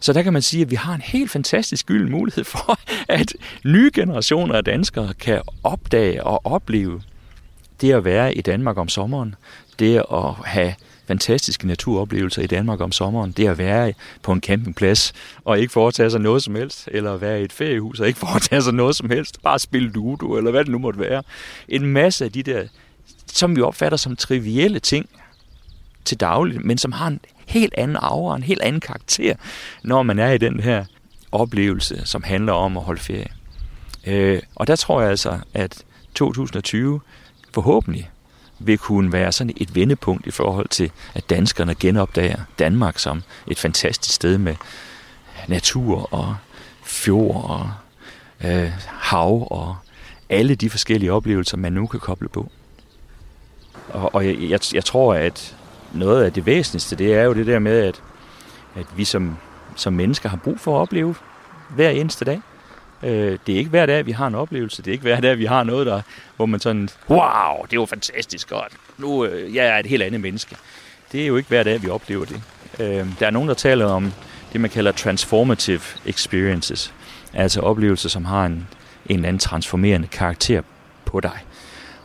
Så 0.01 0.13
der 0.13 0.23
kan 0.23 0.33
man 0.33 0.43
sige, 0.43 0.63
at 0.63 0.71
vi 0.71 0.77
har 0.77 0.95
en 0.95 1.01
helt 1.01 1.31
fantastisk 1.31 1.87
gylden 1.87 2.11
mulighed 2.11 2.45
for, 2.45 2.79
at 3.09 3.33
nye 3.65 3.91
generationer 3.95 4.55
af 4.55 4.65
danskere 4.65 5.15
kan 5.15 5.43
opdage 5.63 6.25
og 6.25 6.47
opleve 6.47 7.03
det 7.81 7.93
at 7.93 8.05
være 8.05 8.35
i 8.35 8.41
Danmark 8.41 8.79
om 8.79 8.89
sommeren, 8.89 9.35
det 9.79 10.03
at 10.13 10.35
have 10.45 10.75
fantastiske 11.07 11.67
naturoplevelser 11.67 12.43
i 12.43 12.47
Danmark 12.47 12.81
om 12.81 12.93
sommeren, 12.93 13.33
det 13.33 13.49
at 13.49 13.59
være 13.59 13.93
på 14.23 14.33
en 14.33 14.41
campingplads 14.41 15.13
og 15.45 15.61
ikke 15.61 15.73
foretage 15.73 16.11
sig 16.11 16.21
noget 16.21 16.43
som 16.43 16.55
helst, 16.55 16.89
eller 16.93 17.17
være 17.17 17.41
i 17.41 17.45
et 17.45 17.53
feriehus 17.53 18.01
og 18.01 18.07
ikke 18.07 18.19
foretage 18.29 18.63
sig 18.63 18.75
noget 18.75 18.97
som 18.97 19.11
helst, 19.11 19.43
bare 19.43 19.59
spille 19.59 19.91
ludo, 19.91 20.37
eller 20.37 20.51
hvad 20.51 20.65
det 20.65 20.73
nu 20.73 20.79
måtte 20.79 21.01
være. 21.01 21.23
En 21.69 21.87
masse 21.87 22.25
af 22.25 22.33
de 22.33 22.43
der, 22.43 22.65
som 23.27 23.57
vi 23.57 23.61
opfatter 23.61 23.99
som 23.99 24.17
trivielle 24.17 24.79
ting 24.79 25.09
til 26.05 26.21
daglig, 26.21 26.67
men 26.67 26.79
som 26.79 26.93
har 26.93 27.07
en 27.07 27.21
helt 27.51 27.75
anden 27.79 27.97
aura, 27.97 28.37
en 28.37 28.43
helt 28.43 28.63
anden 28.63 28.81
karakter, 28.81 29.35
når 29.83 30.03
man 30.03 30.19
er 30.19 30.31
i 30.31 30.39
den 30.39 30.61
her 30.61 30.85
oplevelse, 31.33 32.03
som 32.05 32.23
handler 32.23 32.53
om 32.53 32.77
at 32.77 32.83
holde 32.83 33.01
ferie. 33.01 33.29
Øh, 34.07 34.43
og 34.55 34.67
der 34.67 34.77
tror 34.77 35.01
jeg 35.01 35.11
altså, 35.11 35.39
at 35.55 35.85
2020 36.15 37.01
forhåbentlig 37.53 38.11
vil 38.59 38.79
kunne 38.79 39.13
være 39.13 39.33
sådan 39.33 39.53
et 39.57 39.75
vendepunkt 39.75 40.27
i 40.27 40.31
forhold 40.31 40.69
til, 40.69 40.91
at 41.15 41.31
danskerne 41.31 41.75
genopdager 41.75 42.41
Danmark 42.59 42.99
som 42.99 43.23
et 43.47 43.59
fantastisk 43.59 44.15
sted 44.15 44.39
med 44.39 44.55
natur 45.49 46.15
og 46.15 46.37
fjord 46.85 47.45
og 47.45 47.71
øh, 48.51 48.71
hav 48.87 49.49
og 49.51 49.77
alle 50.29 50.55
de 50.55 50.71
forskellige 50.71 51.13
oplevelser, 51.13 51.57
man 51.57 51.73
nu 51.73 51.87
kan 51.87 52.01
koble 52.01 52.29
på. 52.29 52.51
Og, 53.89 54.15
og 54.15 54.27
jeg, 54.27 54.37
jeg, 54.41 54.61
jeg 54.75 54.85
tror, 54.85 55.15
at 55.15 55.57
noget 55.95 56.25
af 56.25 56.33
det 56.33 56.47
væsentligste, 56.47 56.97
det 56.97 57.15
er 57.15 57.23
jo 57.23 57.33
det 57.33 57.47
der 57.47 57.59
med, 57.59 57.83
at, 57.83 58.03
at 58.77 58.87
vi 58.97 59.05
som, 59.05 59.37
som 59.77 59.93
mennesker 59.93 60.29
har 60.29 60.37
brug 60.37 60.61
for 60.61 60.77
at 60.77 60.81
opleve 60.81 61.15
hver 61.69 61.91
eneste 61.91 62.25
dag. 62.25 62.41
Øh, 63.03 63.39
det 63.47 63.55
er 63.55 63.59
ikke 63.59 63.71
hver 63.71 63.87
dag, 63.87 64.07
vi 64.07 64.13
har 64.13 64.27
en 64.27 64.35
oplevelse. 64.35 64.83
Det 64.83 64.91
er 64.91 64.93
ikke 64.93 65.03
hver 65.03 65.21
dag, 65.21 65.39
vi 65.39 65.45
har 65.45 65.63
noget, 65.63 65.87
der, 65.87 66.03
hvor 66.37 66.47
man 66.47 66.61
sådan, 66.61 66.89
wow, 67.11 67.67
det 67.71 67.79
var 67.79 67.87
fantastisk 67.87 68.49
godt. 68.49 68.73
Nu 68.99 69.25
øh, 69.25 69.55
jeg 69.55 69.67
er 69.67 69.79
et 69.79 69.87
helt 69.87 70.03
andet 70.03 70.21
menneske. 70.21 70.57
Det 71.13 71.23
er 71.23 71.27
jo 71.27 71.37
ikke 71.37 71.49
hver 71.49 71.63
dag, 71.63 71.83
vi 71.83 71.89
oplever 71.89 72.25
det. 72.25 72.43
Øh, 72.81 73.07
der 73.21 73.27
er 73.27 73.31
nogen, 73.31 73.49
der 73.49 73.55
taler 73.55 73.87
om 73.87 74.13
det, 74.53 74.61
man 74.61 74.71
kalder 74.71 74.93
transformative 74.93 75.81
experiences. 76.07 76.95
Altså 77.35 77.61
oplevelser, 77.61 78.09
som 78.09 78.25
har 78.25 78.47
en, 78.47 78.53
en 78.53 78.69
eller 79.17 79.29
anden 79.29 79.39
transformerende 79.39 80.09
karakter 80.09 80.63
på 81.05 81.21
dig. 81.21 81.39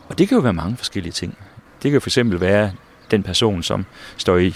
Og 0.10 0.18
det 0.18 0.28
kan 0.28 0.36
jo 0.36 0.42
være 0.42 0.54
mange 0.54 0.78
forskellige 0.78 1.14
ting. 1.14 1.38
Det 1.84 1.92
kan 1.92 2.02
for 2.02 2.10
eksempel 2.10 2.42
være 2.42 2.72
den 3.12 3.24
person, 3.24 3.64
som 3.64 3.86
står 4.18 4.38
i, 4.38 4.56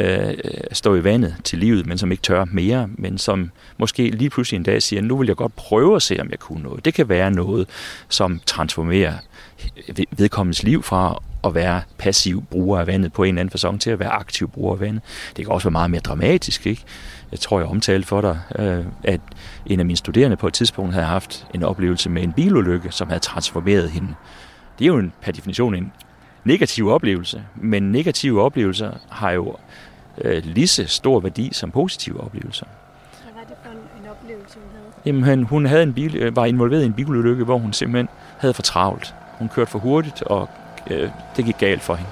øh, 0.00 0.34
står 0.72 0.96
i 0.96 1.04
vandet 1.04 1.36
til 1.44 1.58
livet, 1.58 1.86
men 1.86 1.98
som 1.98 2.12
ikke 2.12 2.22
tør 2.22 2.44
mere, 2.44 2.88
men 2.94 3.18
som 3.18 3.50
måske 3.78 4.10
lige 4.10 4.30
pludselig 4.30 4.56
en 4.56 4.62
dag 4.62 4.82
siger, 4.82 5.02
nu 5.02 5.16
vil 5.16 5.26
jeg 5.26 5.36
godt 5.36 5.56
prøve 5.56 5.96
at 5.96 6.02
se, 6.02 6.20
om 6.20 6.30
jeg 6.30 6.38
kunne 6.38 6.62
noget. 6.62 6.84
Det 6.84 6.94
kan 6.94 7.08
være 7.08 7.30
noget, 7.30 7.68
som 8.08 8.40
transformerer 8.46 9.14
vedkommendes 10.10 10.62
liv 10.62 10.82
fra 10.82 11.22
at 11.44 11.54
være 11.54 11.82
passiv 11.98 12.44
bruger 12.50 12.80
af 12.80 12.86
vandet 12.86 13.12
på 13.12 13.22
en 13.22 13.28
eller 13.28 13.40
anden 13.40 13.50
fasong 13.50 13.80
til 13.80 13.90
at 13.90 13.98
være 13.98 14.08
aktiv 14.08 14.50
bruger 14.50 14.72
af 14.74 14.80
vandet. 14.80 15.02
Det 15.36 15.44
kan 15.44 15.54
også 15.54 15.68
være 15.68 15.72
meget 15.72 15.90
mere 15.90 16.00
dramatisk, 16.00 16.66
ikke? 16.66 16.82
Jeg 17.30 17.40
tror, 17.40 17.58
jeg 17.58 17.68
omtalte 17.68 18.08
for 18.08 18.20
dig, 18.20 18.38
øh, 18.58 18.84
at 19.04 19.20
en 19.66 19.80
af 19.80 19.86
mine 19.86 19.96
studerende 19.96 20.36
på 20.36 20.46
et 20.46 20.54
tidspunkt 20.54 20.92
havde 20.92 21.06
haft 21.06 21.46
en 21.54 21.62
oplevelse 21.62 22.10
med 22.10 22.22
en 22.22 22.32
bilulykke, 22.32 22.88
som 22.90 23.08
havde 23.08 23.20
transformeret 23.20 23.90
hende. 23.90 24.08
Det 24.78 24.84
er 24.84 24.86
jo 24.86 24.98
en, 24.98 25.12
per 25.22 25.32
definition 25.32 25.74
en 25.74 25.92
negativ 26.46 26.88
oplevelse, 26.88 27.42
men 27.56 27.92
negative 27.92 28.42
oplevelser 28.42 28.90
har 29.10 29.30
jo 29.30 29.56
øh, 30.18 30.42
lige 30.44 30.66
så 30.66 30.86
stor 30.86 31.20
værdi 31.20 31.48
som 31.52 31.70
positive 31.70 32.20
oplevelser. 32.20 32.66
Hvad 33.22 33.32
var 33.34 33.40
det 33.48 33.56
for 33.62 33.70
en, 33.70 33.78
en 34.02 34.10
oplevelse, 34.10 34.58
hun 34.58 34.70
havde? 34.72 35.24
Jamen, 35.24 35.44
hun 35.44 35.66
havde 35.66 35.82
en 35.82 35.94
bil, 35.94 36.16
øh, 36.16 36.36
var 36.36 36.46
involveret 36.46 36.82
i 36.82 36.86
en 36.86 36.92
bilulykke, 36.92 37.44
hvor 37.44 37.58
hun 37.58 37.72
simpelthen 37.72 38.08
havde 38.38 38.54
for 38.54 38.62
travlt. 38.62 39.14
Hun 39.38 39.48
kørte 39.48 39.70
for 39.70 39.78
hurtigt, 39.78 40.22
og 40.22 40.48
øh, 40.90 41.10
det 41.36 41.44
gik 41.44 41.58
galt 41.58 41.82
for 41.82 41.94
hende. 41.94 42.10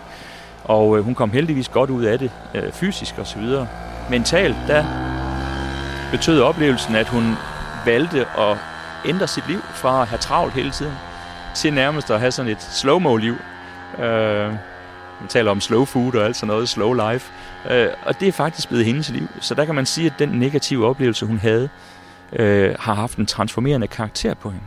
Og 0.65 0.99
øh, 0.99 1.05
hun 1.05 1.15
kom 1.15 1.31
heldigvis 1.31 1.69
godt 1.69 1.91
ud 1.91 2.05
af 2.05 2.19
det, 2.19 2.31
øh, 2.55 2.73
fysisk 2.73 3.19
og 3.19 3.27
så 3.27 3.39
videre. 3.39 3.69
Mentalt, 4.11 4.57
der 4.67 4.85
betød 6.11 6.41
oplevelsen, 6.41 6.95
at 6.95 7.09
hun 7.09 7.35
valgte 7.87 8.27
at 8.39 8.57
ændre 9.05 9.27
sit 9.27 9.49
liv 9.49 9.61
fra 9.75 10.03
at 10.03 10.09
have 10.09 10.19
travlt 10.19 10.55
hele 10.55 10.71
tiden, 10.71 10.93
til 11.55 11.73
nærmest 11.75 12.11
at 12.11 12.21
have 12.21 12.33
sådan 12.33 12.53
et 12.53 12.63
slow-mo-liv. 12.63 13.35
Øh, 13.99 14.55
man 15.21 15.29
taler 15.29 15.51
om 15.51 15.61
slow 15.61 15.85
food 15.85 16.15
og 16.15 16.25
alt 16.25 16.37
sådan 16.37 16.47
noget, 16.47 16.69
slow 16.69 16.93
life. 16.93 17.33
Øh, 17.71 17.89
og 18.07 18.21
det 18.21 18.29
er 18.29 18.33
faktisk 18.33 18.69
blevet 18.69 18.85
hendes 18.85 19.11
liv. 19.11 19.29
Så 19.41 19.55
der 19.55 19.65
kan 19.65 19.75
man 19.75 19.87
sige, 19.87 20.07
at 20.07 20.13
den 20.19 20.29
negative 20.29 20.87
oplevelse, 20.87 21.27
hun 21.27 21.39
havde, 21.39 21.69
øh, 22.33 22.75
har 22.79 22.95
haft 22.95 23.19
en 23.19 23.27
transformerende 23.27 23.87
karakter 23.87 24.35
på 24.35 24.51
hende. 24.51 24.65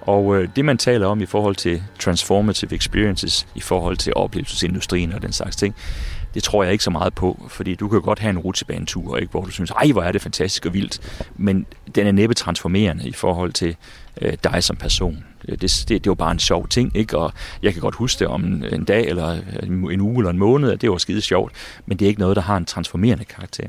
Og 0.00 0.36
øh, 0.36 0.48
det, 0.56 0.64
man 0.64 0.78
taler 0.78 1.06
om 1.06 1.20
i 1.20 1.26
forhold 1.26 1.56
til 1.56 1.82
transformative 1.98 2.74
experiences, 2.74 3.46
i 3.54 3.60
forhold 3.60 3.96
til 3.96 4.12
oplevelsesindustrien 4.16 5.12
og 5.12 5.22
den 5.22 5.32
slags 5.32 5.56
ting, 5.56 5.74
det 6.34 6.42
tror 6.42 6.62
jeg 6.62 6.72
ikke 6.72 6.84
så 6.84 6.90
meget 6.90 7.14
på, 7.14 7.46
fordi 7.48 7.74
du 7.74 7.88
kan 7.88 8.00
godt 8.00 8.18
have 8.18 8.30
en 8.30 8.38
rutsjebanetur, 8.38 9.16
ikke, 9.16 9.30
hvor 9.30 9.44
du 9.44 9.50
synes, 9.50 9.70
ej, 9.70 9.92
hvor 9.92 10.02
er 10.02 10.12
det 10.12 10.22
fantastisk 10.22 10.66
og 10.66 10.74
vildt, 10.74 11.00
men 11.36 11.66
den 11.94 12.06
er 12.06 12.12
næppe 12.12 12.34
transformerende 12.34 13.08
i 13.08 13.12
forhold 13.12 13.52
til 13.52 13.76
øh, 14.20 14.32
dig 14.44 14.64
som 14.64 14.76
person. 14.76 15.24
Øh, 15.48 15.58
det, 15.60 15.84
det, 15.88 16.04
det 16.04 16.10
var 16.10 16.14
bare 16.14 16.32
en 16.32 16.38
sjov 16.38 16.68
ting, 16.68 16.96
ikke? 16.96 17.18
og 17.18 17.32
jeg 17.62 17.72
kan 17.72 17.82
godt 17.82 17.94
huske 17.94 18.18
det 18.18 18.26
om 18.28 18.44
en, 18.44 18.64
en 18.72 18.84
dag, 18.84 19.06
eller 19.08 19.38
en 19.62 20.00
uge 20.00 20.18
eller 20.18 20.30
en 20.30 20.38
måned, 20.38 20.70
at 20.70 20.80
det 20.80 20.90
var 20.90 20.98
skide 20.98 21.20
sjovt, 21.20 21.52
men 21.86 21.98
det 21.98 22.04
er 22.04 22.08
ikke 22.08 22.20
noget, 22.20 22.36
der 22.36 22.42
har 22.42 22.56
en 22.56 22.64
transformerende 22.64 23.24
karakter. 23.24 23.68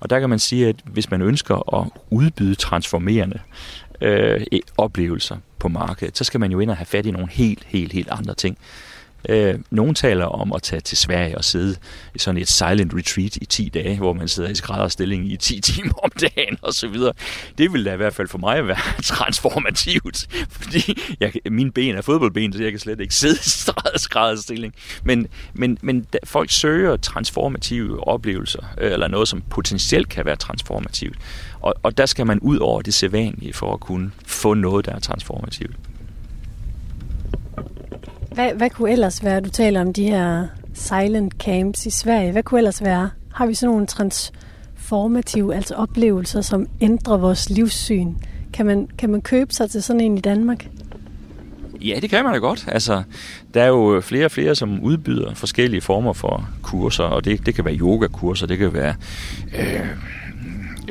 Og 0.00 0.10
der 0.10 0.20
kan 0.20 0.30
man 0.30 0.38
sige, 0.38 0.68
at 0.68 0.76
hvis 0.84 1.10
man 1.10 1.22
ønsker 1.22 1.74
at 1.80 1.88
udbyde 2.10 2.54
transformerende 2.54 3.38
øh, 4.00 4.40
oplevelser 4.76 5.36
på 5.58 5.68
markedet, 5.68 6.18
så 6.18 6.24
skal 6.24 6.40
man 6.40 6.52
jo 6.52 6.60
ind 6.60 6.70
og 6.70 6.76
have 6.76 6.86
fat 6.86 7.06
i 7.06 7.10
nogle 7.10 7.28
helt, 7.30 7.64
helt, 7.66 7.92
helt 7.92 8.08
andre 8.10 8.34
ting. 8.34 8.58
Øh, 9.28 9.54
nogen 9.70 9.94
taler 9.94 10.24
om 10.24 10.52
at 10.52 10.62
tage 10.62 10.80
til 10.80 10.98
Sverige 10.98 11.38
og 11.38 11.44
sidde 11.44 11.76
i 12.14 12.18
sådan 12.18 12.40
et 12.40 12.48
silent 12.48 12.94
retreat 12.94 13.36
i 13.36 13.44
10 13.44 13.68
dage, 13.68 13.96
hvor 13.96 14.12
man 14.12 14.28
sidder 14.28 14.48
i 14.48 14.54
skrædderstilling 14.54 15.32
i 15.32 15.36
10 15.36 15.60
timer 15.72 15.92
om 16.04 16.10
dagen 16.10 16.58
og 16.62 16.74
så 16.74 16.88
videre. 16.88 17.12
Det 17.58 17.72
vil 17.72 17.84
da 17.84 17.92
i 17.92 17.96
hvert 17.96 18.14
fald 18.14 18.28
for 18.28 18.38
mig 18.38 18.66
være 18.66 19.02
transformativt, 19.02 20.26
fordi 20.50 21.00
jeg, 21.20 21.32
mine 21.50 21.72
ben 21.72 21.96
er 21.96 22.02
fodboldben, 22.02 22.52
så 22.52 22.62
jeg 22.62 22.72
kan 22.72 22.80
slet 22.80 23.00
ikke 23.00 23.14
sidde 23.14 23.34
i 23.94 23.98
skrædderstilling. 23.98 24.74
Men, 25.04 25.26
men, 25.54 25.78
men 25.82 26.00
da, 26.00 26.18
folk 26.24 26.50
søger 26.50 26.96
transformative 26.96 28.08
oplevelser, 28.08 28.74
øh, 28.78 28.92
eller 28.92 29.08
noget, 29.08 29.28
som 29.28 29.42
potentielt 29.50 30.08
kan 30.08 30.26
være 30.26 30.36
transformativt. 30.36 31.16
Og, 31.60 31.74
og 31.82 31.98
der 31.98 32.06
skal 32.06 32.26
man 32.26 32.38
ud 32.38 32.58
over 32.58 32.82
det 32.82 32.94
sædvanlige 32.94 33.52
for 33.52 33.72
at 33.72 33.80
kunne 33.80 34.10
få 34.26 34.54
noget, 34.54 34.86
der 34.86 34.92
er 34.92 34.98
transformativt. 34.98 35.76
Hvad, 38.34 38.54
hvad 38.54 38.70
kunne 38.70 38.92
ellers 38.92 39.24
være, 39.24 39.40
du 39.40 39.50
taler 39.50 39.80
om 39.80 39.92
de 39.92 40.04
her 40.04 40.46
silent 40.74 41.34
camps 41.38 41.86
i 41.86 41.90
Sverige, 41.90 42.32
hvad 42.32 42.42
kunne 42.42 42.60
ellers 42.60 42.82
være? 42.82 43.10
Har 43.34 43.46
vi 43.46 43.54
sådan 43.54 43.72
nogle 43.72 43.86
transformative, 43.86 45.54
altså 45.54 45.74
oplevelser, 45.74 46.40
som 46.40 46.66
ændrer 46.80 47.16
vores 47.16 47.50
livssyn? 47.50 48.14
Kan 48.52 48.66
man, 48.66 48.88
kan 48.98 49.10
man 49.10 49.20
købe 49.20 49.54
sig 49.54 49.70
til 49.70 49.82
sådan 49.82 50.00
en 50.00 50.18
i 50.18 50.20
Danmark? 50.20 50.68
Ja, 51.80 51.98
det 52.02 52.10
kan 52.10 52.24
man 52.24 52.32
da 52.32 52.38
godt. 52.38 52.64
Altså, 52.68 53.02
der 53.54 53.62
er 53.62 53.66
jo 53.66 54.00
flere 54.00 54.24
og 54.24 54.30
flere, 54.30 54.54
som 54.54 54.80
udbyder 54.80 55.34
forskellige 55.34 55.80
former 55.80 56.12
for 56.12 56.48
kurser, 56.62 57.04
og 57.04 57.24
det, 57.24 57.46
det 57.46 57.54
kan 57.54 57.64
være 57.64 57.76
yogakurser, 57.76 58.46
det 58.46 58.58
kan 58.58 58.72
være 58.72 58.94
øh, 59.58 59.86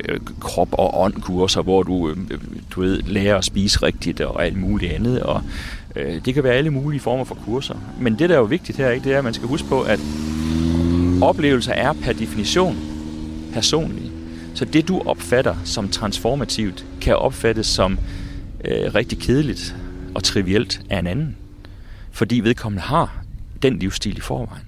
øh 0.08 0.19
krop- 0.39 0.73
og 0.73 1.02
åndkurser, 1.02 1.62
hvor 1.62 1.84
du, 1.84 2.10
øh, 2.10 2.17
du 2.71 2.82
ved, 2.82 3.02
lærer 3.02 3.38
at 3.38 3.45
spise 3.45 3.84
rigtigt 3.84 4.21
og 4.21 4.45
alt 4.45 4.58
muligt 4.58 4.93
andet, 4.93 5.23
og 5.23 5.41
Øh, 5.95 6.25
det 6.25 6.34
kan 6.34 6.43
være 6.43 6.54
alle 6.54 6.69
mulige 6.69 6.99
former 6.99 7.23
for 7.23 7.36
kurser. 7.36 7.75
Men 7.99 8.19
det, 8.19 8.30
der 8.30 8.36
er 8.36 8.39
jo 8.39 8.45
vigtigt 8.45 8.78
her, 8.78 8.89
ikke, 8.89 9.04
det 9.04 9.13
er, 9.13 9.17
at 9.17 9.23
man 9.23 9.34
skal 9.34 9.47
huske 9.47 9.67
på, 9.67 9.82
at 9.82 9.99
oplevelser 11.21 11.73
er 11.73 11.93
per 11.93 12.13
definition 12.13 12.78
personlige. 13.54 14.12
Så 14.56 14.65
det, 14.65 14.88
du 14.88 15.02
opfatter 15.06 15.56
som 15.65 15.89
transformativt, 15.89 16.86
kan 17.02 17.15
opfattes 17.15 17.67
som 17.67 17.99
øh, 18.65 18.95
rigtig 18.95 19.19
kedeligt 19.19 19.75
og 20.15 20.23
trivielt 20.23 20.82
af 20.89 20.99
en 20.99 21.08
anden. 21.08 21.38
Fordi 22.12 22.39
vedkommende 22.39 22.82
har 22.82 23.23
den 23.62 23.80
livsstil 23.80 24.17
i 24.17 24.21
forvejen. 24.21 24.63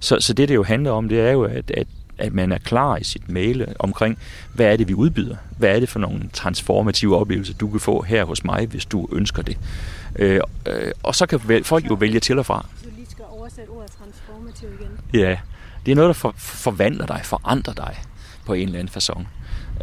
Så, 0.00 0.20
så 0.20 0.32
det, 0.32 0.48
det 0.48 0.54
jo 0.54 0.62
handler 0.62 0.90
om, 0.90 1.08
det 1.08 1.20
er 1.20 1.30
jo, 1.30 1.42
at, 1.42 1.70
at, 1.70 1.86
at 2.18 2.34
man 2.34 2.52
er 2.52 2.58
klar 2.58 2.96
i 2.96 3.04
sit 3.04 3.28
mail 3.28 3.74
omkring, 3.78 4.18
hvad 4.52 4.72
er 4.72 4.76
det, 4.76 4.88
vi 4.88 4.94
udbyder? 4.94 5.36
Hvad 5.58 5.76
er 5.76 5.80
det 5.80 5.88
for 5.88 5.98
nogle 5.98 6.22
transformative 6.32 7.16
oplevelser, 7.16 7.54
du 7.54 7.70
kan 7.70 7.80
få 7.80 8.02
her 8.02 8.24
hos 8.24 8.44
mig, 8.44 8.66
hvis 8.66 8.84
du 8.84 9.08
ønsker 9.12 9.42
det? 9.42 9.58
Øh, 10.16 10.40
øh, 10.66 10.92
og 11.02 11.14
så 11.14 11.26
kan 11.26 11.64
folk 11.64 11.90
jo 11.90 11.94
vælge 11.94 12.20
til 12.20 12.38
og 12.38 12.46
fra. 12.46 12.66
Du 12.84 12.88
lige 12.96 13.06
skal 13.10 13.24
oversætte 13.30 13.70
ordet 13.70 13.90
transformativ 13.90 14.68
igen. 14.80 15.20
Ja, 15.20 15.38
det 15.86 15.92
er 15.92 15.96
noget, 15.96 16.08
der 16.08 16.14
for, 16.14 16.34
forvandler 16.36 17.06
dig, 17.06 17.20
forandrer 17.24 17.74
dig 17.74 18.02
på 18.46 18.52
en 18.52 18.68
eller 18.68 18.78
anden 18.78 18.94
façon. 18.96 19.24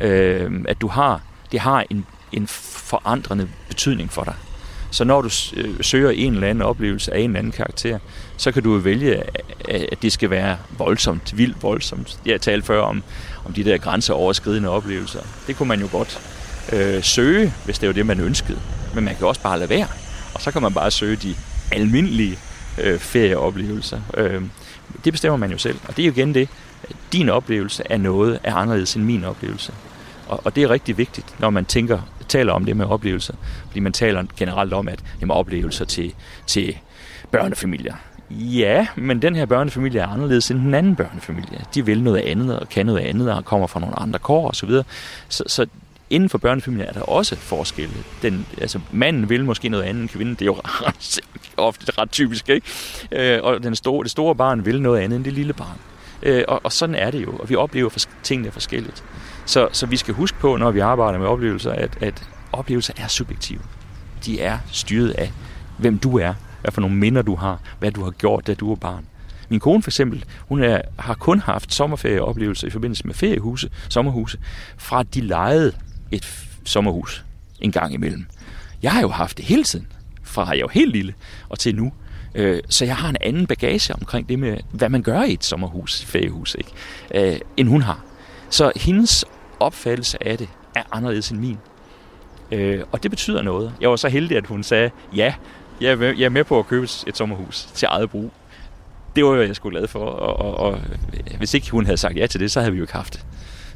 Øh, 0.06 0.66
at 0.68 0.82
du 0.82 0.88
har, 0.88 1.22
det 1.52 1.60
har 1.60 1.86
en, 1.90 2.06
en 2.32 2.48
forandrende 2.48 3.50
betydning 3.68 4.12
for 4.12 4.24
dig. 4.24 4.36
Så 4.92 5.04
når 5.04 5.22
du 5.22 5.30
øh, 5.56 5.70
søger 5.82 6.10
en 6.10 6.34
eller 6.34 6.48
anden 6.48 6.62
oplevelse 6.62 7.14
af 7.14 7.20
en 7.20 7.30
eller 7.30 7.40
anden 7.40 7.52
karakter, 7.52 8.00
så 8.38 8.52
kan 8.52 8.64
du 8.64 8.78
vælge, 8.78 9.24
at 9.70 10.02
det 10.02 10.12
skal 10.12 10.30
være 10.30 10.58
voldsomt, 10.78 11.38
vildt 11.38 11.64
voldsomt. 11.64 12.20
Jeg 12.26 12.42
talte 12.42 12.66
før 12.68 12.82
om, 12.82 13.04
om 13.46 13.54
de 13.54 13.64
der 13.64 13.78
grænseoverskridende 13.78 14.70
oplevelser. 14.70 15.20
Det 15.48 15.56
kunne 15.56 15.68
man 15.68 15.80
jo 15.80 15.88
godt 15.92 16.22
øh, 16.74 17.04
søge, 17.04 17.54
hvis 17.66 17.80
det 17.80 17.88
var 17.88 17.94
det, 17.94 18.06
man 18.06 18.20
ønskede. 18.20 18.60
Men 18.96 19.04
man 19.04 19.16
kan 19.16 19.28
også 19.28 19.42
bare 19.42 19.60
lade 19.60 19.70
være. 19.70 19.88
Og 20.34 20.42
så 20.42 20.52
kan 20.52 20.62
man 20.62 20.74
bare 20.74 20.92
søge 20.92 21.16
de 21.16 21.36
almindelige 21.72 22.40
øh, 22.78 23.00
ferieoplevelser. 23.00 24.00
Øh, 24.18 24.42
det 25.06 25.14
bestemmer 25.14 25.38
man 25.38 25.52
jo 25.52 25.58
selv. 25.58 25.80
Og 25.88 25.98
det 25.98 26.04
er 26.04 26.08
jo 26.08 26.12
igen 26.12 26.34
det. 26.34 26.50
Din 27.14 27.30
oplevelse 27.30 27.92
af 27.92 28.00
noget 28.00 28.40
er 28.44 28.56
anderledes 28.56 28.96
end 28.96 29.04
min 29.04 29.24
oplevelse. 29.24 29.74
Og, 30.32 30.42
og 30.44 30.56
det 30.56 30.64
er 30.64 30.70
rigtig 30.70 30.98
vigtigt, 30.98 31.40
når 31.40 31.50
man 31.50 31.66
tænker, 31.66 32.00
taler 32.28 32.54
om 32.54 32.66
det 32.66 32.78
med 32.78 32.86
oplevelser. 32.86 33.34
Fordi 33.68 33.80
man 33.80 33.94
taler 33.94 34.24
generelt 34.38 34.74
om, 34.74 34.88
at 34.88 35.00
det 35.20 35.32
oplevelser 35.32 35.86
til, 35.86 36.14
til 36.48 36.78
børnefamilier. 37.32 37.96
Ja, 38.30 38.88
men 38.96 39.22
den 39.22 39.36
her 39.36 39.46
børnefamilie 39.46 40.02
er 40.02 40.08
anderledes 40.08 40.52
end 40.52 40.60
den 40.60 40.74
anden 40.74 40.96
børnefamilie. 40.96 41.66
De 41.76 41.86
vil 41.86 42.04
noget 42.04 42.20
andet 42.20 42.60
og 42.60 42.70
kan 42.70 42.86
noget 42.86 43.00
andet 43.00 43.34
og 43.34 43.46
kommer 43.46 43.68
fra 43.68 43.80
nogle 43.80 44.00
andre 44.00 44.20
kår 44.20 44.50
osv. 44.50 44.70
Så, 44.70 44.84
så, 45.30 45.44
så 45.48 45.66
inden 46.10 46.30
for 46.30 46.38
børnefamilier 46.38 46.88
er 46.88 46.94
der 46.94 47.02
også 47.02 47.36
forskelle. 47.36 47.96
Den, 48.22 48.46
altså, 48.62 48.80
manden 48.92 49.30
vil 49.30 49.46
måske 49.46 49.70
noget 49.70 49.84
andet 49.84 50.02
end 50.02 50.10
kvinden. 50.10 50.36
Det 50.36 50.42
er 50.42 50.46
jo 50.46 50.54
ret, 50.88 51.20
ofte 51.58 51.92
ret 51.98 52.12
typisk, 52.12 52.50
ikke? 52.50 52.68
Øh, 53.12 53.44
og 53.44 53.64
den 53.64 53.76
store, 53.76 54.04
det 54.04 54.12
store 54.12 54.36
barn 54.36 54.66
vil 54.66 54.82
noget 54.82 55.00
andet 55.00 55.16
end 55.16 55.26
det 55.26 55.34
lille 55.34 55.54
barn. 55.54 55.78
Øh, 56.24 56.44
og, 56.48 56.62
og 56.64 56.72
sådan 56.72 56.96
er 56.96 57.12
det 57.12 57.24
jo, 57.24 57.38
og 57.38 57.50
vi 57.50 57.56
oplever 57.56 57.90
for, 57.90 58.00
tingene 58.24 58.52
forskelligt. 58.52 59.04
Så, 59.52 59.70
så 59.72 59.86
vi 59.86 59.98
skal 59.98 60.14
huske 60.14 60.40
på, 60.40 60.58
når 60.58 60.72
vi 60.72 60.80
arbejder 60.80 61.20
med 61.20 61.28
oplevelser, 61.28 61.72
at, 61.72 61.98
at 62.02 62.30
oplevelser 62.52 62.94
er 62.98 63.08
subjektive. 63.08 63.60
De 64.26 64.42
er 64.42 64.58
styret 64.72 65.12
af, 65.12 65.32
hvem 65.78 66.00
du 66.00 66.18
er, 66.18 66.34
hvad 66.62 66.72
for 66.72 66.82
nogle 66.82 66.96
minder 66.96 67.22
du 67.22 67.36
har, 67.36 67.60
hvad 67.80 67.92
du 67.92 68.04
har 68.04 68.12
gjort, 68.12 68.48
da 68.48 68.54
du 68.54 68.68
var 68.68 68.76
barn. 68.76 69.06
Min 69.50 69.60
kone 69.60 69.84
for 69.84 69.90
eksempel, 69.90 70.26
hun 70.40 70.64
er, 70.64 70.82
har 71.00 71.14
kun 71.14 71.40
haft 71.40 71.74
sommerferieoplevelser 71.74 72.68
i 72.68 72.70
forbindelse 72.70 73.08
med 73.08 73.14
feriehuse, 73.14 73.70
sommerhuse, 73.90 74.38
fra 74.78 75.04
de 75.04 75.22
lejede 75.22 75.72
et 76.12 76.48
sommerhus 76.66 77.26
en 77.60 77.72
gang 77.72 77.94
imellem. 77.94 78.26
Jeg 78.84 78.92
har 78.92 79.02
jo 79.02 79.10
haft 79.10 79.38
det 79.38 79.46
hele 79.46 79.64
tiden, 79.64 79.88
fra 80.24 80.50
jeg 80.50 80.62
var 80.62 80.72
helt 80.72 80.92
lille 80.92 81.14
og 81.50 81.60
til 81.60 81.76
nu. 81.76 81.92
Øh, 82.36 82.62
så 82.70 82.86
jeg 82.86 82.96
har 82.96 83.10
en 83.10 83.18
anden 83.22 83.48
bagage 83.48 83.94
omkring 83.94 84.30
det 84.30 84.40
med, 84.40 84.58
hvad 84.72 84.90
man 84.90 85.02
gør 85.02 85.24
i 85.24 85.34
et 85.34 85.44
sommerhus, 85.44 86.06
feriehus, 86.06 86.56
ikke? 86.60 86.72
Øh, 87.34 87.40
end 87.58 87.70
hun 87.70 87.82
har. 87.82 88.06
Så 88.50 88.72
hendes 88.76 89.26
opfattelse 89.62 90.28
af 90.28 90.38
det 90.38 90.50
er 90.76 90.84
anderledes 90.92 91.30
end 91.30 91.40
min. 91.40 91.58
Øh, 92.52 92.84
og 92.92 93.04
det 93.04 93.12
betyder 93.12 93.42
noget. 93.42 93.74
Jeg 93.82 93.90
var 93.90 93.96
så 93.96 94.10
heldig, 94.10 94.38
at 94.38 94.48
hun 94.48 94.64
sagde, 94.64 94.92
ja, 95.16 95.34
jeg 95.82 95.92
er 95.92 95.96
med, 95.96 96.18
jeg 96.18 96.26
er 96.26 96.30
med 96.30 96.44
på 96.44 96.60
at 96.60 96.68
købe 96.68 96.88
et 97.08 97.18
sommerhus 97.18 97.68
til 97.74 97.88
eget 97.92 98.10
brug. 98.10 98.32
Det 99.16 99.26
var 99.26 99.36
jeg 99.36 99.56
skulle 99.56 99.78
glad 99.78 99.88
for, 99.88 100.00
og, 100.00 100.40
og, 100.40 100.58
og 100.58 100.80
øh, 101.14 101.38
hvis 101.38 101.54
ikke 101.54 101.72
hun 101.72 101.86
havde 101.86 101.98
sagt 101.98 102.18
ja 102.18 102.28
til 102.28 102.40
det, 102.40 102.52
så 102.52 102.60
havde 102.60 102.72
vi 102.72 102.78
jo 102.78 102.84
ikke 102.84 102.94
haft 102.94 103.14
det. 103.14 103.26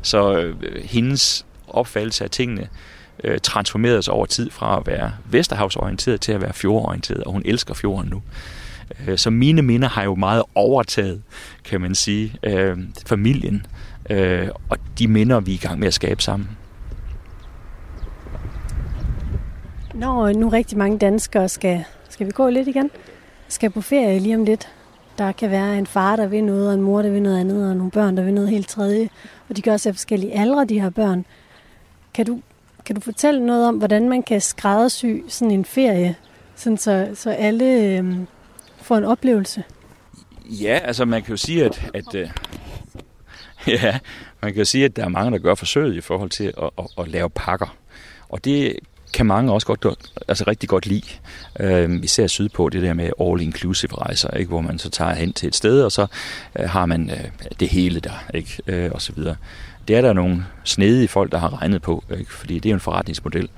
Så 0.01 0.37
øh, 0.37 0.55
hendes 0.83 1.45
opfattelse 1.67 2.23
af 2.23 2.29
tingene 2.29 2.67
øh, 3.23 3.39
transformerede 3.43 4.03
sig 4.03 4.13
over 4.13 4.25
tid 4.25 4.51
fra 4.51 4.77
at 4.77 4.87
være 4.87 5.11
Vesterhavsorienteret 5.29 6.21
til 6.21 6.31
at 6.31 6.41
være 6.41 6.53
fjordorienteret, 6.53 7.23
og 7.23 7.31
hun 7.31 7.41
elsker 7.45 7.73
fjorden 7.73 8.09
nu. 8.09 8.21
Øh, 9.07 9.17
så 9.17 9.29
mine 9.29 9.61
minder 9.61 9.89
har 9.89 10.03
jo 10.03 10.15
meget 10.15 10.43
overtaget, 10.55 11.21
kan 11.63 11.81
man 11.81 11.95
sige, 11.95 12.35
øh, 12.43 12.77
familien, 13.07 13.65
øh, 14.09 14.47
og 14.69 14.77
de 14.99 15.07
minder, 15.07 15.39
vi 15.39 15.51
er 15.51 15.55
i 15.55 15.57
gang 15.57 15.79
med 15.79 15.87
at 15.87 15.93
skabe 15.93 16.23
sammen. 16.23 16.49
Når 19.93 20.31
nu 20.33 20.49
rigtig 20.49 20.77
mange 20.77 20.97
danskere 20.97 21.49
skal, 21.49 21.83
skal 22.09 22.27
vi 22.27 22.31
gå 22.31 22.49
lidt 22.49 22.67
igen, 22.67 22.91
skal 23.47 23.69
på 23.69 23.81
ferie 23.81 24.19
lige 24.19 24.35
om 24.35 24.45
lidt. 24.45 24.67
Der 25.17 25.31
kan 25.31 25.51
være 25.51 25.77
en 25.77 25.87
far, 25.87 26.15
der 26.15 26.27
vil 26.27 26.43
noget, 26.43 26.67
og 26.67 26.73
en 26.73 26.81
mor, 26.81 27.01
der 27.01 27.09
vil 27.09 27.21
noget 27.21 27.39
andet, 27.39 27.69
og 27.69 27.75
nogle 27.75 27.91
børn, 27.91 28.17
der 28.17 28.23
vil 28.23 28.33
noget 28.33 28.49
helt 28.49 28.69
tredje. 28.69 29.09
Og 29.49 29.57
de 29.57 29.61
gør 29.61 29.73
af 29.73 29.95
forskellige 29.95 30.39
aldre, 30.39 30.65
de 30.65 30.81
her 30.81 30.89
børn. 30.89 31.25
Kan 32.13 32.25
du, 32.25 32.39
kan 32.85 32.95
du 32.95 33.01
fortælle 33.01 33.45
noget 33.45 33.67
om, 33.67 33.75
hvordan 33.75 34.09
man 34.09 34.23
kan 34.23 34.41
skræddersy 34.41 35.05
sådan 35.27 35.51
en 35.51 35.65
ferie, 35.65 36.15
sådan 36.55 36.77
så, 36.77 37.09
så 37.13 37.29
alle 37.29 37.97
øhm, 37.97 38.27
får 38.77 38.97
en 38.97 39.03
oplevelse? 39.03 39.63
Ja, 40.45 40.79
altså 40.83 41.05
man 41.05 41.21
kan 41.21 41.31
jo 41.31 41.37
sige, 41.37 41.65
at, 41.65 41.91
at 41.93 42.15
øh, 42.15 42.29
ja, 43.83 43.99
man 44.41 44.53
kan 44.53 44.65
sige, 44.65 44.85
at 44.85 44.95
der 44.95 45.03
er 45.03 45.09
mange, 45.09 45.31
der 45.31 45.37
gør 45.37 45.55
forsøget 45.55 45.95
i 45.95 46.01
forhold 46.01 46.29
til 46.29 46.43
at, 46.43 46.69
at, 46.77 46.85
at 46.97 47.07
lave 47.07 47.29
pakker. 47.29 47.75
Og 48.29 48.45
det 48.45 48.75
kan 49.13 49.25
mange 49.25 49.51
også 49.51 49.67
godt, 49.67 50.11
altså 50.27 50.43
rigtig 50.47 50.69
godt 50.69 50.85
lide. 50.85 51.07
Øhm, 51.59 52.03
især 52.03 52.27
sydpå, 52.27 52.69
det 52.69 52.81
der 52.81 52.93
med 52.93 53.09
all-inclusive 53.19 53.97
rejser, 53.97 54.29
ikke? 54.29 54.49
hvor 54.49 54.61
man 54.61 54.79
så 54.79 54.89
tager 54.89 55.13
hen 55.13 55.33
til 55.33 55.47
et 55.47 55.55
sted, 55.55 55.83
og 55.83 55.91
så 55.91 56.07
øh, 56.59 56.69
har 56.69 56.85
man 56.85 57.09
øh, 57.09 57.49
det 57.59 57.67
hele 57.69 57.99
der, 57.99 58.25
ikke? 58.33 58.61
Øh, 58.67 58.91
og 58.93 59.01
så 59.01 59.13
videre. 59.13 59.35
Det 59.87 59.95
er 59.95 60.01
der 60.01 60.13
nogle 60.13 60.45
snedige 60.63 61.07
folk, 61.07 61.31
der 61.31 61.37
har 61.37 61.61
regnet 61.61 61.81
på, 61.81 62.03
ikke? 62.17 62.33
fordi 62.33 62.53
det 62.53 62.65
er 62.65 62.71
jo 62.71 62.75
en 62.75 62.79
forretningsmodel, 62.79 63.49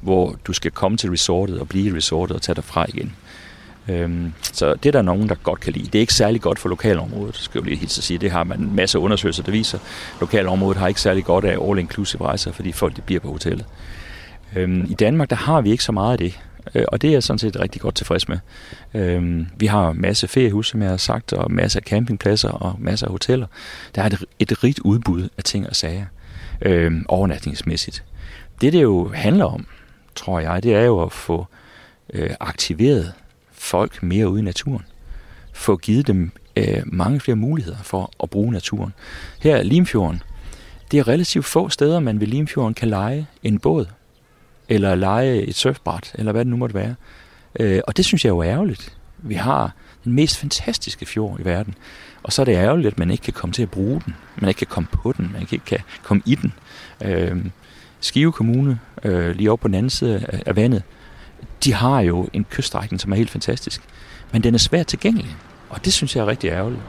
hvor 0.00 0.36
du 0.46 0.52
skal 0.52 0.70
komme 0.70 0.98
til 0.98 1.10
resortet 1.10 1.60
og 1.60 1.68
blive 1.68 1.94
i 1.94 1.96
resortet 1.96 2.36
og 2.36 2.42
tage 2.42 2.56
dig 2.56 2.64
fra 2.64 2.86
igen. 2.88 3.16
Øhm, 3.88 4.32
så 4.42 4.74
det 4.74 4.86
er 4.86 4.92
der 4.92 5.02
nogen, 5.02 5.28
der 5.28 5.34
godt 5.34 5.60
kan 5.60 5.72
lide. 5.72 5.86
Det 5.86 5.94
er 5.94 6.00
ikke 6.00 6.14
særlig 6.14 6.40
godt 6.40 6.58
for 6.58 6.68
lokalområdet, 6.68 7.36
skal 7.36 7.58
jeg 7.58 7.64
lige 7.68 7.76
helt 7.76 7.90
sige. 7.90 8.18
Det 8.18 8.30
har 8.30 8.44
man 8.44 8.60
en 8.60 8.76
masse 8.76 8.98
undersøgelser, 8.98 9.42
der 9.42 9.52
viser. 9.52 9.78
Lokalområdet 10.20 10.78
har 10.78 10.88
ikke 10.88 11.00
særlig 11.00 11.24
godt 11.24 11.44
af 11.44 11.56
all-inclusive 11.56 12.24
rejser, 12.24 12.52
fordi 12.52 12.72
folk 12.72 12.96
de 12.96 13.00
bliver 13.00 13.20
på 13.20 13.32
hotellet. 13.32 13.66
Øhm, 14.56 14.86
I 14.90 14.94
Danmark, 14.94 15.30
der 15.30 15.36
har 15.36 15.60
vi 15.60 15.70
ikke 15.70 15.84
så 15.84 15.92
meget 15.92 16.12
af 16.12 16.18
det, 16.18 16.40
øh, 16.74 16.84
og 16.88 17.02
det 17.02 17.08
er 17.08 17.12
jeg 17.12 17.22
sådan 17.22 17.38
set 17.38 17.60
rigtig 17.60 17.80
godt 17.80 17.94
tilfreds 17.94 18.28
med. 18.28 18.38
Øhm, 18.94 19.46
vi 19.56 19.66
har 19.66 19.92
masse 19.92 20.28
feriehus, 20.28 20.68
som 20.68 20.82
jeg 20.82 20.90
har 20.90 20.96
sagt, 20.96 21.32
og 21.32 21.52
masser 21.52 21.80
af 21.80 21.84
campingpladser 21.84 22.50
og 22.50 22.76
masser 22.78 23.06
af 23.06 23.12
hoteller. 23.12 23.46
Der 23.94 24.02
er 24.02 24.06
et, 24.06 24.24
et 24.38 24.64
rigt 24.64 24.78
udbud 24.78 25.28
af 25.38 25.44
ting 25.44 25.68
og 25.68 25.76
sager, 25.76 26.06
øhm, 26.62 27.06
overnatningsmæssigt. 27.08 28.04
Det, 28.60 28.72
det 28.72 28.82
jo 28.82 29.10
handler 29.14 29.44
om, 29.44 29.66
tror 30.14 30.40
jeg, 30.40 30.62
det 30.62 30.74
er 30.74 30.82
jo 30.84 31.02
at 31.02 31.12
få 31.12 31.46
øh, 32.12 32.30
aktiveret 32.40 33.12
folk 33.64 34.02
mere 34.02 34.28
ude 34.28 34.40
i 34.40 34.44
naturen. 34.44 34.84
Få 35.52 35.76
givet 35.76 36.06
dem 36.06 36.30
øh, 36.56 36.82
mange 36.86 37.20
flere 37.20 37.36
muligheder 37.36 37.82
for 37.82 38.10
at 38.22 38.30
bruge 38.30 38.52
naturen. 38.52 38.94
Her 39.40 39.62
Limfjorden, 39.62 40.22
det 40.90 40.98
er 40.98 41.08
relativt 41.08 41.44
få 41.44 41.68
steder, 41.68 42.00
man 42.00 42.20
ved 42.20 42.26
Limfjorden 42.26 42.74
kan 42.74 42.88
lege 42.88 43.26
en 43.42 43.58
båd 43.58 43.86
eller 44.68 44.94
lege 44.94 45.42
et 45.42 45.54
surfbræt, 45.54 46.12
eller 46.14 46.32
hvad 46.32 46.44
det 46.44 46.50
nu 46.50 46.56
måtte 46.56 46.74
være. 46.74 46.94
Øh, 47.60 47.80
og 47.86 47.96
det 47.96 48.04
synes 48.04 48.24
jeg 48.24 48.30
er 48.30 48.34
jo 48.34 48.42
ærgerligt. 48.42 48.96
Vi 49.18 49.34
har 49.34 49.72
den 50.04 50.12
mest 50.12 50.36
fantastiske 50.36 51.06
fjord 51.06 51.40
i 51.40 51.44
verden, 51.44 51.74
og 52.22 52.32
så 52.32 52.42
er 52.42 52.44
det 52.44 52.52
ærgerligt, 52.52 52.86
at 52.86 52.98
man 52.98 53.10
ikke 53.10 53.22
kan 53.22 53.32
komme 53.32 53.52
til 53.52 53.62
at 53.62 53.70
bruge 53.70 54.00
den. 54.04 54.14
Man 54.36 54.48
ikke 54.48 54.58
kan 54.58 54.66
komme 54.66 54.88
på 54.92 55.14
den, 55.16 55.30
man 55.32 55.40
ikke 55.40 55.58
kan 55.58 55.78
komme 56.02 56.22
i 56.26 56.34
den. 56.34 56.52
Øh, 57.04 57.44
Skive 58.00 58.32
Kommune, 58.32 58.78
øh, 59.04 59.36
lige 59.36 59.50
over 59.50 59.56
på 59.56 59.68
den 59.68 59.74
anden 59.74 59.90
side 59.90 60.42
af 60.46 60.56
vandet, 60.56 60.82
de 61.64 61.72
har 61.72 62.00
jo 62.00 62.28
en 62.32 62.44
kyststrækning, 62.50 63.00
som 63.00 63.12
er 63.12 63.16
helt 63.16 63.30
fantastisk. 63.30 63.82
Men 64.32 64.42
den 64.42 64.54
er 64.54 64.58
svært 64.58 64.86
tilgængelig, 64.86 65.36
og 65.70 65.84
det 65.84 65.92
synes 65.92 66.16
jeg 66.16 66.22
er 66.22 66.26
rigtig 66.26 66.50
ærgerligt. 66.50 66.82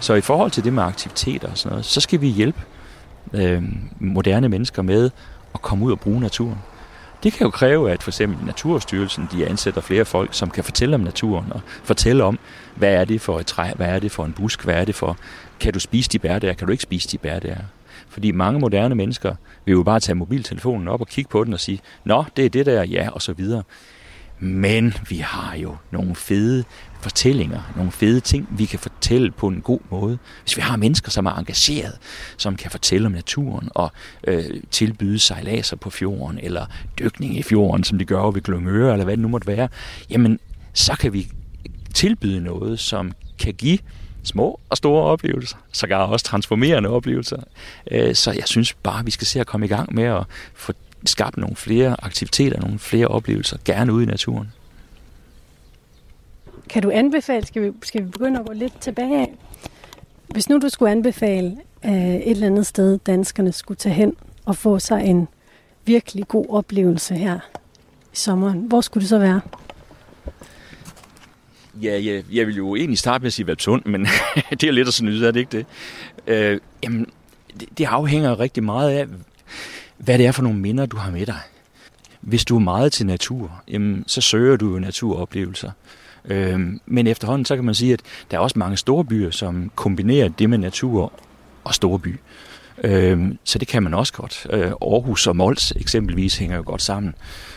Så 0.00 0.14
i 0.14 0.20
forhold 0.20 0.50
til 0.50 0.64
det 0.64 0.72
med 0.72 0.82
aktiviteter 0.82 1.48
og 1.48 1.58
sådan 1.58 1.70
noget, 1.70 1.84
så 1.84 2.00
skal 2.00 2.20
vi 2.20 2.28
hjælpe 2.28 2.60
øh, 3.32 3.62
moderne 3.98 4.48
mennesker 4.48 4.82
med 4.82 5.10
at 5.54 5.62
komme 5.62 5.84
ud 5.84 5.92
og 5.92 6.00
bruge 6.00 6.20
naturen. 6.20 6.58
Det 7.22 7.32
kan 7.32 7.44
jo 7.44 7.50
kræve, 7.50 7.90
at 7.90 8.02
for 8.02 8.10
eksempel 8.10 8.46
Naturstyrelsen 8.46 9.28
de 9.32 9.46
ansætter 9.46 9.80
flere 9.80 10.04
folk, 10.04 10.34
som 10.34 10.50
kan 10.50 10.64
fortælle 10.64 10.94
om 10.94 11.00
naturen 11.00 11.52
og 11.52 11.60
fortælle 11.84 12.24
om, 12.24 12.38
hvad 12.74 12.94
er 12.94 13.04
det 13.04 13.20
for 13.20 13.40
et 13.40 13.46
træ, 13.46 13.72
hvad 13.76 13.86
er 13.86 13.98
det 13.98 14.12
for 14.12 14.24
en 14.24 14.32
busk, 14.32 14.64
hvad 14.64 14.74
er 14.74 14.84
det 14.84 14.94
for, 14.94 15.16
kan 15.60 15.72
du 15.72 15.80
spise 15.80 16.08
de 16.08 16.18
bær 16.18 16.38
der, 16.38 16.52
kan 16.52 16.66
du 16.66 16.72
ikke 16.72 16.82
spise 16.82 17.08
de 17.08 17.18
bær 17.18 17.38
der. 17.38 17.56
Fordi 18.14 18.32
mange 18.32 18.60
moderne 18.60 18.94
mennesker 18.94 19.34
vil 19.64 19.72
jo 19.72 19.82
bare 19.82 20.00
tage 20.00 20.16
mobiltelefonen 20.16 20.88
op 20.88 21.00
og 21.00 21.06
kigge 21.06 21.30
på 21.30 21.44
den 21.44 21.52
og 21.52 21.60
sige, 21.60 21.80
nå, 22.04 22.24
det 22.36 22.44
er 22.44 22.48
det 22.48 22.66
der, 22.66 22.84
ja, 22.84 23.08
og 23.10 23.22
så 23.22 23.32
videre. 23.32 23.62
Men 24.38 24.94
vi 25.08 25.16
har 25.16 25.56
jo 25.56 25.76
nogle 25.90 26.14
fede 26.14 26.64
fortællinger, 27.00 27.72
nogle 27.76 27.92
fede 27.92 28.20
ting, 28.20 28.48
vi 28.50 28.64
kan 28.64 28.78
fortælle 28.78 29.30
på 29.30 29.48
en 29.48 29.60
god 29.60 29.80
måde. 29.90 30.18
Hvis 30.42 30.56
vi 30.56 30.62
har 30.62 30.76
mennesker, 30.76 31.10
som 31.10 31.26
er 31.26 31.38
engageret, 31.38 31.98
som 32.36 32.56
kan 32.56 32.70
fortælle 32.70 33.06
om 33.06 33.12
naturen 33.12 33.68
og 33.74 33.92
øh, 34.26 34.44
tilbyde 34.70 35.18
sejladser 35.18 35.76
på 35.76 35.90
fjorden, 35.90 36.38
eller 36.42 36.66
dykning 36.98 37.38
i 37.38 37.42
fjorden, 37.42 37.84
som 37.84 37.98
de 37.98 38.04
gør 38.04 38.30
ved 38.30 38.40
Gløngøre, 38.40 38.92
eller 38.92 39.04
hvad 39.04 39.16
det 39.16 39.22
nu 39.22 39.28
måtte 39.28 39.46
være, 39.46 39.68
jamen, 40.10 40.38
så 40.72 40.96
kan 41.00 41.12
vi 41.12 41.28
tilbyde 41.94 42.40
noget, 42.40 42.78
som 42.78 43.12
kan 43.38 43.54
give 43.54 43.78
små 44.24 44.60
og 44.70 44.76
store 44.76 45.04
oplevelser, 45.04 45.56
sågar 45.72 45.98
også 45.98 46.24
transformerende 46.24 46.88
oplevelser. 46.88 47.42
Øh, 47.90 48.14
så 48.14 48.32
jeg 48.32 48.44
synes 48.46 48.72
bare, 48.72 49.04
vi 49.04 49.10
skal 49.10 49.26
se 49.26 49.40
at 49.40 49.46
komme 49.46 49.66
i 49.66 49.68
gang 49.68 49.94
med 49.94 50.04
at 50.04 50.22
få 50.54 50.72
skabt 51.04 51.36
nogle 51.36 51.56
flere 51.56 51.96
aktiviteter, 52.04 52.60
nogle 52.60 52.78
flere 52.78 53.08
oplevelser, 53.08 53.58
gerne 53.64 53.92
ude 53.92 54.02
i 54.02 54.06
naturen. 54.06 54.52
Kan 56.68 56.82
du 56.82 56.90
anbefale, 56.90 57.46
skal 57.46 57.62
vi, 57.62 57.70
skal 57.82 58.04
vi 58.04 58.08
begynde 58.08 58.40
at 58.40 58.46
gå 58.46 58.52
lidt 58.52 58.80
tilbage 58.80 59.28
Hvis 60.28 60.48
nu 60.48 60.58
du 60.58 60.68
skulle 60.68 60.92
anbefale 60.92 61.56
øh, 61.84 62.14
et 62.14 62.30
eller 62.30 62.46
andet 62.46 62.66
sted, 62.66 62.98
danskerne 62.98 63.52
skulle 63.52 63.78
tage 63.78 63.94
hen 63.94 64.16
og 64.44 64.56
få 64.56 64.78
sig 64.78 65.04
en 65.04 65.28
virkelig 65.84 66.28
god 66.28 66.46
oplevelse 66.48 67.14
her 67.14 67.38
i 68.12 68.16
sommeren, 68.16 68.58
hvor 68.58 68.80
skulle 68.80 69.02
det 69.02 69.08
så 69.08 69.18
være? 69.18 69.40
Ja, 71.82 71.98
ja, 71.98 72.22
jeg 72.32 72.46
vil 72.46 72.56
jo 72.56 72.74
egentlig 72.76 72.98
starte 72.98 73.22
med 73.22 73.26
at 73.26 73.32
sige 73.32 73.46
Valpsund, 73.46 73.84
men 73.84 74.06
det 74.60 74.62
er 74.62 74.72
lidt 74.72 74.88
at 74.88 74.94
snyde, 74.94 75.26
er 75.26 75.30
det 75.30 75.40
ikke 75.40 75.56
det? 75.56 75.66
Øh, 76.26 76.60
jamen, 76.82 77.06
det, 77.60 77.68
det 77.78 77.84
afhænger 77.84 78.40
rigtig 78.40 78.64
meget 78.64 78.90
af, 78.90 79.06
hvad 79.98 80.18
det 80.18 80.26
er 80.26 80.32
for 80.32 80.42
nogle 80.42 80.58
minder, 80.58 80.86
du 80.86 80.96
har 80.96 81.10
med 81.10 81.26
dig. 81.26 81.40
Hvis 82.20 82.44
du 82.44 82.56
er 82.56 82.60
meget 82.60 82.92
til 82.92 83.06
natur, 83.06 83.62
jamen, 83.68 84.04
så 84.06 84.20
søger 84.20 84.56
du 84.56 84.72
jo 84.72 84.78
naturoplevelser. 84.78 85.70
Øh, 86.24 86.60
men 86.86 87.06
efterhånden, 87.06 87.44
så 87.44 87.54
kan 87.54 87.64
man 87.64 87.74
sige, 87.74 87.92
at 87.92 88.00
der 88.30 88.36
er 88.36 88.40
også 88.40 88.58
mange 88.58 88.76
store 88.76 89.04
byer, 89.04 89.30
som 89.30 89.70
kombinerer 89.74 90.28
det 90.28 90.50
med 90.50 90.58
natur 90.58 91.12
og 91.64 91.74
store 91.74 91.98
by. 91.98 92.20
Øh, 92.84 93.34
så 93.44 93.58
det 93.58 93.68
kan 93.68 93.82
man 93.82 93.94
også 93.94 94.12
godt. 94.12 94.46
Øh, 94.50 94.66
Aarhus 94.66 95.26
og 95.26 95.36
Mols 95.36 95.72
eksempelvis 95.76 96.36
hænger 96.36 96.56
jo 96.56 96.62
godt 96.66 96.82
sammen. 96.82 97.14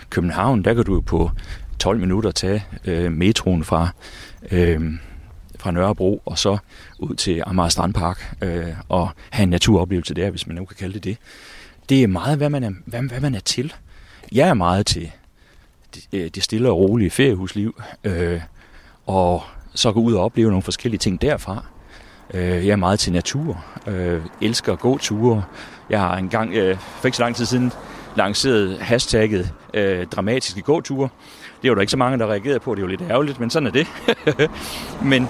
København, 0.10 0.64
der 0.64 0.74
kan 0.74 0.84
du 0.84 0.94
jo 0.94 1.00
på 1.00 1.32
12 1.80 2.00
minutter 2.00 2.32
tage 2.32 2.66
øh, 2.86 3.12
metroen 3.12 3.64
fra, 3.64 3.90
øh, 4.52 4.94
fra 5.60 5.72
Nørrebro 5.72 6.22
og 6.26 6.38
så 6.38 6.58
ud 7.00 7.16
til 7.16 7.44
Amager 7.46 7.70
Strandpark 7.70 8.36
øh, 8.42 8.68
og 8.90 9.10
have 9.30 9.44
en 9.44 9.50
naturoplevelse 9.50 10.14
der, 10.14 10.30
hvis 10.30 10.48
man 10.48 10.56
nu 10.56 10.66
kan 10.66 10.76
kalde 10.80 10.94
det 10.94 11.04
det. 11.04 11.18
Det 11.90 12.04
er 12.04 12.08
meget, 12.08 12.38
hvad 12.38 12.50
man 12.50 12.64
er, 12.64 12.72
hvad, 12.86 13.02
hvad 13.02 13.20
man 13.20 13.36
er 13.36 13.40
til. 13.40 13.74
Jeg 14.32 14.50
er 14.50 14.54
meget 14.54 14.86
til 14.86 15.12
det, 15.96 16.08
øh, 16.14 16.30
det 16.36 16.44
stille 16.44 16.70
og 16.70 16.78
rolige 16.78 17.10
feriehusliv. 17.10 17.82
Øh, 18.04 18.42
og 19.06 19.44
så 19.74 19.92
gå 19.92 20.00
ud 20.00 20.14
og 20.14 20.24
opleve 20.24 20.50
nogle 20.50 20.64
forskellige 20.64 21.00
ting 21.00 21.22
derfra. 21.22 21.66
Øh, 22.34 22.42
jeg 22.68 22.68
er 22.68 22.76
meget 22.76 23.00
til 23.00 23.14
natur, 23.14 23.66
øh, 23.88 24.22
elsker 24.42 24.74
at 24.74 24.80
gå 24.80 24.98
ture. 24.98 25.44
Jeg 25.90 26.00
har 26.00 26.18
engang, 26.18 26.54
øh, 26.54 26.78
for 26.78 27.08
ikke 27.08 27.18
så 27.18 27.24
lang 27.24 27.36
tid 27.36 27.46
siden, 27.46 27.72
lanceret 28.16 28.80
hashtagget 28.80 29.54
øh, 29.74 30.06
dramatiske 30.06 30.62
gåture. 30.62 31.10
Det 31.62 31.70
var 31.70 31.76
der 31.76 31.82
ikke 31.82 31.92
så 31.92 31.98
mange, 31.98 32.20
der 32.20 32.28
reagerede 32.28 32.60
på. 32.60 32.76
Det 32.76 32.84
var 32.84 32.90
lidt 32.90 33.02
ærgerligt, 33.10 33.40
men 33.40 33.50
sådan 33.50 33.68
er 33.68 33.72
det. 33.72 33.88
men 35.12 35.28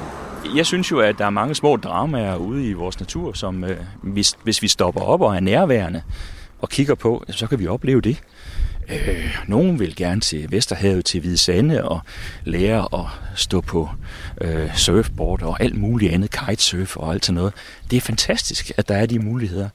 jeg 0.55 0.65
synes 0.65 0.91
jo, 0.91 0.99
at 0.99 1.17
der 1.17 1.25
er 1.25 1.29
mange 1.29 1.55
små 1.55 1.75
dramaer 1.75 2.35
ude 2.35 2.69
i 2.69 2.73
vores 2.73 2.99
natur, 2.99 3.33
som 3.33 3.63
øh, 3.63 3.77
hvis, 4.01 4.37
hvis 4.43 4.61
vi 4.61 4.67
stopper 4.67 5.01
op 5.01 5.21
og 5.21 5.35
er 5.35 5.39
nærværende 5.39 6.01
og 6.59 6.69
kigger 6.69 6.95
på, 6.95 7.23
så 7.29 7.47
kan 7.47 7.59
vi 7.59 7.67
opleve 7.67 8.01
det. 8.01 8.21
Øh, 8.89 9.37
nogen 9.47 9.79
vil 9.79 9.95
gerne 9.95 10.21
til 10.21 10.51
Vesterhavet, 10.51 11.05
til 11.05 11.19
Hvide 11.19 11.37
Sande 11.37 11.83
og 11.83 11.99
lære 12.43 12.87
at 12.93 13.05
stå 13.35 13.61
på 13.61 13.89
øh, 14.41 14.75
surfboard 14.75 15.43
og 15.43 15.61
alt 15.61 15.77
muligt 15.77 16.13
andet, 16.13 16.31
kitesurf 16.31 16.97
og 16.97 17.13
alt 17.13 17.25
sådan 17.25 17.35
noget. 17.35 17.53
Det 17.91 17.97
er 17.97 18.01
fantastisk, 18.01 18.71
at 18.77 18.89
der 18.89 18.95
er 18.95 19.05
de 19.05 19.19
muligheder. 19.19 19.69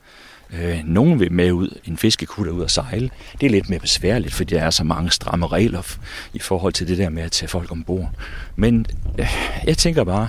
Øh, 0.52 0.80
nogen 0.84 1.20
vil 1.20 1.32
med 1.32 1.52
ud, 1.52 1.78
en 1.84 1.96
fiskekutter 1.96 2.52
ud 2.52 2.62
og 2.62 2.70
sejle. 2.70 3.10
Det 3.40 3.46
er 3.46 3.50
lidt 3.50 3.68
mere 3.70 3.80
besværligt, 3.80 4.34
fordi 4.34 4.54
der 4.54 4.62
er 4.62 4.70
så 4.70 4.84
mange 4.84 5.10
stramme 5.10 5.46
regler 5.46 5.96
i 6.32 6.38
forhold 6.38 6.72
til 6.72 6.88
det 6.88 6.98
der 6.98 7.08
med 7.08 7.22
at 7.22 7.32
tage 7.32 7.48
folk 7.48 7.72
ombord. 7.72 8.10
Men 8.56 8.86
øh, 9.18 9.26
jeg 9.64 9.78
tænker 9.78 10.04
bare, 10.04 10.28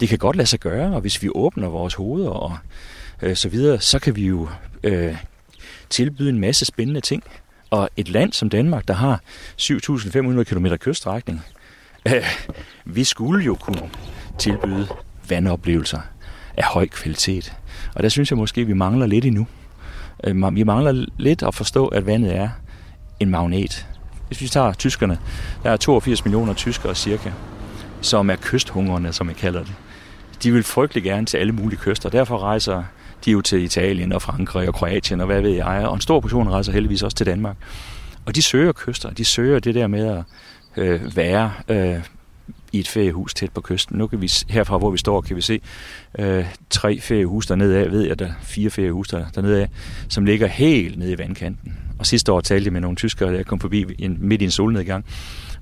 det 0.00 0.08
kan 0.08 0.18
godt 0.18 0.36
lade 0.36 0.48
sig 0.48 0.60
gøre, 0.60 0.94
og 0.94 1.00
hvis 1.00 1.22
vi 1.22 1.28
åbner 1.34 1.68
vores 1.68 1.94
hoveder 1.94 2.30
og 2.30 2.58
øh, 3.22 3.36
så 3.36 3.48
videre, 3.48 3.80
så 3.80 3.98
kan 3.98 4.16
vi 4.16 4.26
jo 4.26 4.48
øh, 4.82 5.16
tilbyde 5.90 6.28
en 6.28 6.40
masse 6.40 6.64
spændende 6.64 7.00
ting. 7.00 7.22
Og 7.70 7.90
et 7.96 8.08
land 8.08 8.32
som 8.32 8.50
Danmark, 8.50 8.88
der 8.88 8.94
har 8.94 9.20
7.500 9.60 10.42
km 10.42 10.66
kyststrækning, 10.66 11.44
øh, 12.06 12.24
vi 12.84 13.04
skulle 13.04 13.44
jo 13.44 13.54
kunne 13.54 13.90
tilbyde 14.38 14.88
vandoplevelser 15.28 16.00
af 16.56 16.64
høj 16.64 16.86
kvalitet. 16.86 17.57
Og 17.98 18.02
der 18.02 18.08
synes 18.08 18.30
jeg 18.30 18.38
måske, 18.38 18.64
vi 18.64 18.72
mangler 18.72 19.06
lidt 19.06 19.24
endnu. 19.24 19.46
Øh, 20.24 20.54
vi 20.56 20.62
mangler 20.62 21.06
lidt 21.16 21.42
at 21.42 21.54
forstå, 21.54 21.86
at 21.86 22.06
vandet 22.06 22.36
er 22.36 22.48
en 23.20 23.30
magnet. 23.30 23.86
Hvis 24.28 24.40
vi 24.40 24.48
tager 24.48 24.72
tyskerne, 24.72 25.18
der 25.62 25.70
er 25.70 25.76
82 25.76 26.24
millioner 26.24 26.54
tyskere 26.54 26.94
cirka, 26.94 27.30
som 28.00 28.30
er 28.30 28.36
kysthungrende, 28.42 29.12
som 29.12 29.28
vi 29.28 29.32
kalder 29.32 29.60
det. 29.60 29.72
De 30.42 30.52
vil 30.52 30.62
frygtelig 30.62 31.02
gerne 31.02 31.26
til 31.26 31.36
alle 31.36 31.52
mulige 31.52 31.78
kyster. 31.78 32.08
Derfor 32.08 32.38
rejser 32.38 32.82
de 33.24 33.30
jo 33.30 33.40
til 33.40 33.62
Italien 33.62 34.12
og 34.12 34.22
Frankrig 34.22 34.68
og 34.68 34.74
Kroatien 34.74 35.20
og 35.20 35.26
hvad 35.26 35.40
ved 35.40 35.50
jeg. 35.50 35.86
Og 35.88 35.94
en 35.94 36.00
stor 36.00 36.20
portion 36.20 36.48
rejser 36.48 36.72
heldigvis 36.72 37.02
også 37.02 37.16
til 37.16 37.26
Danmark. 37.26 37.56
Og 38.26 38.34
de 38.34 38.42
søger 38.42 38.72
kyster. 38.72 39.10
De 39.10 39.24
søger 39.24 39.58
det 39.58 39.74
der 39.74 39.86
med 39.86 40.06
at 40.06 40.24
øh, 40.76 41.16
være 41.16 41.52
øh, 41.68 42.00
i 42.72 42.78
et 42.78 42.88
feriehus 42.88 43.34
tæt 43.34 43.50
på 43.50 43.60
kysten. 43.60 43.98
Nu 43.98 44.06
kan 44.06 44.20
vi 44.20 44.30
herfra, 44.48 44.78
hvor 44.78 44.90
vi 44.90 44.98
står, 44.98 45.20
kan 45.20 45.36
vi 45.36 45.40
se 45.40 45.60
øh, 46.18 46.44
tre 46.70 47.00
feriehus 47.00 47.46
dernede 47.46 47.78
af, 47.78 47.90
ved 47.90 48.02
jeg, 48.02 48.18
der 48.18 48.26
er 48.26 48.32
fire 48.42 48.70
feriehus 48.70 49.08
der, 49.08 49.24
dernede 49.34 49.62
af, 49.62 49.68
som 50.08 50.24
ligger 50.24 50.46
helt 50.46 50.98
nede 50.98 51.12
i 51.12 51.18
vandkanten. 51.18 51.76
Og 51.98 52.06
sidste 52.06 52.32
år 52.32 52.40
talte 52.40 52.64
jeg 52.64 52.72
med 52.72 52.80
nogle 52.80 52.96
tyskere, 52.96 53.34
der 53.34 53.42
kom 53.42 53.60
forbi 53.60 53.84
en, 53.98 54.16
midt 54.20 54.42
i 54.42 54.44
en 54.44 54.50
solnedgang, 54.50 55.04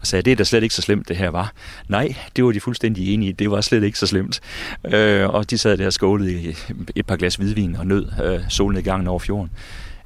og 0.00 0.06
sagde, 0.06 0.22
det 0.22 0.32
er 0.32 0.36
da 0.36 0.44
slet 0.44 0.62
ikke 0.62 0.74
så 0.74 0.82
slemt, 0.82 1.08
det 1.08 1.16
her 1.16 1.28
var. 1.28 1.52
Nej, 1.88 2.14
det 2.36 2.44
var 2.44 2.52
de 2.52 2.60
fuldstændig 2.60 3.14
enige 3.14 3.28
i. 3.28 3.32
Det 3.32 3.50
var 3.50 3.60
slet 3.60 3.82
ikke 3.82 3.98
så 3.98 4.06
slemt. 4.06 4.40
Øh, 4.84 5.28
og 5.28 5.50
de 5.50 5.58
sad 5.58 5.76
der 5.76 5.86
og 5.86 5.92
skålede 5.92 6.32
i 6.32 6.56
et 6.94 7.06
par 7.06 7.16
glas 7.16 7.36
hvidvin 7.36 7.76
og 7.76 7.86
nød 7.86 8.06
øh, 8.24 8.40
solnedgangen 8.48 9.08
over 9.08 9.18
fjorden. 9.18 9.50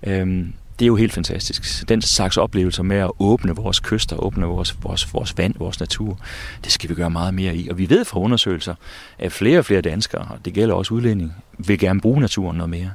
Øh, 0.06 0.46
det 0.80 0.84
er 0.84 0.88
jo 0.88 0.96
helt 0.96 1.12
fantastisk. 1.12 1.88
Den 1.88 2.02
slags 2.02 2.36
oplevelser 2.36 2.82
med 2.82 2.96
at 2.96 3.10
åbne 3.18 3.56
vores 3.56 3.80
kyster, 3.80 4.16
åbne 4.16 4.46
vores, 4.46 4.76
vores, 4.82 5.14
vores 5.14 5.38
vand, 5.38 5.54
vores 5.58 5.80
natur, 5.80 6.18
det 6.64 6.72
skal 6.72 6.90
vi 6.90 6.94
gøre 6.94 7.10
meget 7.10 7.34
mere 7.34 7.56
i. 7.56 7.68
Og 7.68 7.78
vi 7.78 7.90
ved 7.90 8.04
fra 8.04 8.20
undersøgelser, 8.20 8.74
at 9.18 9.32
flere 9.32 9.58
og 9.58 9.64
flere 9.64 9.80
danskere, 9.80 10.26
og 10.30 10.44
det 10.44 10.54
gælder 10.54 10.74
også 10.74 10.94
udlænding, 10.94 11.32
vil 11.58 11.78
gerne 11.78 12.00
bruge 12.00 12.20
naturen 12.20 12.56
noget 12.56 12.70
mere. 12.70 12.90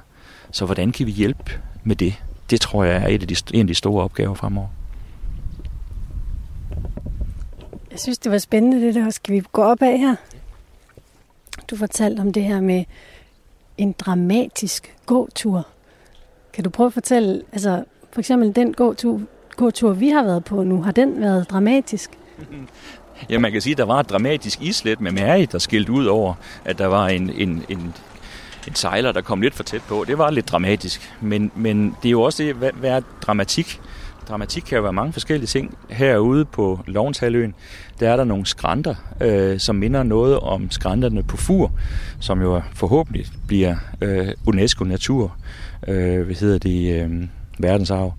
Så 0.51 0.65
hvordan 0.65 0.91
kan 0.91 1.05
vi 1.05 1.11
hjælpe 1.11 1.59
med 1.83 1.95
det? 1.95 2.13
Det 2.49 2.61
tror 2.61 2.83
jeg 2.83 3.03
er 3.03 3.07
et 3.07 3.21
af 3.21 3.27
de, 3.27 3.35
en 3.53 3.59
af 3.59 3.67
de 3.67 3.75
store 3.75 4.03
opgaver 4.03 4.33
fremover. 4.33 4.67
Jeg 7.91 7.99
synes, 7.99 8.17
det 8.17 8.31
var 8.31 8.37
spændende 8.37 8.87
det 8.87 8.95
der. 8.95 9.09
Skal 9.09 9.35
vi 9.35 9.43
gå 9.51 9.61
op 9.61 9.81
af 9.81 9.99
her? 9.99 10.15
Du 11.69 11.75
fortalte 11.77 12.21
om 12.21 12.33
det 12.33 12.43
her 12.43 12.61
med 12.61 12.83
en 13.77 13.91
dramatisk 13.91 14.95
gåtur. 15.05 15.67
Kan 16.55 16.63
du 16.63 16.69
prøve 16.69 16.87
at 16.87 16.93
fortælle, 16.93 17.41
altså 17.51 17.83
for 18.11 18.19
eksempel 18.19 18.55
den 18.55 18.73
gåtur, 18.73 19.21
gåtur, 19.55 19.93
vi 19.93 20.09
har 20.09 20.23
været 20.23 20.45
på 20.45 20.63
nu, 20.63 20.81
har 20.81 20.91
den 20.91 21.21
været 21.21 21.49
dramatisk? 21.49 22.11
Ja, 23.29 23.39
man 23.39 23.51
kan 23.51 23.61
sige, 23.61 23.71
at 23.71 23.77
der 23.77 23.83
var 23.85 23.99
et 23.99 24.09
dramatisk 24.09 24.61
islet 24.61 25.01
med 25.01 25.11
Mary, 25.11 25.47
der 25.51 25.57
skilte 25.57 25.91
ud 25.91 26.05
over, 26.05 26.33
at 26.65 26.77
der 26.77 26.85
var 26.85 27.07
en, 27.07 27.29
en, 27.29 27.65
en, 27.69 27.93
en 28.67 28.75
sejler, 28.75 29.11
der 29.11 29.21
kom 29.21 29.41
lidt 29.41 29.53
for 29.53 29.63
tæt 29.63 29.81
på. 29.81 30.05
Det 30.07 30.17
var 30.17 30.31
lidt 30.31 30.51
dramatisk, 30.51 31.13
men, 31.21 31.51
men 31.55 31.95
det 32.03 32.09
er 32.09 32.11
jo 32.11 32.21
også 32.21 32.43
det, 32.43 32.55
hvad, 32.55 32.71
hvad 32.73 32.89
er 32.89 33.01
dramatik? 33.21 33.81
Dramatik 34.29 34.63
kan 34.63 34.75
jo 34.75 34.81
være 34.81 34.93
mange 34.93 35.13
forskellige 35.13 35.47
ting. 35.47 35.77
Herude 35.89 36.45
på 36.45 36.79
Lovenshaløen, 36.87 37.53
der 37.99 38.09
er 38.09 38.15
der 38.15 38.23
nogle 38.23 38.45
skrænter, 38.45 38.95
øh, 39.21 39.59
som 39.59 39.75
minder 39.75 40.03
noget 40.03 40.39
om 40.39 40.71
skrænterne 40.71 41.23
på 41.23 41.37
Fur, 41.37 41.71
som 42.19 42.41
jo 42.41 42.61
forhåbentlig 42.73 43.25
bliver 43.47 43.75
øh, 44.01 44.27
UNESCO 44.47 44.83
Natur, 44.83 45.37
øh, 45.87 46.25
hvad 46.25 46.35
hedder 46.35 46.57
det, 46.57 47.03
øh, 47.03 47.27
verdensarv. 47.59 48.13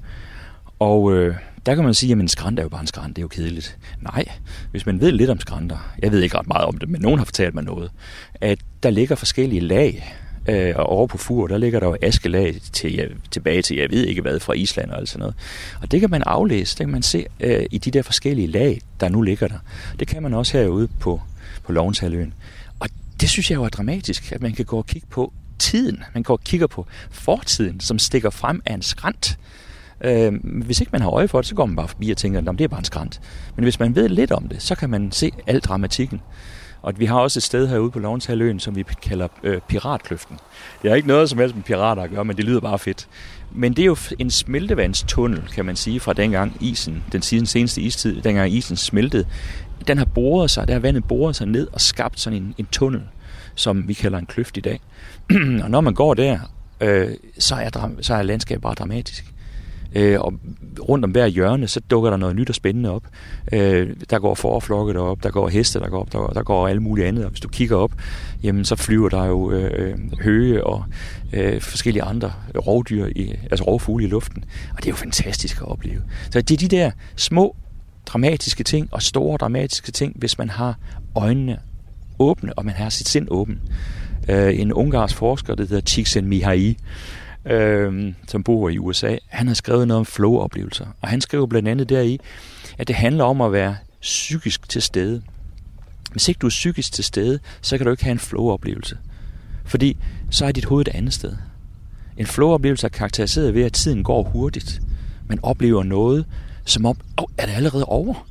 Og 0.78 1.12
øh, 1.12 1.34
der 1.66 1.74
kan 1.74 1.84
man 1.84 1.94
sige, 1.94 2.12
at 2.12 2.18
en 2.18 2.28
skrant 2.28 2.59
er 2.59 2.62
jo 2.62 2.68
bare 2.68 2.80
en 2.80 2.86
skrant, 2.86 3.16
det 3.16 3.18
er 3.18 3.24
jo 3.24 3.28
kedeligt. 3.28 3.78
Nej, 4.00 4.24
hvis 4.70 4.86
man 4.86 5.00
ved 5.00 5.12
lidt 5.12 5.30
om 5.30 5.40
skrænter, 5.40 5.92
jeg 5.98 6.12
ved 6.12 6.22
ikke 6.22 6.38
ret 6.38 6.48
meget 6.48 6.64
om 6.64 6.78
det, 6.78 6.88
men 6.88 7.00
nogen 7.00 7.18
har 7.18 7.24
fortalt 7.24 7.54
mig 7.54 7.64
noget, 7.64 7.90
at 8.34 8.59
der 8.82 8.90
ligger 8.90 9.16
forskellige 9.16 9.61
lag 9.61 10.16
Øh, 10.49 10.72
og 10.76 10.86
over 10.86 11.07
på 11.07 11.18
Fur, 11.18 11.47
der 11.47 11.59
ligger 11.59 11.80
der 11.80 11.86
jo 11.86 11.97
askelag 12.03 12.57
til, 12.72 12.94
ja, 12.94 13.05
tilbage 13.30 13.62
til, 13.62 13.76
jeg 13.76 13.90
ved 13.90 14.05
ikke 14.05 14.22
hvad, 14.22 14.40
fra 14.40 14.53
Island 14.53 14.90
og 14.90 14.99
alt 14.99 15.09
sådan 15.09 15.20
noget. 15.20 15.34
Og 15.82 15.90
det 15.90 16.01
kan 16.01 16.11
man 16.11 16.22
aflæse, 16.26 16.78
det 16.78 16.84
kan 16.86 16.92
man 16.92 17.03
se 17.03 17.26
øh, 17.40 17.66
i 17.70 17.78
de 17.78 17.90
der 17.90 18.03
forskellige 18.03 18.49
lag, 18.49 18.80
der 19.01 19.09
nu 19.09 19.22
ligger 19.22 19.49
der. 19.49 19.59
Det 19.99 20.09
kan 20.09 20.22
man 20.22 20.34
også 20.34 20.59
herude 20.59 20.88
på, 21.01 21.20
på 21.64 21.72
Lovenshaløen. 21.72 22.34
Og 22.78 22.88
det 23.20 23.30
synes 23.30 23.51
jeg 23.51 23.57
jo 23.57 23.64
er 23.64 23.68
dramatisk, 23.68 24.32
at 24.32 24.42
man 24.42 24.53
kan 24.53 24.64
gå 24.64 24.76
og 24.76 24.86
kigge 24.86 25.07
på 25.11 25.32
tiden. 25.59 26.03
Man 26.14 26.22
går 26.22 26.34
og 26.34 26.40
kigger 26.44 26.66
på 26.66 26.86
fortiden, 27.11 27.80
som 27.80 27.99
stikker 27.99 28.30
frem 28.30 28.62
af 28.66 28.74
en 28.74 28.82
skrant. 28.82 29.38
Øh, 30.01 30.32
hvis 30.42 30.80
ikke 30.80 30.92
man 30.92 31.01
har 31.01 31.11
øje 31.11 31.28
for 31.28 31.40
det, 31.40 31.49
så 31.49 31.55
går 31.55 31.66
man 31.66 31.76
bare 31.76 31.88
forbi 31.88 32.11
og 32.11 32.16
tænker, 32.16 32.38
at 32.38 32.59
det 32.59 32.64
er 32.64 32.68
bare 32.68 32.78
en 32.78 32.84
skrant. 32.84 33.20
Men 33.57 33.62
hvis 33.62 33.78
man 33.78 33.94
ved 33.94 34.09
lidt 34.09 34.32
om 34.32 34.49
det, 34.49 34.62
så 34.62 34.74
kan 34.74 34.90
man 34.90 35.12
se 35.12 35.32
al 35.47 35.61
dramatikken. 35.61 36.20
Og 36.87 36.99
vi 36.99 37.05
har 37.05 37.18
også 37.18 37.39
et 37.39 37.43
sted 37.43 37.68
herude 37.68 37.91
på 37.91 37.99
Lovenshaløen, 37.99 38.61
som 38.61 38.76
vi 38.76 38.84
kalder 39.03 39.28
øh, 39.43 39.61
Piratkløften. 39.68 40.39
Det 40.82 40.91
har 40.91 40.97
ikke 40.97 41.09
noget 41.09 41.30
som 41.30 41.39
helst 41.39 41.55
med 41.57 41.62
pirater 41.62 42.03
at 42.03 42.11
gøre, 42.11 42.24
men 42.24 42.37
det 42.37 42.45
lyder 42.45 42.61
bare 42.61 42.78
fedt. 42.78 43.09
Men 43.53 43.72
det 43.72 43.82
er 43.82 43.87
jo 43.87 43.97
en 44.18 44.30
smeltevandstunnel, 44.30 45.43
kan 45.55 45.64
man 45.64 45.76
sige, 45.76 46.01
fra 46.01 46.12
dengang 46.12 46.57
isen, 46.61 47.05
den 47.12 47.22
seneste 47.22 47.80
istid, 47.80 48.22
dengang 48.22 48.53
isen 48.53 48.76
smeltede. 48.76 49.26
Den 49.87 49.99
har 49.99 50.05
boret 50.05 50.51
sig, 50.51 50.68
der 50.68 50.74
har 50.74 50.80
vandet 50.80 51.05
boret 51.05 51.37
sig 51.37 51.47
ned 51.47 51.68
og 51.72 51.80
skabt 51.80 52.20
sådan 52.20 52.43
en, 52.43 52.55
en 52.59 52.66
tunnel, 52.72 53.03
som 53.55 53.89
vi 53.89 53.95
kalder 53.95 54.18
en 54.18 54.26
kløft 54.26 54.57
i 54.57 54.61
dag. 54.61 54.80
og 55.64 55.70
når 55.70 55.80
man 55.80 55.95
går 55.95 56.14
der, 56.14 56.39
øh, 56.80 57.09
så, 57.39 57.55
er, 57.55 57.91
så 58.01 58.14
er 58.14 58.22
landskabet 58.22 58.62
bare 58.62 58.74
dramatisk. 58.74 59.24
Øh, 59.95 60.20
og 60.20 60.34
rundt 60.89 61.05
om 61.05 61.11
hver 61.11 61.26
hjørne, 61.26 61.68
så 61.68 61.80
dukker 61.80 62.11
der 62.11 62.16
noget 62.16 62.37
nyt 62.37 62.49
og 62.49 62.55
spændende 62.55 62.91
op. 62.91 63.03
Øh, 63.53 63.89
der 64.11 64.18
går 64.18 64.34
forflokke 64.34 64.93
derop, 64.93 65.22
der 65.22 65.30
går 65.30 65.49
heste 65.49 65.80
der 65.80 65.89
går 65.89 66.01
op, 66.01 66.12
der 66.12 66.18
går, 66.18 66.28
der 66.28 66.43
går 66.43 66.68
alle 66.68 66.82
mulige 66.82 67.07
andet. 67.07 67.24
Og 67.24 67.30
hvis 67.30 67.41
du 67.41 67.49
kigger 67.49 67.76
op, 67.76 67.93
jamen 68.43 68.64
så 68.64 68.76
flyver 68.76 69.09
der 69.09 69.24
jo 69.24 69.51
øh, 69.51 69.70
øh, 69.74 69.99
høge 70.20 70.64
og 70.64 70.84
øh, 71.32 71.61
forskellige 71.61 72.03
andre 72.03 72.32
rovdyr, 72.66 73.07
i, 73.07 73.34
altså 73.51 73.64
rovfugle 73.64 74.05
i 74.05 74.09
luften. 74.09 74.45
Og 74.70 74.78
det 74.78 74.87
er 74.87 74.91
jo 74.91 74.97
fantastisk 74.97 75.61
at 75.61 75.68
opleve. 75.68 76.03
Så 76.30 76.41
det 76.41 76.62
er 76.62 76.68
de 76.68 76.76
der 76.76 76.91
små 77.16 77.57
dramatiske 78.07 78.64
ting 78.64 78.89
og 78.91 79.03
store 79.03 79.37
dramatiske 79.37 79.93
ting, 79.93 80.12
hvis 80.16 80.39
man 80.39 80.51
har 80.51 80.78
øjnene 81.14 81.59
åbne, 82.18 82.59
og 82.59 82.64
man 82.64 82.74
har 82.74 82.89
sit 82.89 83.09
sind 83.09 83.28
åben. 83.30 83.61
Øh, 84.28 84.61
en 84.61 84.72
ungarsk 84.72 85.16
forsker, 85.16 85.55
der 85.55 85.62
hedder 85.62 85.80
Csikszentmihalyi, 85.80 86.76
øh, 87.47 88.14
som 88.28 88.42
bor 88.42 88.68
i 88.68 88.78
USA, 88.78 89.16
han 89.28 89.47
har 89.47 89.55
skrevet 89.55 89.88
noget 89.88 89.99
om 89.99 90.07
flow-oplevelser. 90.07 90.86
Og 91.01 91.09
han 91.09 91.20
skriver 91.20 91.47
blandt 91.47 91.68
andet 91.68 91.88
deri, 91.88 92.20
at 92.78 92.88
det 92.88 92.97
handler 92.97 93.24
om 93.24 93.40
at 93.40 93.53
være 93.53 93.76
psykisk 94.01 94.68
til 94.68 94.82
stede. 94.82 95.22
Hvis 96.12 96.28
ikke 96.28 96.38
du 96.38 96.47
er 96.47 96.51
psykisk 96.51 96.92
til 96.92 97.05
stede, 97.05 97.38
så 97.61 97.76
kan 97.76 97.86
du 97.86 97.90
ikke 97.90 98.05
have 98.05 98.12
en 98.12 98.18
flow-oplevelse. 98.18 98.99
Fordi 99.64 99.97
så 100.30 100.47
er 100.47 100.53
dit 100.53 100.64
hoved 100.64 100.88
et 100.88 100.94
andet 100.94 101.14
sted. 101.14 101.36
En 102.16 102.26
flow-oplevelse 102.26 102.86
er 102.86 102.88
karakteriseret 102.88 103.55
ved, 103.55 103.62
at 103.62 103.72
tiden 103.72 104.05
går 104.05 104.22
hurtigt. 104.22 104.80
Man 105.28 105.38
oplever 105.42 105.82
noget, 105.82 106.26
som 106.64 106.86
om, 106.86 106.97
åh, 107.18 107.24
oh, 107.24 107.28
er 107.38 107.47
det 107.47 107.53
allerede 107.53 107.84
over? 107.84 108.26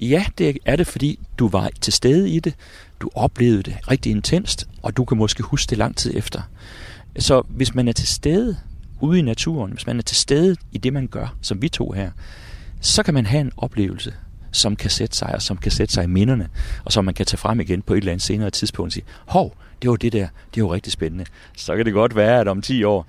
Ja, 0.00 0.24
det 0.38 0.58
er 0.64 0.76
det, 0.76 0.86
fordi 0.86 1.18
du 1.38 1.48
var 1.48 1.70
til 1.80 1.92
stede 1.92 2.30
i 2.30 2.40
det, 2.40 2.54
du 3.00 3.10
oplevede 3.14 3.62
det 3.62 3.76
rigtig 3.90 4.10
intenst, 4.10 4.68
og 4.82 4.96
du 4.96 5.04
kan 5.04 5.18
måske 5.18 5.42
huske 5.42 5.70
det 5.70 5.78
lang 5.78 5.96
tid 5.96 6.12
efter. 6.16 6.42
Så 7.18 7.42
hvis 7.48 7.74
man 7.74 7.88
er 7.88 7.92
til 7.92 8.08
stede 8.08 8.56
ude 9.00 9.18
i 9.18 9.22
naturen, 9.22 9.72
hvis 9.72 9.86
man 9.86 9.98
er 9.98 10.02
til 10.02 10.16
stede 10.16 10.56
i 10.72 10.78
det, 10.78 10.92
man 10.92 11.06
gør, 11.06 11.36
som 11.40 11.62
vi 11.62 11.68
to 11.68 11.90
her, 11.90 12.10
så 12.80 13.02
kan 13.02 13.14
man 13.14 13.26
have 13.26 13.40
en 13.40 13.52
oplevelse, 13.56 14.14
som 14.52 14.76
kan 14.76 14.90
sætte 14.90 15.16
sig, 15.16 15.34
og 15.34 15.42
som 15.42 15.56
kan 15.56 15.72
sætte 15.72 15.94
sig 15.94 16.04
i 16.04 16.06
minderne, 16.06 16.48
og 16.84 16.92
som 16.92 17.04
man 17.04 17.14
kan 17.14 17.26
tage 17.26 17.38
frem 17.38 17.60
igen 17.60 17.82
på 17.82 17.94
et 17.94 17.98
eller 17.98 18.12
andet 18.12 18.26
senere 18.26 18.50
tidspunkt 18.50 18.88
og 18.88 18.92
sige, 18.92 19.04
hov, 19.26 19.56
det 19.82 19.90
var 19.90 19.96
det 19.96 20.12
der, 20.12 20.28
det 20.54 20.62
var 20.62 20.72
rigtig 20.72 20.92
spændende. 20.92 21.24
Så 21.56 21.76
kan 21.76 21.84
det 21.84 21.92
godt 21.92 22.16
være, 22.16 22.40
at 22.40 22.48
om 22.48 22.62
10 22.62 22.84
år, 22.84 23.06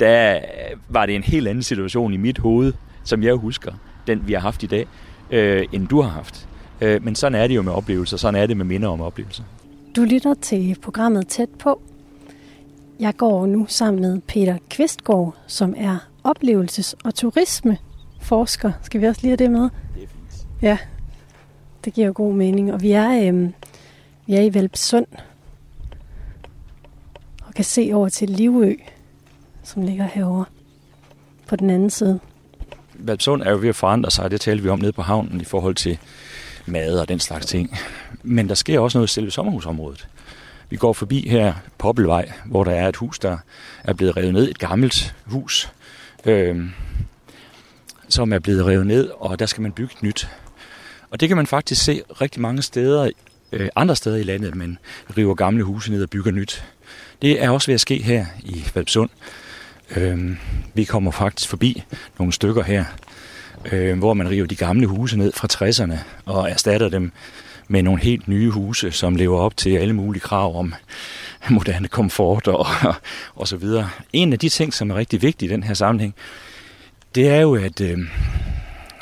der 0.00 0.40
var 0.88 1.06
det 1.06 1.14
en 1.14 1.22
helt 1.22 1.48
anden 1.48 1.62
situation 1.62 2.14
i 2.14 2.16
mit 2.16 2.38
hoved, 2.38 2.72
som 3.04 3.22
jeg 3.22 3.34
husker, 3.34 3.72
den 4.06 4.26
vi 4.26 4.32
har 4.32 4.40
haft 4.40 4.62
i 4.62 4.66
dag, 4.66 4.86
øh, 5.30 5.66
end 5.72 5.88
du 5.88 6.00
har 6.00 6.10
haft. 6.10 6.48
Øh, 6.80 7.04
men 7.04 7.14
sådan 7.14 7.40
er 7.40 7.46
det 7.46 7.54
jo 7.54 7.62
med 7.62 7.72
oplevelser, 7.72 8.16
sådan 8.16 8.40
er 8.40 8.46
det 8.46 8.56
med 8.56 8.64
minder 8.64 8.88
om 8.88 9.00
oplevelser. 9.00 9.44
Du 9.96 10.02
lytter 10.02 10.34
til 10.34 10.76
programmet 10.82 11.28
Tæt 11.28 11.48
på, 11.58 11.82
jeg 13.02 13.16
går 13.16 13.46
nu 13.46 13.66
sammen 13.68 14.02
med 14.02 14.20
Peter 14.20 14.58
Kvistgaard, 14.70 15.34
som 15.46 15.74
er 15.76 15.98
oplevelses- 16.24 16.94
og 17.04 17.14
turisme 17.14 17.78
forsker. 18.20 18.72
Skal 18.82 19.00
vi 19.00 19.06
også 19.06 19.20
lige 19.22 19.30
have 19.30 19.36
det 19.36 19.50
med? 19.50 19.60
Det 19.60 20.02
er 20.02 20.06
fint. 20.06 20.46
Ja, 20.62 20.78
det 21.84 21.92
giver 21.92 22.06
jo 22.06 22.12
god 22.16 22.34
mening. 22.34 22.72
Og 22.72 22.82
vi 22.82 22.92
er, 22.92 23.28
øhm, 23.28 23.54
vi 24.26 24.34
er 24.34 24.40
i 24.40 24.54
Valpsund 24.54 25.06
og 27.46 27.54
kan 27.54 27.64
se 27.64 27.90
over 27.94 28.08
til 28.08 28.30
Livø, 28.30 28.74
som 29.62 29.82
ligger 29.82 30.04
herovre 30.04 30.44
på 31.48 31.56
den 31.56 31.70
anden 31.70 31.90
side. 31.90 32.20
Valpsund 32.94 33.42
er 33.42 33.50
jo 33.50 33.56
ved 33.56 33.68
at 33.68 33.76
forandre 33.76 34.10
sig, 34.10 34.30
det 34.30 34.40
talte 34.40 34.62
vi 34.62 34.68
om 34.68 34.78
nede 34.78 34.92
på 34.92 35.02
havnen 35.02 35.40
i 35.40 35.44
forhold 35.44 35.74
til 35.74 35.98
mad 36.66 36.98
og 36.98 37.08
den 37.08 37.20
slags 37.20 37.46
ting. 37.46 37.76
Men 38.22 38.48
der 38.48 38.54
sker 38.54 38.80
også 38.80 38.98
noget 38.98 39.08
i 39.08 39.12
selve 39.12 39.30
sommerhusområdet. 39.30 40.08
Vi 40.72 40.76
går 40.76 40.92
forbi 40.92 41.28
her 41.28 41.54
Poppelvej, 41.78 42.32
hvor 42.44 42.64
der 42.64 42.70
er 42.70 42.88
et 42.88 42.96
hus, 42.96 43.18
der 43.18 43.38
er 43.84 43.92
blevet 43.92 44.16
revet 44.16 44.32
ned. 44.32 44.50
Et 44.50 44.58
gammelt 44.58 45.14
hus, 45.24 45.72
øh, 46.24 46.64
som 48.08 48.32
er 48.32 48.38
blevet 48.38 48.66
revet 48.66 48.86
ned, 48.86 49.10
og 49.18 49.38
der 49.38 49.46
skal 49.46 49.62
man 49.62 49.72
bygge 49.72 49.92
et 49.96 50.02
nyt. 50.02 50.28
Og 51.10 51.20
det 51.20 51.28
kan 51.28 51.36
man 51.36 51.46
faktisk 51.46 51.84
se 51.84 52.02
rigtig 52.20 52.40
mange 52.40 52.62
steder, 52.62 53.10
øh, 53.52 53.68
andre 53.76 53.96
steder 53.96 54.16
i 54.16 54.22
landet, 54.22 54.54
men 54.54 54.78
river 55.16 55.34
gamle 55.34 55.64
huse 55.64 55.90
ned 55.90 56.02
og 56.02 56.10
bygger 56.10 56.30
nyt. 56.30 56.64
Det 57.22 57.42
er 57.42 57.50
også 57.50 57.66
ved 57.66 57.74
at 57.74 57.80
ske 57.80 58.02
her 58.02 58.26
i 58.40 58.64
Valpsund. 58.74 59.10
Øh, 59.96 60.36
vi 60.74 60.84
kommer 60.84 61.10
faktisk 61.10 61.48
forbi 61.48 61.84
nogle 62.18 62.32
stykker 62.32 62.62
her, 62.62 62.84
øh, 63.72 63.98
hvor 63.98 64.14
man 64.14 64.30
river 64.30 64.46
de 64.46 64.56
gamle 64.56 64.86
huse 64.86 65.16
ned 65.18 65.32
fra 65.32 65.48
60'erne 65.52 65.98
og 66.24 66.50
erstatter 66.50 66.88
dem 66.88 67.12
med 67.72 67.82
nogle 67.82 68.02
helt 68.02 68.28
nye 68.28 68.50
huse, 68.50 68.90
som 68.90 69.16
lever 69.16 69.38
op 69.38 69.56
til 69.56 69.76
alle 69.76 69.94
mulige 69.94 70.20
krav 70.20 70.58
om 70.58 70.74
moderne 71.50 71.88
komfort 71.88 72.48
og, 72.48 72.66
og 73.40 73.48
så 73.48 73.56
videre. 73.56 73.90
En 74.12 74.32
af 74.32 74.38
de 74.38 74.48
ting, 74.48 74.74
som 74.74 74.90
er 74.90 74.94
rigtig 74.94 75.22
vigtig 75.22 75.46
i 75.46 75.52
den 75.52 75.62
her 75.62 75.74
sammenhæng, 75.74 76.14
det 77.14 77.28
er 77.28 77.40
jo, 77.40 77.54
at 77.54 77.80
øh, 77.80 77.98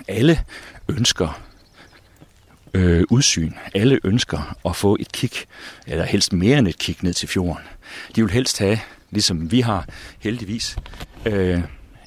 alle 0.09 0.41
ønsker 0.89 1.41
øh, 2.75 3.05
udsyn. 3.11 3.53
Alle 3.75 3.99
ønsker 4.05 4.57
at 4.65 4.77
få 4.77 4.97
et 5.01 5.13
kig, 5.13 5.33
eller 5.87 6.05
helst 6.05 6.33
mere 6.33 6.59
end 6.59 6.69
et 6.69 6.79
kig 6.79 6.97
ned 7.03 7.15
til 7.15 7.29
fjorden. 7.29 7.63
De 8.17 8.23
vil 8.23 8.31
helst 8.31 8.59
have, 8.59 8.79
ligesom 9.11 9.53
vi 9.53 9.61
har 9.61 9.87
heldigvis, 10.21 10.77
øh, 11.27 11.61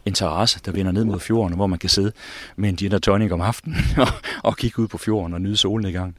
en 0.05 0.13
terrasse, 0.13 0.59
der 0.65 0.71
vender 0.71 0.91
ned 0.91 1.05
mod 1.05 1.19
fjorden, 1.19 1.55
hvor 1.55 1.67
man 1.67 1.79
kan 1.79 1.89
sidde 1.89 2.11
med 2.55 2.69
en 2.69 2.75
gin 2.75 2.91
tonic 2.91 3.31
om 3.31 3.41
aftenen 3.41 3.77
og, 3.97 4.07
og 4.43 4.57
kigge 4.57 4.79
ud 4.79 4.87
på 4.87 4.97
fjorden 4.97 5.33
og 5.33 5.41
nyde 5.41 5.57
solnedgangen. 5.57 6.15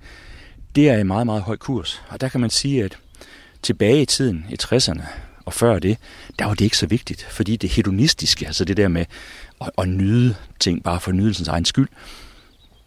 Det 0.75 0.89
er 0.89 0.99
i 0.99 1.03
meget, 1.03 1.27
meget 1.27 1.43
høj 1.43 1.57
kurs. 1.57 2.03
Og 2.09 2.21
der 2.21 2.29
kan 2.29 2.41
man 2.41 2.51
sige, 2.51 2.85
at 2.85 2.99
tilbage 3.63 4.03
i 4.03 4.07
tiden, 4.07 4.47
i 4.51 4.57
60'erne 4.63 5.03
og 5.45 5.53
før 5.53 5.79
det, 5.79 5.99
der 6.39 6.45
var 6.45 6.55
det 6.55 6.65
ikke 6.65 6.77
så 6.77 6.87
vigtigt, 6.87 7.27
fordi 7.31 7.57
det 7.57 7.71
hedonistiske, 7.71 8.47
altså 8.47 8.65
det 8.65 8.77
der 8.77 8.89
med 8.89 9.05
at, 9.61 9.71
at 9.79 9.89
nyde 9.89 10.35
ting 10.61 10.83
bare 10.83 11.01
for 11.01 11.13
nydelsens 11.13 11.49
egen 11.49 11.65
skyld, 11.65 11.89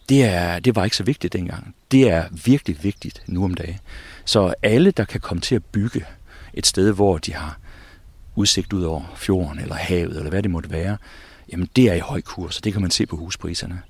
det, 0.10 0.26
er, 0.26 0.60
det 0.60 0.76
var 0.76 0.84
ikke 0.84 0.96
så 0.96 1.04
vigtigt 1.04 1.34
dengang. 1.34 1.76
Det 1.92 2.10
er 2.10 2.26
virkelig 2.46 2.84
vigtigt 2.84 3.24
nu 3.28 3.44
om 3.44 3.54
dagen. 3.54 3.80
Så 4.26 4.54
alle, 4.64 4.92
der 4.92 5.06
kan 5.06 5.22
komme 5.22 5.42
til 5.42 5.56
at 5.56 5.66
bygge 5.66 6.06
et 6.54 6.68
sted, 6.68 6.94
hvor 6.94 7.18
de 7.18 7.34
har 7.34 7.60
udsigt 8.36 8.74
ud 8.74 8.84
over 8.84 9.14
fjorden 9.16 9.60
eller 9.60 9.76
havet, 9.76 10.18
eller 10.18 10.30
hvad 10.30 10.44
det 10.44 10.52
måtte 10.52 10.72
være, 10.72 10.98
jamen 11.52 11.70
det 11.76 11.90
er 11.90 11.94
i 11.94 12.00
høj 12.00 12.22
kurs, 12.22 12.58
og 12.58 12.64
det 12.64 12.74
kan 12.74 12.82
man 12.82 12.92
se 12.92 13.06
på 13.06 13.16
huspriserne. 13.16 13.82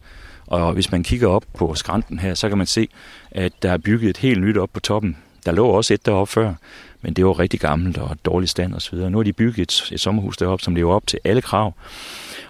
Og 0.48 0.74
hvis 0.74 0.92
man 0.92 1.04
kigger 1.04 1.28
op 1.28 1.44
på 1.54 1.76
skrænten 1.76 2.20
her, 2.20 2.34
så 2.34 2.50
kan 2.50 2.58
man 2.58 2.68
se, 2.68 2.88
at 3.32 3.54
der 3.62 3.72
er 3.72 3.78
bygget 3.78 4.10
et 4.10 4.18
helt 4.18 4.42
nyt 4.42 4.58
op 4.58 4.70
på 4.74 4.80
toppen. 4.80 5.18
Der 5.46 5.52
lå 5.52 5.68
også 5.68 5.94
et 5.94 6.06
deroppe 6.06 6.32
før, 6.32 6.54
men 7.02 7.14
det 7.14 7.26
var 7.26 7.40
rigtig 7.40 7.60
gammelt 7.60 7.98
og 7.98 8.18
dårlig 8.26 8.50
stand 8.50 8.74
osv. 8.74 8.98
Nu 8.98 9.18
har 9.18 9.24
de 9.24 9.34
bygget 9.34 9.60
et, 9.60 9.90
et 9.92 10.00
sommerhus 10.00 10.38
deroppe, 10.38 10.64
som 10.64 10.76
lever 10.76 10.94
op 10.94 11.08
til 11.08 11.20
alle 11.24 11.42
krav, 11.42 11.74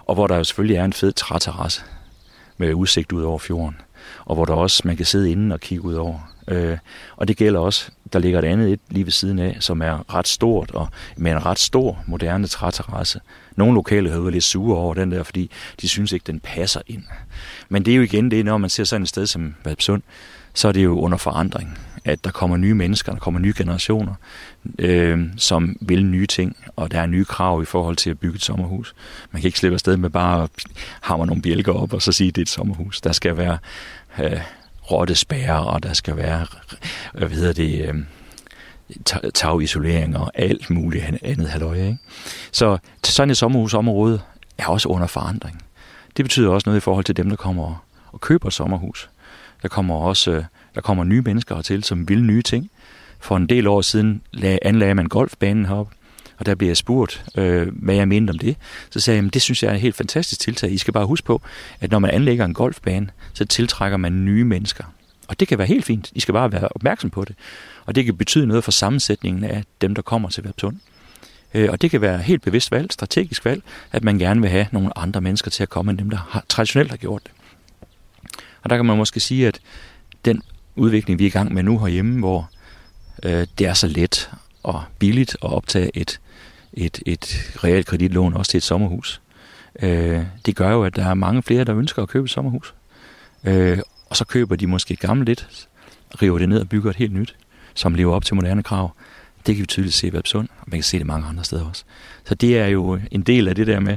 og 0.06 0.14
hvor 0.14 0.26
der 0.26 0.36
jo 0.36 0.44
selvfølgelig 0.44 0.76
er 0.76 0.84
en 0.84 0.92
fed 0.92 1.12
træterrasse 1.12 1.82
med 2.58 2.74
udsigt 2.74 3.12
ud 3.12 3.22
over 3.22 3.38
fjorden, 3.38 3.76
og 4.24 4.34
hvor 4.34 4.44
der 4.44 4.54
også 4.54 4.82
man 4.84 4.96
kan 4.96 5.06
sidde 5.06 5.30
inde 5.30 5.54
og 5.54 5.60
kigge 5.60 5.84
ud 5.84 5.94
over. 5.94 6.37
Øh, 6.48 6.78
og 7.16 7.28
det 7.28 7.36
gælder 7.36 7.60
også, 7.60 7.90
der 8.12 8.18
ligger 8.18 8.38
et 8.38 8.44
andet 8.44 8.72
et 8.72 8.80
lige 8.90 9.04
ved 9.04 9.12
siden 9.12 9.38
af, 9.38 9.56
som 9.60 9.82
er 9.82 10.14
ret 10.14 10.28
stort, 10.28 10.70
og 10.70 10.88
med 11.16 11.32
en 11.32 11.46
ret 11.46 11.58
stor 11.58 12.04
moderne 12.06 12.46
træterrasse. 12.46 13.20
Nogle 13.56 13.74
lokale 13.74 14.10
har 14.10 14.20
været 14.20 14.32
lidt 14.32 14.44
sure 14.44 14.78
over 14.78 14.94
den 14.94 15.12
der, 15.12 15.22
fordi 15.22 15.50
de 15.80 15.88
synes 15.88 16.12
ikke, 16.12 16.24
den 16.26 16.40
passer 16.40 16.80
ind. 16.86 17.02
Men 17.68 17.84
det 17.84 17.92
er 17.92 17.96
jo 17.96 18.02
igen 18.02 18.30
det, 18.30 18.44
når 18.44 18.58
man 18.58 18.70
ser 18.70 18.84
sådan 18.84 19.02
et 19.02 19.08
sted 19.08 19.26
som 19.26 19.54
Valpsund, 19.64 20.02
så 20.54 20.68
er 20.68 20.72
det 20.72 20.84
jo 20.84 20.98
under 20.98 21.18
forandring 21.18 21.78
at 22.04 22.24
der 22.24 22.30
kommer 22.30 22.56
nye 22.56 22.74
mennesker, 22.74 23.12
der 23.12 23.18
kommer 23.18 23.40
nye 23.40 23.52
generationer, 23.56 24.14
øh, 24.78 25.26
som 25.36 25.76
vil 25.80 26.04
nye 26.04 26.26
ting, 26.26 26.56
og 26.76 26.90
der 26.90 27.00
er 27.00 27.06
nye 27.06 27.24
krav 27.24 27.62
i 27.62 27.64
forhold 27.64 27.96
til 27.96 28.10
at 28.10 28.18
bygge 28.18 28.36
et 28.36 28.42
sommerhus. 28.42 28.94
Man 29.30 29.42
kan 29.42 29.48
ikke 29.48 29.58
slippe 29.58 29.74
afsted 29.74 29.96
med 29.96 30.10
bare 30.10 30.42
at 30.42 30.50
hamre 31.00 31.26
nogle 31.26 31.42
bjælker 31.42 31.72
op 31.72 31.92
og 31.92 32.02
så 32.02 32.12
sige, 32.12 32.28
at 32.28 32.36
det 32.36 32.40
er 32.40 32.44
et 32.44 32.48
sommerhus. 32.48 33.00
Der 33.00 33.12
skal 33.12 33.36
være 33.36 33.58
øh, 34.20 34.40
rottespærre, 34.90 35.66
og 35.66 35.82
der 35.82 35.92
skal 35.92 36.16
være, 36.16 36.46
hvad 37.12 37.28
hedder 37.28 37.52
det, 37.52 37.88
øh, 37.88 37.94
tagisolering 39.34 40.16
og 40.16 40.30
alt 40.34 40.70
muligt 40.70 41.04
andet 41.22 41.48
halvøje. 41.48 41.86
Ikke? 41.86 41.98
Så 42.52 42.78
sådan 43.04 43.30
et 43.30 43.36
sommerhusområde 43.36 44.20
er 44.58 44.66
også 44.66 44.88
under 44.88 45.06
forandring. 45.06 45.62
Det 46.16 46.24
betyder 46.24 46.50
også 46.50 46.68
noget 46.68 46.80
i 46.80 46.80
forhold 46.80 47.04
til 47.04 47.16
dem, 47.16 47.28
der 47.28 47.36
kommer 47.36 47.84
og 48.12 48.20
køber 48.20 48.48
et 48.48 48.54
sommerhus. 48.54 49.10
Der 49.62 49.68
kommer 49.68 49.94
også 49.94 50.30
øh, 50.30 50.44
der 50.74 50.80
kommer 50.80 51.04
nye 51.04 51.22
mennesker 51.22 51.54
hertil, 51.54 51.84
som 51.84 52.08
vil 52.08 52.24
nye 52.24 52.42
ting. 52.42 52.70
For 53.20 53.36
en 53.36 53.48
del 53.48 53.66
år 53.66 53.80
siden 53.80 54.22
anlagde 54.62 54.94
man 54.94 55.06
golfbanen 55.06 55.66
heroppe, 55.66 55.94
og 56.38 56.46
der 56.46 56.54
blev 56.54 56.68
jeg 56.68 56.76
spurgt, 56.76 57.24
øh, 57.34 57.68
hvad 57.72 57.94
jeg 57.94 58.08
mente 58.08 58.30
om 58.30 58.38
det. 58.38 58.56
Så 58.90 59.00
sagde 59.00 59.18
jeg, 59.18 59.26
at 59.26 59.34
det 59.34 59.42
synes 59.42 59.62
jeg 59.62 59.70
er 59.70 59.74
et 59.74 59.80
helt 59.80 59.96
fantastisk 59.96 60.40
tiltag. 60.40 60.72
I 60.72 60.78
skal 60.78 60.92
bare 60.92 61.06
huske 61.06 61.26
på, 61.26 61.42
at 61.80 61.90
når 61.90 61.98
man 61.98 62.10
anlægger 62.10 62.44
en 62.44 62.54
golfbane, 62.54 63.08
så 63.32 63.44
tiltrækker 63.44 63.96
man 63.96 64.24
nye 64.24 64.44
mennesker. 64.44 64.84
Og 65.28 65.40
det 65.40 65.48
kan 65.48 65.58
være 65.58 65.66
helt 65.66 65.84
fint. 65.84 66.12
I 66.14 66.20
skal 66.20 66.32
bare 66.32 66.52
være 66.52 66.68
opmærksom 66.68 67.10
på 67.10 67.24
det. 67.24 67.36
Og 67.86 67.94
det 67.94 68.04
kan 68.04 68.16
betyde 68.16 68.46
noget 68.46 68.64
for 68.64 68.70
sammensætningen 68.70 69.44
af 69.44 69.64
dem, 69.80 69.94
der 69.94 70.02
kommer 70.02 70.28
til 70.28 70.44
Valpsund. 70.44 70.76
Øh, 71.54 71.68
og 71.70 71.82
det 71.82 71.90
kan 71.90 72.00
være 72.00 72.18
helt 72.18 72.42
bevidst 72.42 72.72
valg, 72.72 72.92
strategisk 72.92 73.44
valg, 73.44 73.62
at 73.92 74.04
man 74.04 74.18
gerne 74.18 74.40
vil 74.40 74.50
have 74.50 74.66
nogle 74.72 74.98
andre 74.98 75.20
mennesker 75.20 75.50
til 75.50 75.62
at 75.62 75.68
komme, 75.68 75.90
end 75.90 75.98
dem, 75.98 76.10
der 76.10 76.18
har, 76.30 76.44
traditionelt 76.48 76.90
har 76.90 76.96
gjort 76.96 77.22
det. 77.24 77.32
Og 78.62 78.70
der 78.70 78.76
kan 78.76 78.86
man 78.86 78.96
måske 78.96 79.20
sige, 79.20 79.48
at 79.48 79.60
den 80.24 80.42
udvikling, 80.76 81.18
vi 81.18 81.24
er 81.24 81.28
i 81.28 81.30
gang 81.30 81.54
med 81.54 81.62
nu 81.62 81.78
herhjemme, 81.78 82.18
hvor 82.18 82.50
øh, 83.22 83.46
det 83.58 83.66
er 83.66 83.74
så 83.74 83.86
let 83.86 84.30
og 84.62 84.82
billigt 84.98 85.36
at 85.42 85.52
optage 85.52 85.90
et, 85.94 86.20
et, 86.78 87.02
et 87.06 87.52
reelt 87.64 87.86
kreditlån 87.86 88.34
også 88.34 88.50
til 88.50 88.58
et 88.58 88.62
sommerhus. 88.62 89.20
Øh, 89.82 90.22
det 90.46 90.56
gør 90.56 90.70
jo, 90.70 90.84
at 90.84 90.96
der 90.96 91.06
er 91.06 91.14
mange 91.14 91.42
flere, 91.42 91.64
der 91.64 91.76
ønsker 91.76 92.02
at 92.02 92.08
købe 92.08 92.24
et 92.24 92.30
sommerhus. 92.30 92.74
Øh, 93.44 93.78
og 94.10 94.16
så 94.16 94.24
køber 94.24 94.56
de 94.56 94.66
måske 94.66 94.94
et 94.94 95.00
gammelt 95.00 95.28
lidt, 95.28 95.68
river 96.22 96.38
det 96.38 96.48
ned 96.48 96.60
og 96.60 96.68
bygger 96.68 96.90
et 96.90 96.96
helt 96.96 97.12
nyt, 97.12 97.36
som 97.74 97.94
lever 97.94 98.14
op 98.14 98.24
til 98.24 98.34
moderne 98.34 98.62
krav. 98.62 98.92
Det 99.46 99.56
kan 99.56 99.62
vi 99.62 99.66
tydeligt 99.66 99.94
se 99.94 100.06
i 100.06 100.12
Vabsund, 100.12 100.48
og 100.60 100.64
man 100.66 100.78
kan 100.78 100.84
se 100.84 100.98
det 100.98 101.06
mange 101.06 101.28
andre 101.28 101.44
steder 101.44 101.64
også. 101.64 101.84
Så 102.24 102.34
det 102.34 102.58
er 102.58 102.66
jo 102.66 102.98
en 103.10 103.22
del 103.22 103.48
af 103.48 103.54
det 103.54 103.66
der 103.66 103.80
med 103.80 103.96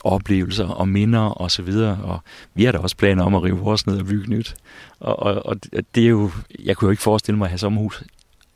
oplevelser 0.00 0.66
og 0.66 0.88
minder 0.88 1.20
og 1.20 1.50
så 1.50 1.62
videre, 1.62 1.98
og 2.02 2.20
vi 2.54 2.64
har 2.64 2.72
da 2.72 2.78
også 2.78 2.96
planer 2.96 3.24
om 3.24 3.34
at 3.34 3.42
rive 3.42 3.58
vores 3.58 3.86
ned 3.86 4.00
og 4.00 4.06
bygge 4.06 4.30
nyt. 4.30 4.54
Og, 5.00 5.18
og, 5.18 5.46
og 5.46 5.56
det 5.94 6.04
er 6.04 6.08
jo, 6.08 6.30
jeg 6.64 6.76
kunne 6.76 6.86
jo 6.86 6.90
ikke 6.90 7.02
forestille 7.02 7.38
mig 7.38 7.44
at 7.44 7.50
have 7.50 7.58
sommerhus 7.58 8.02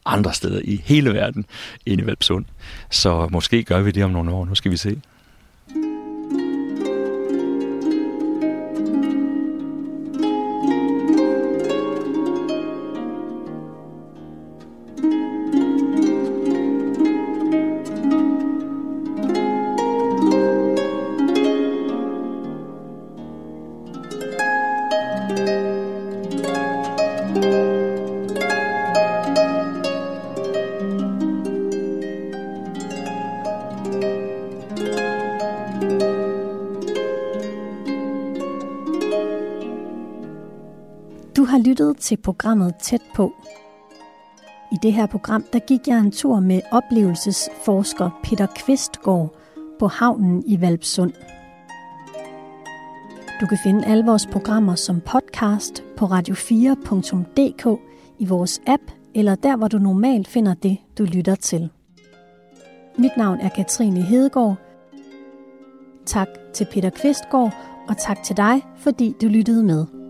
andre 0.04 0.32
steder 0.32 0.60
i 0.64 0.82
hele 0.84 1.14
verden 1.14 1.44
end 1.86 2.00
i 2.00 2.06
Valpsund. 2.06 2.44
Så 2.90 3.28
måske 3.30 3.62
gør 3.62 3.80
vi 3.80 3.90
det 3.90 4.04
om 4.04 4.10
nogle 4.10 4.32
år, 4.32 4.44
nu 4.44 4.54
skal 4.54 4.70
vi 4.70 4.76
se. 4.76 5.00
Du 41.42 41.46
har 41.46 41.58
lyttet 41.58 41.96
til 41.96 42.16
programmet 42.16 42.74
Tæt 42.82 43.02
på. 43.14 43.32
I 44.72 44.76
det 44.82 44.92
her 44.92 45.06
program, 45.06 45.44
der 45.52 45.58
gik 45.58 45.88
jeg 45.88 45.98
en 45.98 46.10
tur 46.12 46.40
med 46.40 46.60
oplevelsesforsker 46.72 48.20
Peter 48.22 48.46
Kvistgaard 48.56 49.34
på 49.78 49.86
havnen 49.86 50.42
i 50.46 50.60
Valpsund. 50.60 51.12
Du 53.40 53.46
kan 53.46 53.58
finde 53.64 53.86
alle 53.86 54.04
vores 54.04 54.26
programmer 54.26 54.74
som 54.74 55.00
podcast 55.00 55.84
på 55.96 56.06
radio4.dk 56.06 57.80
i 58.18 58.24
vores 58.24 58.60
app 58.66 58.82
eller 59.14 59.34
der, 59.34 59.56
hvor 59.56 59.68
du 59.68 59.78
normalt 59.78 60.28
finder 60.28 60.54
det, 60.54 60.78
du 60.98 61.04
lytter 61.04 61.34
til. 61.34 61.70
Mit 62.98 63.16
navn 63.16 63.40
er 63.40 63.48
Katrine 63.48 64.02
Hedegaard. 64.02 64.56
Tak 66.06 66.28
til 66.54 66.66
Peter 66.72 66.90
Kvistgaard, 66.90 67.54
Og 67.88 67.98
tak 67.98 68.22
til 68.22 68.36
dig, 68.36 68.62
fordi 68.76 69.14
du 69.22 69.26
lyttede 69.26 69.64
med. 69.64 70.01